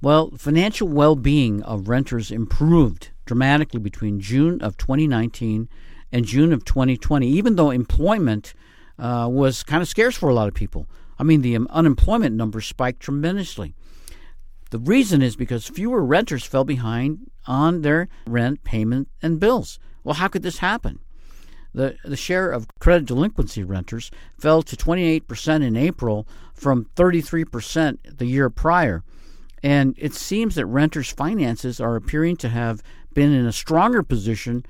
Well, 0.01 0.31
financial 0.37 0.89
well 0.89 1.17
being 1.17 1.63
of 1.63 1.89
renters 1.89 2.31
improved 2.31 3.11
dramatically 3.27 3.81
between 3.81 4.21
June 4.21 4.61
of 4.63 4.77
2019 4.77 5.69
and 6.13 6.25
June 6.25 6.53
of 6.53 6.65
2020, 6.65 7.27
even 7.27 7.57
though 7.57 7.71
employment 7.71 8.55
uh, 8.99 9.29
was 9.31 9.63
kind 9.63 9.83
of 9.83 9.89
scarce 9.89 10.17
for 10.17 10.29
a 10.29 10.35
lot 10.35 10.49
of 10.49 10.55
people. 10.55 10.87
I 11.19 11.23
mean, 11.23 11.43
the 11.43 11.57
um, 11.57 11.67
unemployment 11.71 12.37
numbers 12.37 12.67
spiked 12.67 13.01
tremendously. 13.01 13.75
The 14.71 14.79
reason 14.79 15.23
is 15.23 15.37
because 15.37 15.69
fewer 15.69 16.05
renters 16.05 16.45
fell 16.45 16.65
behind 16.65 17.31
on 17.47 17.83
their 17.83 18.09
rent 18.27 18.65
payment 18.65 19.09
and 19.23 19.41
bills. 19.41 19.79
Well, 20.03 20.15
how 20.15 20.29
could 20.29 20.43
this 20.43 20.59
happen? 20.59 20.99
The, 21.73 21.97
the 22.05 22.17
share 22.17 22.51
of 22.51 22.67
credit 22.79 23.07
delinquency 23.07 23.63
renters 23.63 24.11
fell 24.39 24.63
to 24.63 24.77
28% 24.77 25.63
in 25.63 25.77
April 25.77 26.27
from 26.55 26.87
33% 26.97 28.19
the 28.19 28.27
year 28.27 28.49
prior. 28.49 29.05
And 29.63 29.95
it 29.99 30.15
seems 30.15 30.55
that 30.55 30.67
renters' 30.67 31.11
finances 31.11 31.81
are 31.81 31.97
appearing 31.97 32.37
to 32.39 32.49
have 32.49 32.83
been 33.15 33.33
in 33.33 33.47
a 33.47 33.53
stronger 33.53 34.03
position 34.03 34.65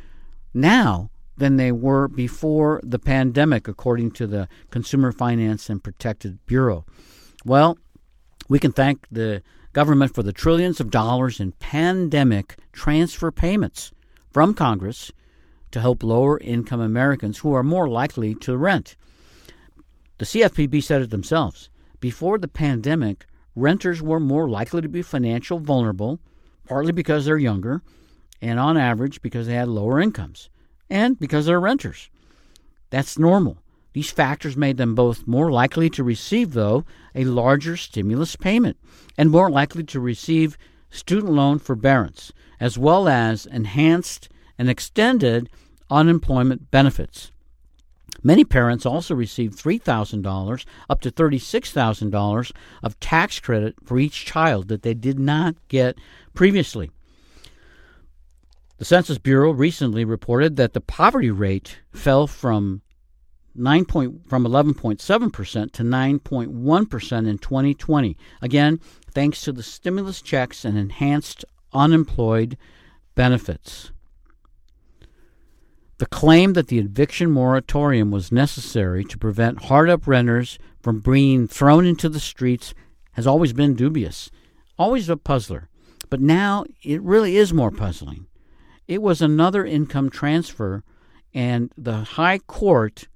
now 0.53 1.11
than 1.37 1.57
they 1.57 1.73
were 1.73 2.09
before 2.09 2.81
the 2.83 2.99
pandemic, 2.99 3.69
according 3.69 4.11
to 4.13 4.27
the 4.27 4.49
Consumer 4.71 5.13
Finance 5.13 5.69
and 5.69 5.83
Protected 5.83 6.45
Bureau. 6.47 6.85
Well, 7.45 7.79
we 8.49 8.59
can 8.59 8.73
thank 8.73 9.07
the 9.11 9.43
government 9.73 10.15
for 10.15 10.23
the 10.23 10.33
trillions 10.33 10.81
of 10.81 10.91
dollars 10.91 11.39
in 11.39 11.53
pandemic 11.53 12.57
transfer 12.73 13.31
payments 13.31 13.93
from 14.31 14.55
Congress 14.55 15.13
to 15.71 15.81
help 15.81 16.03
lower 16.03 16.39
income 16.39 16.81
Americans 16.81 17.39
who 17.39 17.53
are 17.53 17.63
more 17.63 17.89
likely 17.89 18.35
to 18.35 18.57
rent. 18.57 18.97
The 20.19 20.25
CFPB 20.25 20.83
said 20.83 21.03
it 21.03 21.11
themselves. 21.11 21.69
Before 22.01 22.39
the 22.39 22.49
pandemic, 22.49 23.27
renters 23.55 24.01
were 24.01 24.21
more 24.21 24.49
likely 24.49 24.81
to 24.81 24.89
be 24.89 25.03
financially 25.03 25.63
vulnerable, 25.63 26.21
partly 26.67 26.93
because 26.93 27.27
they're 27.27 27.37
younger, 27.37 27.83
and 28.41 28.59
on 28.59 28.79
average 28.79 29.21
because 29.21 29.47
they 29.47 29.55
had 29.55 29.69
lower 29.69 30.01
incomes 30.01 30.49
and 30.89 31.19
because 31.19 31.47
they're 31.47 31.61
renters. 31.61 32.11
That's 32.91 33.19
normal. 33.19 33.59
These 33.93 34.11
factors 34.11 34.57
made 34.57 34.77
them 34.77 34.95
both 34.95 35.27
more 35.27 35.51
likely 35.51 35.89
to 35.91 36.05
receive, 36.05 36.53
though, 36.53 36.85
a 37.15 37.25
larger 37.25 37.77
stimulus 37.77 38.37
payment 38.37 38.77
and 39.17 39.31
more 39.31 39.51
likely 39.51 39.85
to 39.85 40.01
receive 40.01 40.59
student 40.91 41.33
loan 41.33 41.59
forbearance, 41.59 42.33
as 42.61 42.77
well 42.77 43.09
as 43.09 43.47
enhanced 43.47 44.29
and 44.59 44.69
extended 44.69 45.49
unemployment 45.91 46.71
benefits. 46.71 47.33
Many 48.23 48.45
parents 48.45 48.85
also 48.85 49.15
received 49.15 49.59
$3,000 49.59 50.65
up 50.91 51.01
to 51.01 51.11
$36,000 51.11 52.53
of 52.83 53.01
tax 53.01 53.41
credit 53.41 53.77
for 53.85 53.99
each 53.99 54.25
child 54.25 54.69
that 54.69 54.83
they 54.83 54.95
did 54.95 55.19
not 55.19 55.55
get 55.69 55.99
previously. 56.35 56.91
The 58.79 58.85
Census 58.85 59.19
Bureau 59.19 59.53
recently 59.53 60.05
reported 60.05 60.57
that 60.57 60.75
the 60.75 60.83
poverty 60.83 61.31
rate 61.31 61.79
fell 61.93 62.27
from 62.27 62.83
9 63.55 63.87
point, 63.87 64.29
from 64.29 64.45
11.7% 64.45 65.73
to 65.73 65.83
9.1% 65.83 67.29
in 67.29 67.39
2020. 67.39 68.17
Again, 68.43 68.81
thanks 69.11 69.41
to 69.43 69.53
the 69.53 69.63
stimulus 69.63 70.21
checks 70.21 70.65
and 70.65 70.77
enhanced 70.77 71.45
unemployed 71.73 72.59
benefits. 73.15 73.93
The 75.97 76.07
claim 76.07 76.53
that 76.53 76.69
the 76.69 76.79
eviction 76.79 77.31
moratorium 77.31 78.11
was 78.11 78.31
necessary 78.31 79.03
to 79.05 79.17
prevent 79.17 79.65
hard 79.65 79.89
up 79.89 80.07
renters 80.07 80.59
from 80.83 81.01
being 81.01 81.49
thrown 81.49 81.87
into 81.87 82.11
the 82.11 82.21
streets 82.21 82.75
has 83.13 83.27
always 83.27 83.55
been 83.55 83.75
dubious, 83.75 84.31
always 84.79 85.09
a 85.09 85.17
puzzler. 85.17 85.71
But 86.11 86.21
now 86.21 86.67
it 86.83 87.01
really 87.01 87.39
is 87.39 87.55
more 87.55 87.71
puzzling. 87.71 88.27
It 88.89 89.03
was 89.03 89.21
another 89.21 89.65
income 89.65 90.11
transfer, 90.11 90.85
and 91.35 91.73
the 91.77 92.05
High 92.05 92.39
Court 92.39 93.09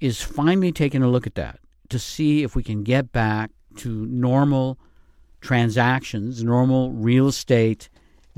is 0.00 0.22
finally 0.22 0.72
taking 0.72 1.02
a 1.02 1.08
look 1.08 1.26
at 1.26 1.34
that 1.34 1.60
to 1.90 1.98
see 1.98 2.42
if 2.42 2.56
we 2.56 2.62
can 2.62 2.82
get 2.82 3.12
back 3.12 3.50
to 3.76 4.06
normal 4.06 4.78
transactions, 5.40 6.42
normal 6.42 6.90
real 6.92 7.28
estate 7.28 7.88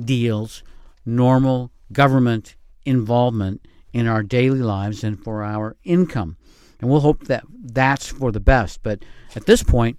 deals, 0.03 0.62
normal 1.07 1.70
government 1.93 2.57
involvement 2.85 3.66
in 3.93 4.09
our 4.09 4.22
daily 4.22 4.61
lives 4.61 5.05
and 5.05 5.22
for 5.22 5.43
our 5.45 5.76
income. 5.85 6.37
And 6.80 6.91
we'll 6.91 7.01
hope 7.01 7.24
that 7.24 7.45
that's 7.62 8.09
for 8.09 8.32
the 8.32 8.41
best. 8.41 8.82
But 8.82 9.05
at 9.37 9.47
this 9.47 9.62
point, 9.62 9.99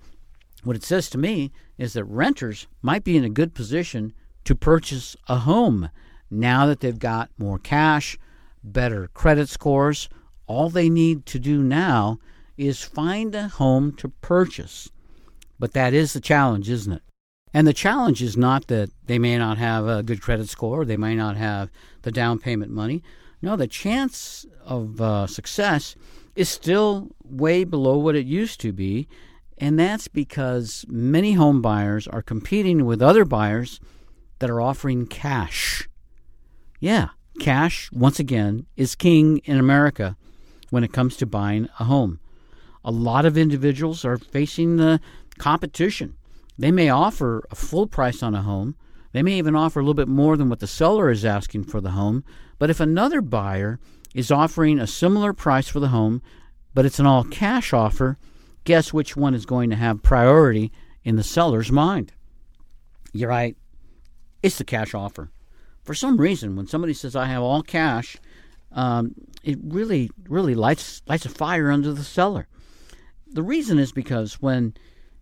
what 0.63 0.75
it 0.75 0.83
says 0.83 1.09
to 1.11 1.17
me 1.17 1.51
is 1.77 1.93
that 1.93 2.03
renters 2.03 2.67
might 2.81 3.03
be 3.03 3.15
in 3.15 3.23
a 3.23 3.29
good 3.29 3.53
position 3.53 4.13
to 4.43 4.53
purchase 4.53 5.15
a 5.27 5.37
home 5.39 5.89
now 6.29 6.65
that 6.65 6.79
they've 6.79 6.97
got 6.97 7.29
more 7.37 7.59
cash, 7.59 8.17
better 8.63 9.09
credit 9.13 9.49
scores, 9.49 10.09
all 10.47 10.69
they 10.69 10.89
need 10.89 11.25
to 11.27 11.39
do 11.39 11.61
now 11.61 12.19
is 12.57 12.83
find 12.83 13.35
a 13.35 13.47
home 13.47 13.93
to 13.93 14.09
purchase. 14.09 14.89
But 15.59 15.73
that 15.73 15.93
is 15.93 16.13
the 16.13 16.19
challenge, 16.19 16.69
isn't 16.69 16.93
it? 16.93 17.01
And 17.53 17.65
the 17.65 17.73
challenge 17.73 18.21
is 18.21 18.35
not 18.35 18.67
that 18.67 18.89
they 19.05 19.17
may 19.17 19.37
not 19.37 19.57
have 19.57 19.87
a 19.87 20.03
good 20.03 20.21
credit 20.21 20.49
score, 20.49 20.83
they 20.83 20.97
may 20.97 21.15
not 21.15 21.37
have 21.37 21.71
the 22.01 22.11
down 22.11 22.39
payment 22.39 22.71
money. 22.71 23.01
No, 23.41 23.55
the 23.55 23.67
chance 23.67 24.45
of 24.65 24.99
uh, 24.99 25.27
success 25.27 25.95
is 26.35 26.49
still 26.49 27.09
way 27.23 27.63
below 27.63 27.97
what 27.97 28.15
it 28.15 28.25
used 28.25 28.59
to 28.61 28.73
be. 28.73 29.07
And 29.57 29.79
that's 29.79 30.09
because 30.09 30.85
many 30.89 31.33
home 31.33 31.61
buyers 31.61 32.07
are 32.07 32.21
competing 32.21 32.85
with 32.85 33.01
other 33.01 33.23
buyers 33.23 33.79
that 34.39 34.49
are 34.49 34.59
offering 34.59 35.07
cash. 35.07 35.87
Yeah, 36.85 37.09
cash, 37.39 37.91
once 37.91 38.19
again, 38.19 38.67
is 38.77 38.93
king 38.93 39.39
in 39.39 39.57
America 39.57 40.15
when 40.69 40.83
it 40.83 40.93
comes 40.93 41.17
to 41.17 41.25
buying 41.25 41.67
a 41.79 41.85
home. 41.85 42.19
A 42.83 42.91
lot 42.91 43.25
of 43.25 43.39
individuals 43.39 44.05
are 44.05 44.19
facing 44.19 44.75
the 44.75 44.99
competition. 45.39 46.15
They 46.59 46.69
may 46.69 46.89
offer 46.89 47.43
a 47.49 47.55
full 47.55 47.87
price 47.87 48.21
on 48.21 48.35
a 48.35 48.43
home. 48.43 48.75
They 49.13 49.23
may 49.23 49.33
even 49.39 49.55
offer 49.55 49.79
a 49.79 49.81
little 49.81 49.95
bit 49.95 50.07
more 50.07 50.37
than 50.37 50.47
what 50.47 50.59
the 50.59 50.67
seller 50.67 51.09
is 51.09 51.25
asking 51.25 51.63
for 51.63 51.81
the 51.81 51.89
home. 51.89 52.23
But 52.59 52.69
if 52.69 52.79
another 52.79 53.19
buyer 53.19 53.79
is 54.13 54.29
offering 54.29 54.77
a 54.77 54.85
similar 54.85 55.33
price 55.33 55.67
for 55.67 55.79
the 55.79 55.87
home, 55.87 56.21
but 56.75 56.85
it's 56.85 56.99
an 56.99 57.07
all 57.07 57.23
cash 57.23 57.73
offer, 57.73 58.19
guess 58.63 58.93
which 58.93 59.17
one 59.17 59.33
is 59.33 59.47
going 59.47 59.71
to 59.71 59.75
have 59.75 60.03
priority 60.03 60.71
in 61.03 61.15
the 61.15 61.23
seller's 61.23 61.71
mind? 61.71 62.13
You're 63.11 63.29
right. 63.29 63.57
It's 64.43 64.59
the 64.59 64.63
cash 64.63 64.93
offer 64.93 65.31
for 65.85 65.93
some 65.93 66.17
reason, 66.17 66.55
when 66.55 66.67
somebody 66.67 66.93
says 66.93 67.15
I 67.15 67.25
have 67.25 67.43
all 67.43 67.61
cash, 67.61 68.17
um, 68.71 69.13
it 69.43 69.57
really, 69.63 70.09
really 70.27 70.55
lights 70.55 71.01
lights 71.07 71.25
a 71.25 71.29
fire 71.29 71.71
under 71.71 71.93
the 71.93 72.03
seller. 72.03 72.47
The 73.27 73.43
reason 73.43 73.79
is 73.79 73.91
because 73.91 74.41
when 74.41 74.73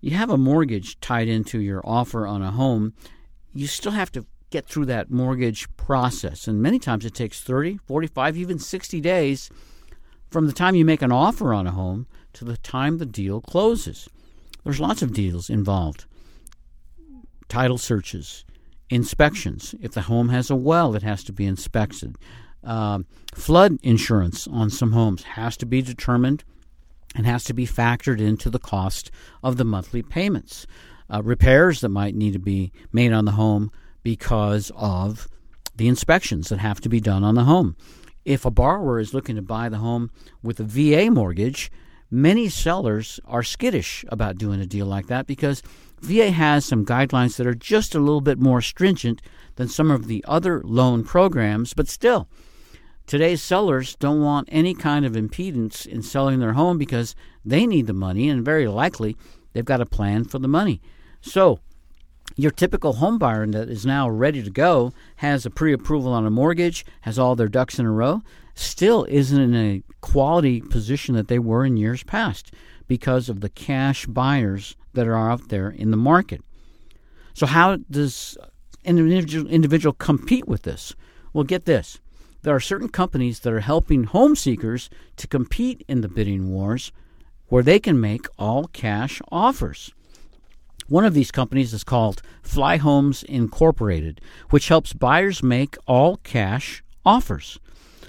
you 0.02 0.12
have 0.12 0.30
a 0.30 0.38
mortgage 0.38 1.00
tied 1.00 1.28
into 1.28 1.60
your 1.60 1.82
offer 1.84 2.26
on 2.26 2.42
a 2.42 2.52
home, 2.52 2.94
you 3.54 3.68
still 3.68 3.92
have 3.92 4.12
to 4.14 4.26
get 4.50 4.68
through 4.68 4.86
that 4.86 5.12
mortgage 5.12 5.68
process. 5.78 6.48
And 6.48 6.62
many 6.62 6.80
times 6.80 7.06
it 7.06 7.14
takes 7.14 7.42
30, 7.42 7.78
45, 7.86 8.38
even 8.38 8.60
60 8.60 9.02
days 9.02 9.50
from 10.30 10.48
the 10.48 10.54
time 10.54 10.76
you 10.76 10.86
make 10.86 11.02
an 11.02 11.12
offer 11.12 11.54
on 11.54 11.68
a 11.68 11.72
home 11.72 12.08
to 12.34 12.46
the 12.46 12.58
time 12.58 12.98
the 12.98 13.06
deal 13.06 13.42
closes. 13.42 14.08
There's 14.64 14.80
lots 14.80 15.02
of 15.02 15.14
deals 15.14 15.50
involved 15.50 16.06
title 17.50 17.78
searches, 17.78 18.46
inspections. 18.90 19.76
If 19.82 19.92
the 19.92 20.02
home 20.02 20.30
has 20.30 20.50
a 20.50 20.56
well, 20.56 20.96
it 20.96 21.04
has 21.04 21.24
to 21.26 21.34
be 21.34 21.46
inspected. 21.46 22.16
Uh, 22.64 23.00
flood 23.34 23.78
insurance 23.84 24.48
on 24.48 24.70
some 24.70 24.92
homes 24.94 25.24
has 25.24 25.58
to 25.58 25.66
be 25.66 25.82
determined 25.82 26.44
and 27.16 27.26
has 27.26 27.44
to 27.46 27.54
be 27.54 27.68
factored 27.68 28.20
into 28.20 28.50
the 28.50 28.60
cost 28.60 29.12
of 29.44 29.58
the 29.58 29.66
monthly 29.66 30.02
payments. 30.02 30.66
Uh, 31.14 31.22
repairs 31.22 31.82
that 31.82 31.90
might 31.90 32.16
need 32.16 32.34
to 32.34 32.40
be 32.40 32.72
made 32.92 33.12
on 33.12 33.26
the 33.26 33.34
home 33.34 33.72
because 34.04 34.72
of 34.76 35.28
the 35.76 35.88
inspections 35.88 36.50
that 36.50 36.60
have 36.60 36.80
to 36.82 36.90
be 36.90 37.00
done 37.00 37.24
on 37.24 37.36
the 37.36 37.44
home. 37.44 37.76
if 38.26 38.46
a 38.46 38.52
borrower 38.52 39.00
is 39.00 39.14
looking 39.14 39.36
to 39.36 39.42
buy 39.42 39.68
the 39.68 39.80
home 39.80 40.10
with 40.42 40.58
a 40.58 40.64
VA 40.64 41.12
mortgage, 41.12 41.70
many 42.10 42.48
sellers 42.48 43.20
are 43.26 43.44
skittish 43.44 44.06
about 44.08 44.38
doing 44.38 44.62
a 44.62 44.66
deal 44.66 44.86
like 44.86 45.08
that 45.08 45.28
because 45.28 45.62
VA 46.04 46.32
has 46.32 46.66
some 46.66 46.86
guidelines 46.86 47.38
that 47.38 47.48
are 47.48 47.54
just 47.54 47.96
a 47.96 48.00
little 48.00 48.22
bit 48.22 48.38
more 48.38 48.62
stringent 48.62 49.22
than 49.56 49.70
some 49.70 49.90
of 49.90 50.08
the 50.08 50.24
other 50.28 50.62
loan 50.66 51.04
programs, 51.04 51.74
but 51.74 51.88
still, 51.88 52.28
today's 53.08 53.42
sellers 53.42 53.96
don't 53.96 54.22
want 54.22 54.50
any 54.52 54.74
kind 54.74 55.06
of 55.06 55.14
impedance 55.14 55.86
in 55.86 56.02
selling 56.02 56.40
their 56.40 56.54
home 56.54 56.78
because 56.78 57.16
they 57.46 57.66
need 57.66 57.88
the 57.88 57.94
money 57.94 58.28
and 58.28 58.44
very 58.44 58.68
likely 58.68 59.16
they've 59.54 59.64
got 59.64 59.80
a 59.80 59.86
plan 59.86 60.26
for 60.26 60.40
the 60.40 60.48
money. 60.48 60.82
So, 61.22 61.60
your 62.36 62.52
typical 62.52 62.94
home 62.94 63.18
buyer 63.18 63.48
that 63.48 63.70
is 63.70 63.86
now 63.86 64.10
ready 64.10 64.44
to 64.44 64.50
go 64.50 64.92
has 65.18 65.46
a 65.46 65.50
pre-approval 65.50 66.12
on 66.12 66.26
a 66.26 66.32
mortgage, 66.32 66.86
has 67.02 67.18
all 67.18 67.36
their 67.36 67.48
ducks 67.48 67.80
in 67.80 67.86
a 67.86 67.92
row, 67.92 68.22
still 68.56 69.06
isn't 69.08 69.42
in 69.42 69.56
a 69.56 69.84
quality 70.02 70.60
position 70.60 71.16
that 71.16 71.30
they 71.30 71.40
were 71.40 71.64
in 71.64 71.78
years 71.78 72.04
past 72.04 72.52
because 72.88 73.30
of 73.30 73.40
the 73.40 73.50
cash 73.50 74.06
buyers 74.06 74.76
that 74.94 75.08
are 75.08 75.16
out 75.18 75.50
there 75.50 75.70
in 75.70 75.92
the 75.92 75.98
market. 75.98 76.42
So 77.34 77.46
how 77.46 77.78
does 77.90 78.38
an 78.86 78.98
individual, 78.98 79.48
individual 79.48 79.94
compete 79.94 80.48
with 80.48 80.64
this? 80.64 80.96
Well, 81.34 81.44
get 81.44 81.66
this. 81.66 82.00
There 82.44 82.56
are 82.56 82.60
certain 82.60 82.90
companies 82.90 83.40
that 83.40 83.54
are 83.54 83.62
helping 83.62 84.04
home 84.04 84.36
seekers 84.36 84.90
to 85.18 85.28
compete 85.28 85.84
in 85.88 86.02
the 86.02 86.10
bidding 86.10 86.50
wars 86.52 86.92
where 87.48 87.64
they 87.64 87.80
can 87.80 88.00
make 88.00 88.28
all 88.38 88.66
cash 88.66 89.22
offers. 89.32 89.92
One 90.88 91.06
of 91.06 91.14
these 91.14 91.32
companies 91.32 91.74
is 91.74 91.84
called 91.84 92.22
Flyhomes 92.44 93.24
Incorporated, 93.24 94.20
which 94.50 94.68
helps 94.68 94.92
buyers 94.92 95.42
make 95.42 95.78
all 95.88 96.18
cash 96.18 96.84
offers. 97.06 97.60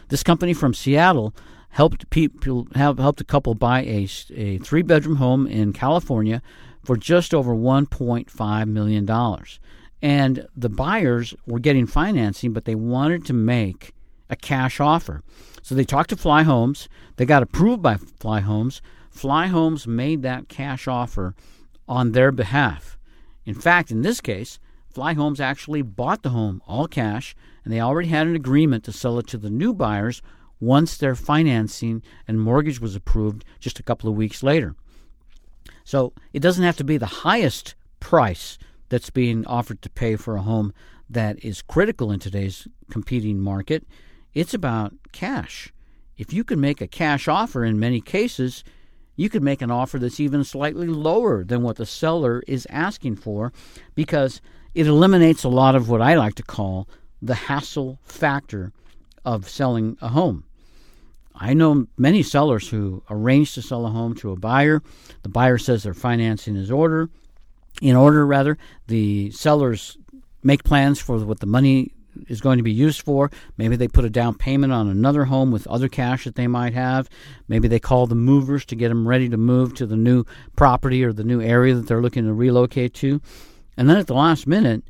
This 0.09 0.22
company 0.22 0.53
from 0.53 0.74
Seattle 0.74 1.35
helped 1.70 2.11
people 2.11 2.66
have 2.74 2.99
helped 2.99 3.20
a 3.20 3.24
couple 3.24 3.55
buy 3.55 3.82
a, 3.82 4.09
a 4.35 4.59
three 4.59 4.82
bedroom 4.82 5.16
home 5.16 5.47
in 5.47 5.72
California 5.72 6.43
for 6.85 6.97
just 6.97 7.35
over 7.35 7.55
1.5 7.55 8.68
million 8.68 9.05
dollars. 9.05 9.59
And 10.03 10.47
the 10.55 10.68
buyers 10.68 11.35
were 11.47 11.59
getting 11.59 11.87
financing, 11.87 12.53
but 12.53 12.66
they 12.66 12.74
wanted 12.74 13.24
to 13.26 13.32
make 13.32 13.95
a 14.28 14.37
cash 14.37 14.78
offer. 14.78 15.22
So 15.62 15.74
they 15.74 15.85
talked 15.85 16.11
to 16.11 16.16
Flyhomes. 16.16 16.89
They 17.16 17.24
got 17.24 17.43
approved 17.43 17.82
by 17.82 17.95
Flyhomes. 17.95 18.82
Fly 19.11 19.47
Homes 19.47 19.87
made 19.87 20.22
that 20.22 20.49
cash 20.49 20.89
offer 20.89 21.35
on 21.89 22.12
their 22.12 22.32
behalf. 22.32 22.99
In 23.47 23.55
fact, 23.55 23.91
in 23.91 24.03
this 24.03 24.20
case, 24.20 24.59
Flyhomes 24.93 25.41
actually 25.41 25.82
bought 25.82 26.22
the 26.22 26.30
home 26.30 26.61
all 26.66 26.87
cash, 26.87 27.35
and 27.64 27.72
they 27.72 27.80
already 27.80 28.09
had 28.09 28.26
an 28.26 28.37
agreement 28.37 28.85
to 28.85 28.93
sell 28.93 29.18
it 29.18 29.26
to 29.28 29.39
the 29.39 29.51
new 29.51 29.72
buyers 29.72 30.20
once 30.61 30.97
their 30.97 31.14
financing 31.14 32.03
and 32.26 32.41
mortgage 32.41 32.80
was 32.80 32.97
approved 32.97 33.45
just 33.61 33.78
a 33.78 33.82
couple 33.82 34.11
of 34.11 34.16
weeks 34.16 34.43
later. 34.43 34.74
So 35.85 36.12
it 36.32 36.41
doesn't 36.41 36.64
have 36.64 36.76
to 36.78 36.85
be 36.85 36.97
the 36.97 37.07
highest 37.07 37.74
price 38.01 38.59
that's 38.89 39.11
being 39.11 39.47
offered 39.47 39.82
to 39.82 39.91
pay 39.91 40.16
for 40.16 40.37
a 40.37 40.43
home 40.43 40.72
that 41.09 41.43
is 41.45 41.62
critical 41.62 42.11
in 42.11 42.18
today's 42.18 42.66
competing 42.91 43.39
market. 43.39 43.87
It's 44.32 44.55
about 44.55 44.95
cash. 45.12 45.72
If 46.16 46.32
you 46.32 46.45
can 46.45 46.61
make 46.61 46.80
a 46.80 46.89
cash 46.89 47.28
offer 47.28 47.64
in 47.64 47.78
many 47.78 48.01
cases, 48.01 48.64
you 49.16 49.28
could 49.28 49.43
make 49.43 49.62
an 49.62 49.70
offer 49.70 49.99
that's 49.99 50.20
even 50.20 50.43
slightly 50.43 50.87
lower 50.87 51.45
than 51.45 51.62
what 51.62 51.76
the 51.76 51.87
seller 51.87 52.43
is 52.47 52.66
asking 52.70 53.16
for 53.16 53.53
because 53.95 54.41
it 54.74 54.87
eliminates 54.87 55.45
a 55.45 55.49
lot 55.49 55.76
of 55.76 55.89
what 55.89 56.03
I 56.03 56.14
like 56.14 56.35
to 56.37 56.43
call 56.43 56.89
the 57.22 57.35
hassle 57.35 57.99
factor 58.03 58.72
of 59.24 59.49
selling 59.49 59.97
a 60.01 60.09
home. 60.09 60.45
I 61.35 61.55
know 61.55 61.87
many 61.97 62.22
sellers 62.22 62.68
who 62.68 63.03
arrange 63.11 63.55
to 63.55 63.62
sell 63.62 63.87
a 63.87 63.91
home 63.91 64.14
to 64.16 64.30
a 64.30 64.37
buyer. 64.37 64.82
The 65.22 65.28
buyer 65.28 65.59
says 65.59 65.82
their 65.82 65.95
financing 65.95 66.57
is 66.57 66.70
order 66.70 67.11
in 67.82 67.97
order 67.97 68.26
rather. 68.26 68.57
The 68.87 69.30
sellers 69.32 69.99
make 70.43 70.64
plans 70.64 71.01
for 71.01 71.18
what 71.24 71.41
the 71.41 71.47
money 71.47 71.93
is 72.28 72.41
going 72.41 72.59
to 72.59 72.62
be 72.62 72.72
used 72.72 73.03
for. 73.03 73.30
Maybe 73.57 73.76
they 73.76 73.89
put 73.89 74.05
a 74.05 74.11
down 74.11 74.35
payment 74.35 74.72
on 74.72 74.89
another 74.89 75.24
home 75.24 75.51
with 75.51 75.66
other 75.66 75.89
cash 75.89 76.24
that 76.24 76.37
they 76.37 76.47
might 76.47 76.74
have. 76.74 77.09
Maybe 77.49 77.66
they 77.66 77.80
call 77.80 78.07
the 78.07 78.14
movers 78.14 78.64
to 78.66 78.76
get 78.76 78.89
them 78.89 79.09
ready 79.09 79.28
to 79.28 79.37
move 79.37 79.74
to 79.74 79.87
the 79.87 79.97
new 79.97 80.24
property 80.55 81.05
or 81.05 81.12
the 81.12 81.24
new 81.24 81.41
area 81.41 81.74
that 81.74 81.89
they're 81.89 82.03
looking 82.03 82.26
to 82.26 82.32
relocate 82.32 82.95
to. 82.95 83.20
And 83.76 83.91
then 83.91 83.97
at 83.97 84.07
the 84.07 84.14
last 84.14 84.47
minute, 84.47 84.85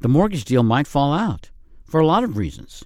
the 0.00 0.08
mortgage 0.08 0.44
deal 0.44 0.62
might 0.62 0.86
fall 0.86 1.12
out 1.12 1.50
for 1.84 2.00
a 2.00 2.06
lot 2.06 2.22
of 2.22 2.36
reasons. 2.36 2.84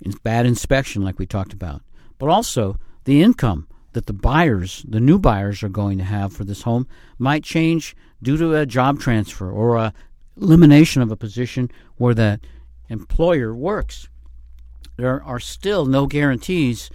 It's 0.00 0.18
bad 0.18 0.44
inspection, 0.44 1.02
like 1.02 1.18
we 1.18 1.26
talked 1.26 1.54
about, 1.54 1.82
but 2.18 2.28
also 2.28 2.78
the 3.04 3.22
income 3.22 3.66
that 3.92 4.06
the 4.06 4.12
buyers, 4.12 4.84
the 4.88 5.00
new 5.00 5.18
buyers, 5.18 5.62
are 5.62 5.68
going 5.68 5.98
to 5.98 6.04
have 6.04 6.32
for 6.32 6.44
this 6.44 6.62
home 6.62 6.86
might 7.18 7.44
change 7.44 7.96
due 8.22 8.36
to 8.36 8.54
a 8.54 8.66
job 8.66 8.98
transfer 8.98 9.50
or 9.50 9.76
a 9.76 9.92
elimination 10.40 11.00
of 11.00 11.12
a 11.12 11.16
position 11.16 11.70
where 11.96 12.14
that 12.14 12.40
employer 12.88 13.54
works. 13.54 14.08
There 14.96 15.22
are 15.22 15.40
still 15.40 15.86
no 15.86 16.06
guarantees 16.06 16.90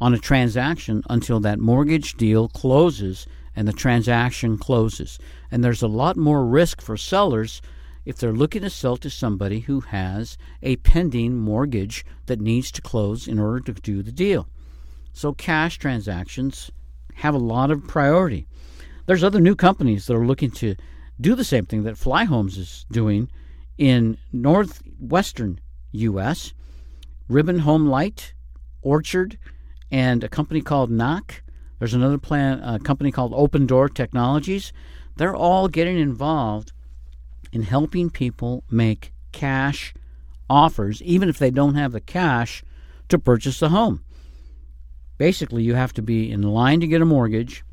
on 0.00 0.14
a 0.14 0.18
transaction 0.18 1.02
until 1.08 1.40
that 1.40 1.58
mortgage 1.58 2.14
deal 2.14 2.48
closes 2.48 3.26
and 3.54 3.68
the 3.68 3.72
transaction 3.72 4.58
closes. 4.58 5.18
And 5.50 5.62
there's 5.62 5.82
a 5.82 5.88
lot 5.88 6.16
more 6.16 6.44
risk 6.44 6.80
for 6.80 6.96
sellers 6.96 7.60
if 8.04 8.16
they're 8.16 8.32
looking 8.32 8.62
to 8.62 8.70
sell 8.70 8.96
to 8.96 9.10
somebody 9.10 9.60
who 9.60 9.80
has 9.80 10.36
a 10.62 10.76
pending 10.76 11.38
mortgage 11.38 12.04
that 12.26 12.40
needs 12.40 12.70
to 12.72 12.82
close 12.82 13.28
in 13.28 13.38
order 13.38 13.60
to 13.60 13.72
do 13.72 14.02
the 14.02 14.12
deal. 14.12 14.48
So 15.12 15.32
cash 15.32 15.78
transactions 15.78 16.70
have 17.14 17.34
a 17.34 17.38
lot 17.38 17.70
of 17.70 17.86
priority. 17.86 18.46
There's 19.06 19.24
other 19.24 19.40
new 19.40 19.54
companies 19.54 20.06
that 20.06 20.16
are 20.16 20.26
looking 20.26 20.50
to 20.52 20.74
do 21.20 21.34
the 21.34 21.44
same 21.44 21.66
thing 21.66 21.82
that 21.84 21.96
Flyhomes 21.96 22.56
is 22.56 22.86
doing 22.90 23.30
in 23.78 24.16
northwestern 24.32 25.60
U.S. 25.92 26.54
Ribbon 27.28 27.60
HomeLight, 27.60 28.32
Orchard, 28.80 29.38
and 29.90 30.24
a 30.24 30.28
company 30.28 30.60
called 30.60 30.90
Knock. 30.90 31.42
There's 31.78 31.94
another 31.94 32.18
plan, 32.18 32.60
a 32.62 32.78
company 32.78 33.12
called 33.12 33.32
Opendoor 33.32 33.92
Technologies. 33.92 34.72
They're 35.16 35.36
all 35.36 35.68
getting 35.68 35.98
involved 35.98 36.72
in 37.52 37.62
helping 37.62 38.10
people 38.10 38.64
make 38.70 39.12
cash 39.30 39.94
offers, 40.48 41.02
even 41.02 41.28
if 41.28 41.38
they 41.38 41.50
don't 41.50 41.74
have 41.74 41.92
the 41.92 42.00
cash 42.00 42.64
to 43.08 43.18
purchase 43.18 43.60
the 43.60 43.68
home. 43.68 44.04
Basically, 45.18 45.62
you 45.62 45.74
have 45.74 45.92
to 45.94 46.02
be 46.02 46.30
in 46.30 46.42
line 46.42 46.80
to 46.80 46.86
get 46.86 47.02
a 47.02 47.06
mortgage. 47.06 47.64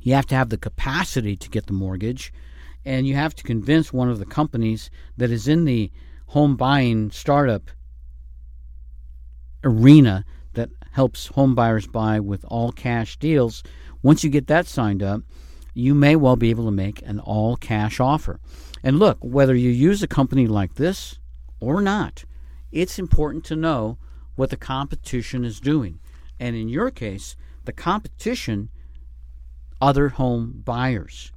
You 0.00 0.14
have 0.14 0.26
to 0.26 0.34
have 0.34 0.48
the 0.48 0.56
capacity 0.56 1.36
to 1.36 1.50
get 1.50 1.66
the 1.66 1.72
mortgage 1.72 2.32
and 2.84 3.06
you 3.06 3.14
have 3.14 3.34
to 3.34 3.44
convince 3.44 3.92
one 3.92 4.08
of 4.08 4.18
the 4.18 4.24
companies 4.24 4.90
that 5.18 5.30
is 5.30 5.46
in 5.46 5.66
the 5.66 5.90
home 6.28 6.56
buying 6.56 7.10
startup 7.10 7.70
arena 9.62 10.24
that 10.54 10.70
helps 10.92 11.26
home 11.26 11.54
buyers 11.54 11.86
buy 11.86 12.18
with 12.18 12.44
all 12.48 12.72
cash 12.72 13.18
deals. 13.18 13.62
Once 14.02 14.24
you 14.24 14.30
get 14.30 14.46
that 14.46 14.66
signed 14.66 15.02
up, 15.02 15.20
you 15.74 15.94
may 15.94 16.16
well 16.16 16.36
be 16.36 16.50
able 16.50 16.64
to 16.64 16.70
make 16.70 17.02
an 17.02 17.20
all 17.20 17.56
cash 17.56 18.00
offer. 18.00 18.40
And 18.82 18.98
look, 18.98 19.18
whether 19.20 19.54
you 19.54 19.70
use 19.70 20.02
a 20.02 20.08
company 20.08 20.46
like 20.46 20.74
this 20.74 21.18
or 21.60 21.80
not, 21.80 22.24
it's 22.70 22.98
important 22.98 23.44
to 23.46 23.56
know 23.56 23.98
what 24.36 24.50
the 24.50 24.56
competition 24.56 25.44
is 25.44 25.60
doing. 25.60 26.00
And 26.38 26.54
in 26.54 26.68
your 26.68 26.90
case, 26.90 27.36
the 27.64 27.72
competition, 27.72 28.68
other 29.80 30.10
home 30.10 30.62
buyers 30.64 31.32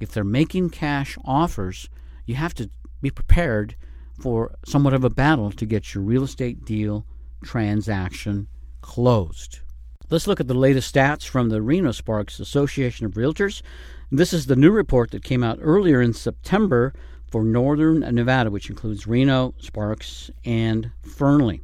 if 0.00 0.12
they're 0.12 0.24
making 0.24 0.70
cash 0.70 1.16
offers, 1.24 1.88
you 2.26 2.34
have 2.34 2.54
to 2.54 2.70
be 3.00 3.10
prepared 3.10 3.76
for 4.20 4.54
somewhat 4.64 4.94
of 4.94 5.04
a 5.04 5.10
battle 5.10 5.50
to 5.52 5.66
get 5.66 5.94
your 5.94 6.04
real 6.04 6.24
estate 6.24 6.64
deal 6.64 7.06
transaction 7.42 8.48
closed. 8.80 9.60
Let's 10.08 10.28
look 10.28 10.38
at 10.38 10.46
the 10.46 10.54
latest 10.54 10.94
stats 10.94 11.26
from 11.26 11.48
the 11.48 11.60
Reno 11.60 11.90
Sparks 11.90 12.38
Association 12.38 13.06
of 13.06 13.14
Realtors. 13.14 13.60
This 14.08 14.32
is 14.32 14.46
the 14.46 14.54
new 14.54 14.70
report 14.70 15.10
that 15.10 15.24
came 15.24 15.42
out 15.42 15.58
earlier 15.60 16.00
in 16.00 16.12
September 16.12 16.94
for 17.28 17.42
Northern 17.42 17.98
Nevada, 18.14 18.52
which 18.52 18.70
includes 18.70 19.08
Reno, 19.08 19.52
Sparks, 19.58 20.30
and 20.44 20.92
Fernley. 21.02 21.60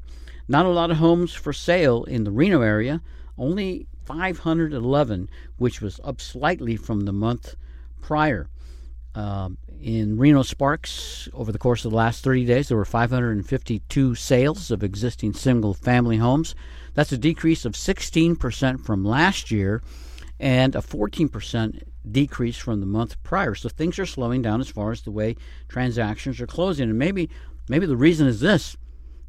Not 0.49 0.67
a 0.67 0.71
lot 0.71 0.91
of 0.91 0.97
homes 0.97 1.33
for 1.33 1.53
sale 1.53 2.03
in 2.03 2.25
the 2.25 2.33
Reno 2.33 2.63
area, 2.63 3.01
only 3.39 3.87
511, 4.07 5.31
which 5.59 5.81
was 5.81 6.01
up 6.03 6.21
slightly 6.21 6.77
from 6.77 7.03
the 7.03 7.13
month 7.13 7.55
prior. 8.01 8.49
Uh, 9.15 9.51
in 9.81 10.19
Reno 10.19 10.43
Sparks, 10.43 11.29
over 11.33 11.53
the 11.53 11.59
course 11.59 11.85
of 11.85 11.93
the 11.93 11.97
last 11.97 12.25
30 12.25 12.45
days, 12.47 12.67
there 12.67 12.77
were 12.77 12.85
552 12.85 14.17
sales 14.17 14.73
of 14.73 14.83
existing 14.83 15.33
single 15.33 15.75
family 15.75 16.17
homes. 16.17 16.57
That's 16.95 17.13
a 17.13 17.19
decrease 17.19 17.65
of 17.65 17.73
16% 17.73 18.85
from 18.85 19.05
last 19.05 19.51
year 19.51 19.83
and 20.39 20.75
a 20.75 20.81
14% 20.81 21.83
decrease 22.11 22.57
from 22.57 22.81
the 22.81 22.87
month 22.87 23.23
prior. 23.23 23.55
So 23.55 23.69
things 23.69 23.99
are 23.99 24.07
slowing 24.07 24.41
down 24.43 24.61
as 24.61 24.69
far 24.69 24.91
as 24.91 25.03
the 25.03 25.11
way 25.11 25.37
transactions 25.69 26.41
are 26.41 26.47
closing. 26.47 26.91
And 26.91 26.99
maybe 26.99 27.31
maybe 27.69 27.87
the 27.87 27.97
reason 27.97 28.27
is 28.27 28.41
this. 28.41 28.77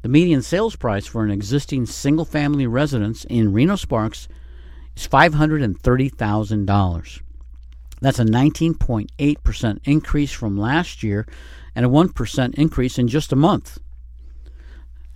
The 0.02 0.08
median 0.08 0.42
sales 0.42 0.76
price 0.76 1.06
for 1.06 1.24
an 1.24 1.30
existing 1.30 1.86
single 1.86 2.26
family 2.26 2.66
residence 2.66 3.24
in 3.24 3.54
Reno 3.54 3.76
Sparks 3.76 4.28
is 4.96 5.08
$530,000. 5.08 7.20
That's 8.00 8.18
a 8.18 8.24
19.8% 8.24 9.78
increase 9.84 10.32
from 10.32 10.58
last 10.58 11.02
year 11.02 11.26
and 11.74 11.86
a 11.86 11.88
1% 11.88 12.54
increase 12.56 12.98
in 12.98 13.08
just 13.08 13.32
a 13.32 13.36
month. 13.36 13.78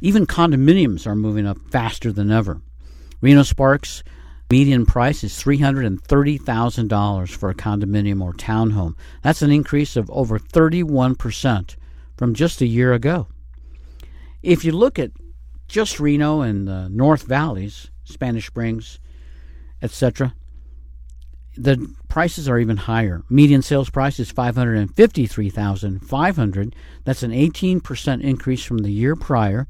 Even 0.00 0.26
condominiums 0.26 1.06
are 1.06 1.14
moving 1.16 1.46
up 1.46 1.58
faster 1.70 2.12
than 2.12 2.30
ever. 2.30 2.60
Reno 3.20 3.42
Sparks 3.42 4.02
median 4.50 4.86
price 4.86 5.22
is 5.24 5.32
$330,000 5.34 7.28
for 7.30 7.50
a 7.50 7.54
condominium 7.54 8.22
or 8.22 8.32
townhome. 8.32 8.94
That's 9.22 9.42
an 9.42 9.50
increase 9.50 9.96
of 9.96 10.10
over 10.10 10.38
31% 10.38 11.76
from 12.16 12.34
just 12.34 12.60
a 12.60 12.66
year 12.66 12.92
ago. 12.92 13.26
If 14.42 14.64
you 14.64 14.72
look 14.72 14.98
at 14.98 15.10
just 15.66 16.00
Reno 16.00 16.40
and 16.40 16.66
the 16.66 16.88
North 16.88 17.24
Valleys, 17.24 17.90
Spanish 18.04 18.46
Springs, 18.46 18.98
etc., 19.82 20.34
the 21.58 21.94
prices 22.08 22.48
are 22.48 22.58
even 22.58 22.76
higher. 22.76 23.22
Median 23.28 23.62
sales 23.62 23.90
price 23.90 24.18
is 24.20 24.30
553,500. 24.30 26.76
That's 27.04 27.22
an 27.22 27.32
18% 27.32 28.22
increase 28.22 28.64
from 28.64 28.78
the 28.78 28.92
year 28.92 29.14
prior. 29.16 29.66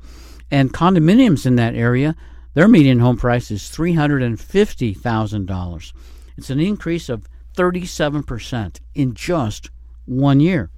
And 0.50 0.72
condominiums 0.72 1.44
in 1.46 1.56
that 1.56 1.74
area, 1.74 2.14
their 2.54 2.68
median 2.68 3.00
home 3.00 3.16
price 3.16 3.50
is 3.50 3.62
$350,000. 3.62 5.92
It's 6.36 6.50
an 6.50 6.60
increase 6.60 7.08
of 7.08 7.26
37% 7.56 8.80
in 8.94 9.14
just 9.14 9.70
one 10.04 10.38
year. 10.40 10.70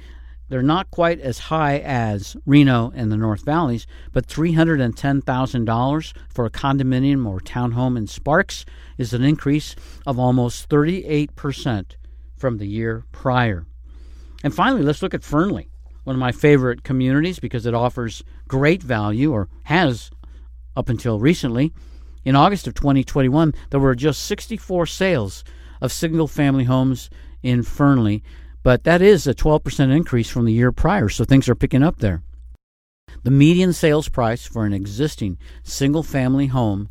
They're 0.49 0.61
not 0.61 0.91
quite 0.91 1.19
as 1.19 1.39
high 1.39 1.79
as 1.79 2.37
Reno 2.45 2.91
and 2.95 3.11
the 3.11 3.17
North 3.17 3.43
Valleys, 3.43 3.87
but 4.13 4.27
$310,000 4.27 6.13
for 6.29 6.45
a 6.45 6.49
condominium 6.51 7.27
or 7.27 7.39
townhome 7.39 7.97
in 7.97 8.07
Sparks 8.07 8.65
is 8.97 9.13
an 9.13 9.23
increase 9.23 9.75
of 10.05 10.19
almost 10.19 10.69
38% 10.69 11.95
from 12.37 12.59
the 12.59 12.67
year 12.67 13.03
prior. 13.11 13.65
And 14.43 14.53
finally, 14.53 14.83
let's 14.83 15.01
look 15.01 15.15
at 15.15 15.23
Fernley, 15.23 15.69
one 16.03 16.15
of 16.15 16.19
my 16.19 16.31
favorite 16.31 16.83
communities 16.83 17.39
because 17.39 17.65
it 17.65 17.73
offers 17.73 18.23
great 18.47 18.83
value, 18.83 19.33
or 19.33 19.49
has 19.63 20.11
up 20.75 20.87
until 20.87 21.19
recently. 21.19 21.73
In 22.23 22.35
August 22.35 22.67
of 22.67 22.75
2021, 22.75 23.53
there 23.71 23.79
were 23.79 23.95
just 23.95 24.23
64 24.23 24.85
sales 24.85 25.43
of 25.81 25.91
single 25.91 26.27
family 26.27 26.65
homes 26.65 27.09
in 27.43 27.63
Fernley, 27.63 28.23
but 28.63 28.83
that 28.83 29.01
is 29.01 29.27
a 29.27 29.33
12% 29.33 29.95
increase 29.95 30.29
from 30.29 30.45
the 30.45 30.53
year 30.53 30.71
prior, 30.71 31.09
so 31.09 31.23
things 31.23 31.49
are 31.49 31.55
picking 31.55 31.83
up 31.83 31.97
there. 31.99 32.21
The 33.23 33.31
median 33.31 33.73
sales 33.73 34.09
price 34.09 34.45
for 34.45 34.65
an 34.65 34.73
existing 34.73 35.37
single 35.63 36.03
family 36.03 36.47
home 36.47 36.89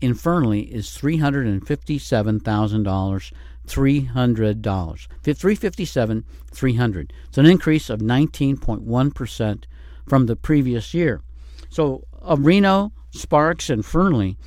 in 0.00 0.14
Fernley 0.14 0.62
is 0.62 0.88
$357,000. 0.88 3.32
$300. 3.66 5.06
357 5.22 6.24
300 6.52 7.12
It's 7.28 7.38
an 7.38 7.46
increase 7.46 7.90
of 7.90 8.00
19.1% 8.00 9.64
from 10.06 10.26
the 10.26 10.36
previous 10.36 10.94
year. 10.94 11.22
So, 11.68 12.04
of 12.12 12.46
Reno, 12.46 12.92
Sparks, 13.10 13.70
and 13.70 13.84
Fernley, 13.84 14.38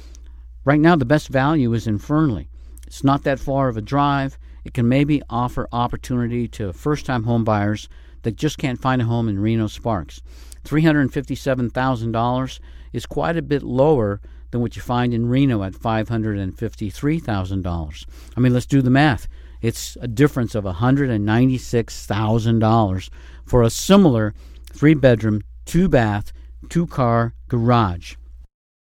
right 0.64 0.80
now 0.80 0.96
the 0.96 1.06
best 1.06 1.28
value 1.28 1.74
is 1.74 1.86
in 1.86 1.98
Fernley. 1.98 2.50
It's 2.90 3.04
not 3.04 3.24
that 3.24 3.40
far 3.40 3.70
of 3.70 3.78
a 3.78 3.82
drive. 3.82 4.40
It 4.66 4.74
can 4.74 4.90
maybe 4.90 5.22
offer 5.30 5.68
opportunity 5.72 6.48
to 6.48 6.74
first 6.74 7.06
time 7.06 7.26
home 7.26 7.44
buyers 7.44 7.88
that 8.24 8.36
just 8.36 8.58
can't 8.58 8.82
find 8.82 9.00
a 9.00 9.06
home 9.06 9.30
in 9.30 9.38
Reno 9.38 9.68
Sparks. 9.68 10.24
$357,000 10.66 12.60
is 12.92 13.06
quite 13.06 13.38
a 13.38 13.44
bit 13.44 13.62
lower 13.62 14.20
than 14.50 14.62
what 14.62 14.76
you 14.76 14.82
find 14.82 15.14
in 15.14 15.30
Reno 15.30 15.62
at 15.62 15.74
$553,000. 15.74 18.06
I 18.36 18.40
mean, 18.40 18.54
let's 18.54 18.66
do 18.66 18.82
the 18.82 18.90
math. 18.90 19.28
It's 19.62 19.96
a 20.02 20.08
difference 20.08 20.56
of 20.56 20.64
$196,000 20.64 23.10
for 23.46 23.62
a 23.62 23.70
similar 23.70 24.34
three 24.74 24.96
bedroom, 24.96 25.44
two 25.66 25.88
bath, 25.88 26.34
two 26.70 26.88
car 26.88 27.36
garage. 27.50 28.16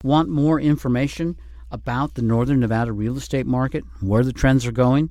Want 0.05 0.29
more 0.29 0.61
information 0.61 1.37
about 1.71 2.15
the 2.15 2.23
Northern 2.23 2.59
Nevada 2.61 2.93
real 2.93 3.17
estate 3.17 3.47
market, 3.47 3.85
where 4.01 4.25
the 4.25 4.33
trends 4.33 4.67
are 4.67 4.73
going, 4.73 5.11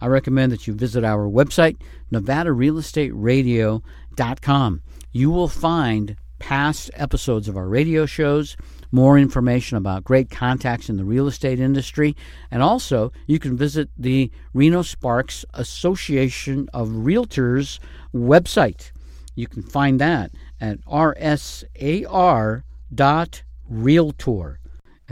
I 0.00 0.06
recommend 0.06 0.52
that 0.52 0.66
you 0.66 0.72
visit 0.74 1.04
our 1.04 1.28
website, 1.28 1.76
nevadarealestateradio.com. 2.12 4.82
You 5.12 5.30
will 5.30 5.48
find 5.48 6.16
past 6.38 6.90
episodes 6.94 7.48
of 7.48 7.56
our 7.56 7.68
radio 7.68 8.04
shows, 8.04 8.58
more 8.92 9.18
information 9.18 9.78
about 9.78 10.04
great 10.04 10.28
contacts 10.30 10.90
in 10.90 10.98
the 10.98 11.04
real 11.04 11.26
estate 11.26 11.58
industry, 11.58 12.14
and 12.50 12.62
also 12.62 13.10
you 13.26 13.38
can 13.38 13.56
visit 13.56 13.88
the 13.96 14.30
Reno 14.52 14.82
Sparks 14.82 15.46
Association 15.54 16.68
of 16.74 16.88
Realtors 16.88 17.78
website. 18.14 18.90
You 19.34 19.46
can 19.46 19.62
find 19.62 19.98
that 20.00 20.32
at 20.60 20.80
rsar.realtor 20.86 22.62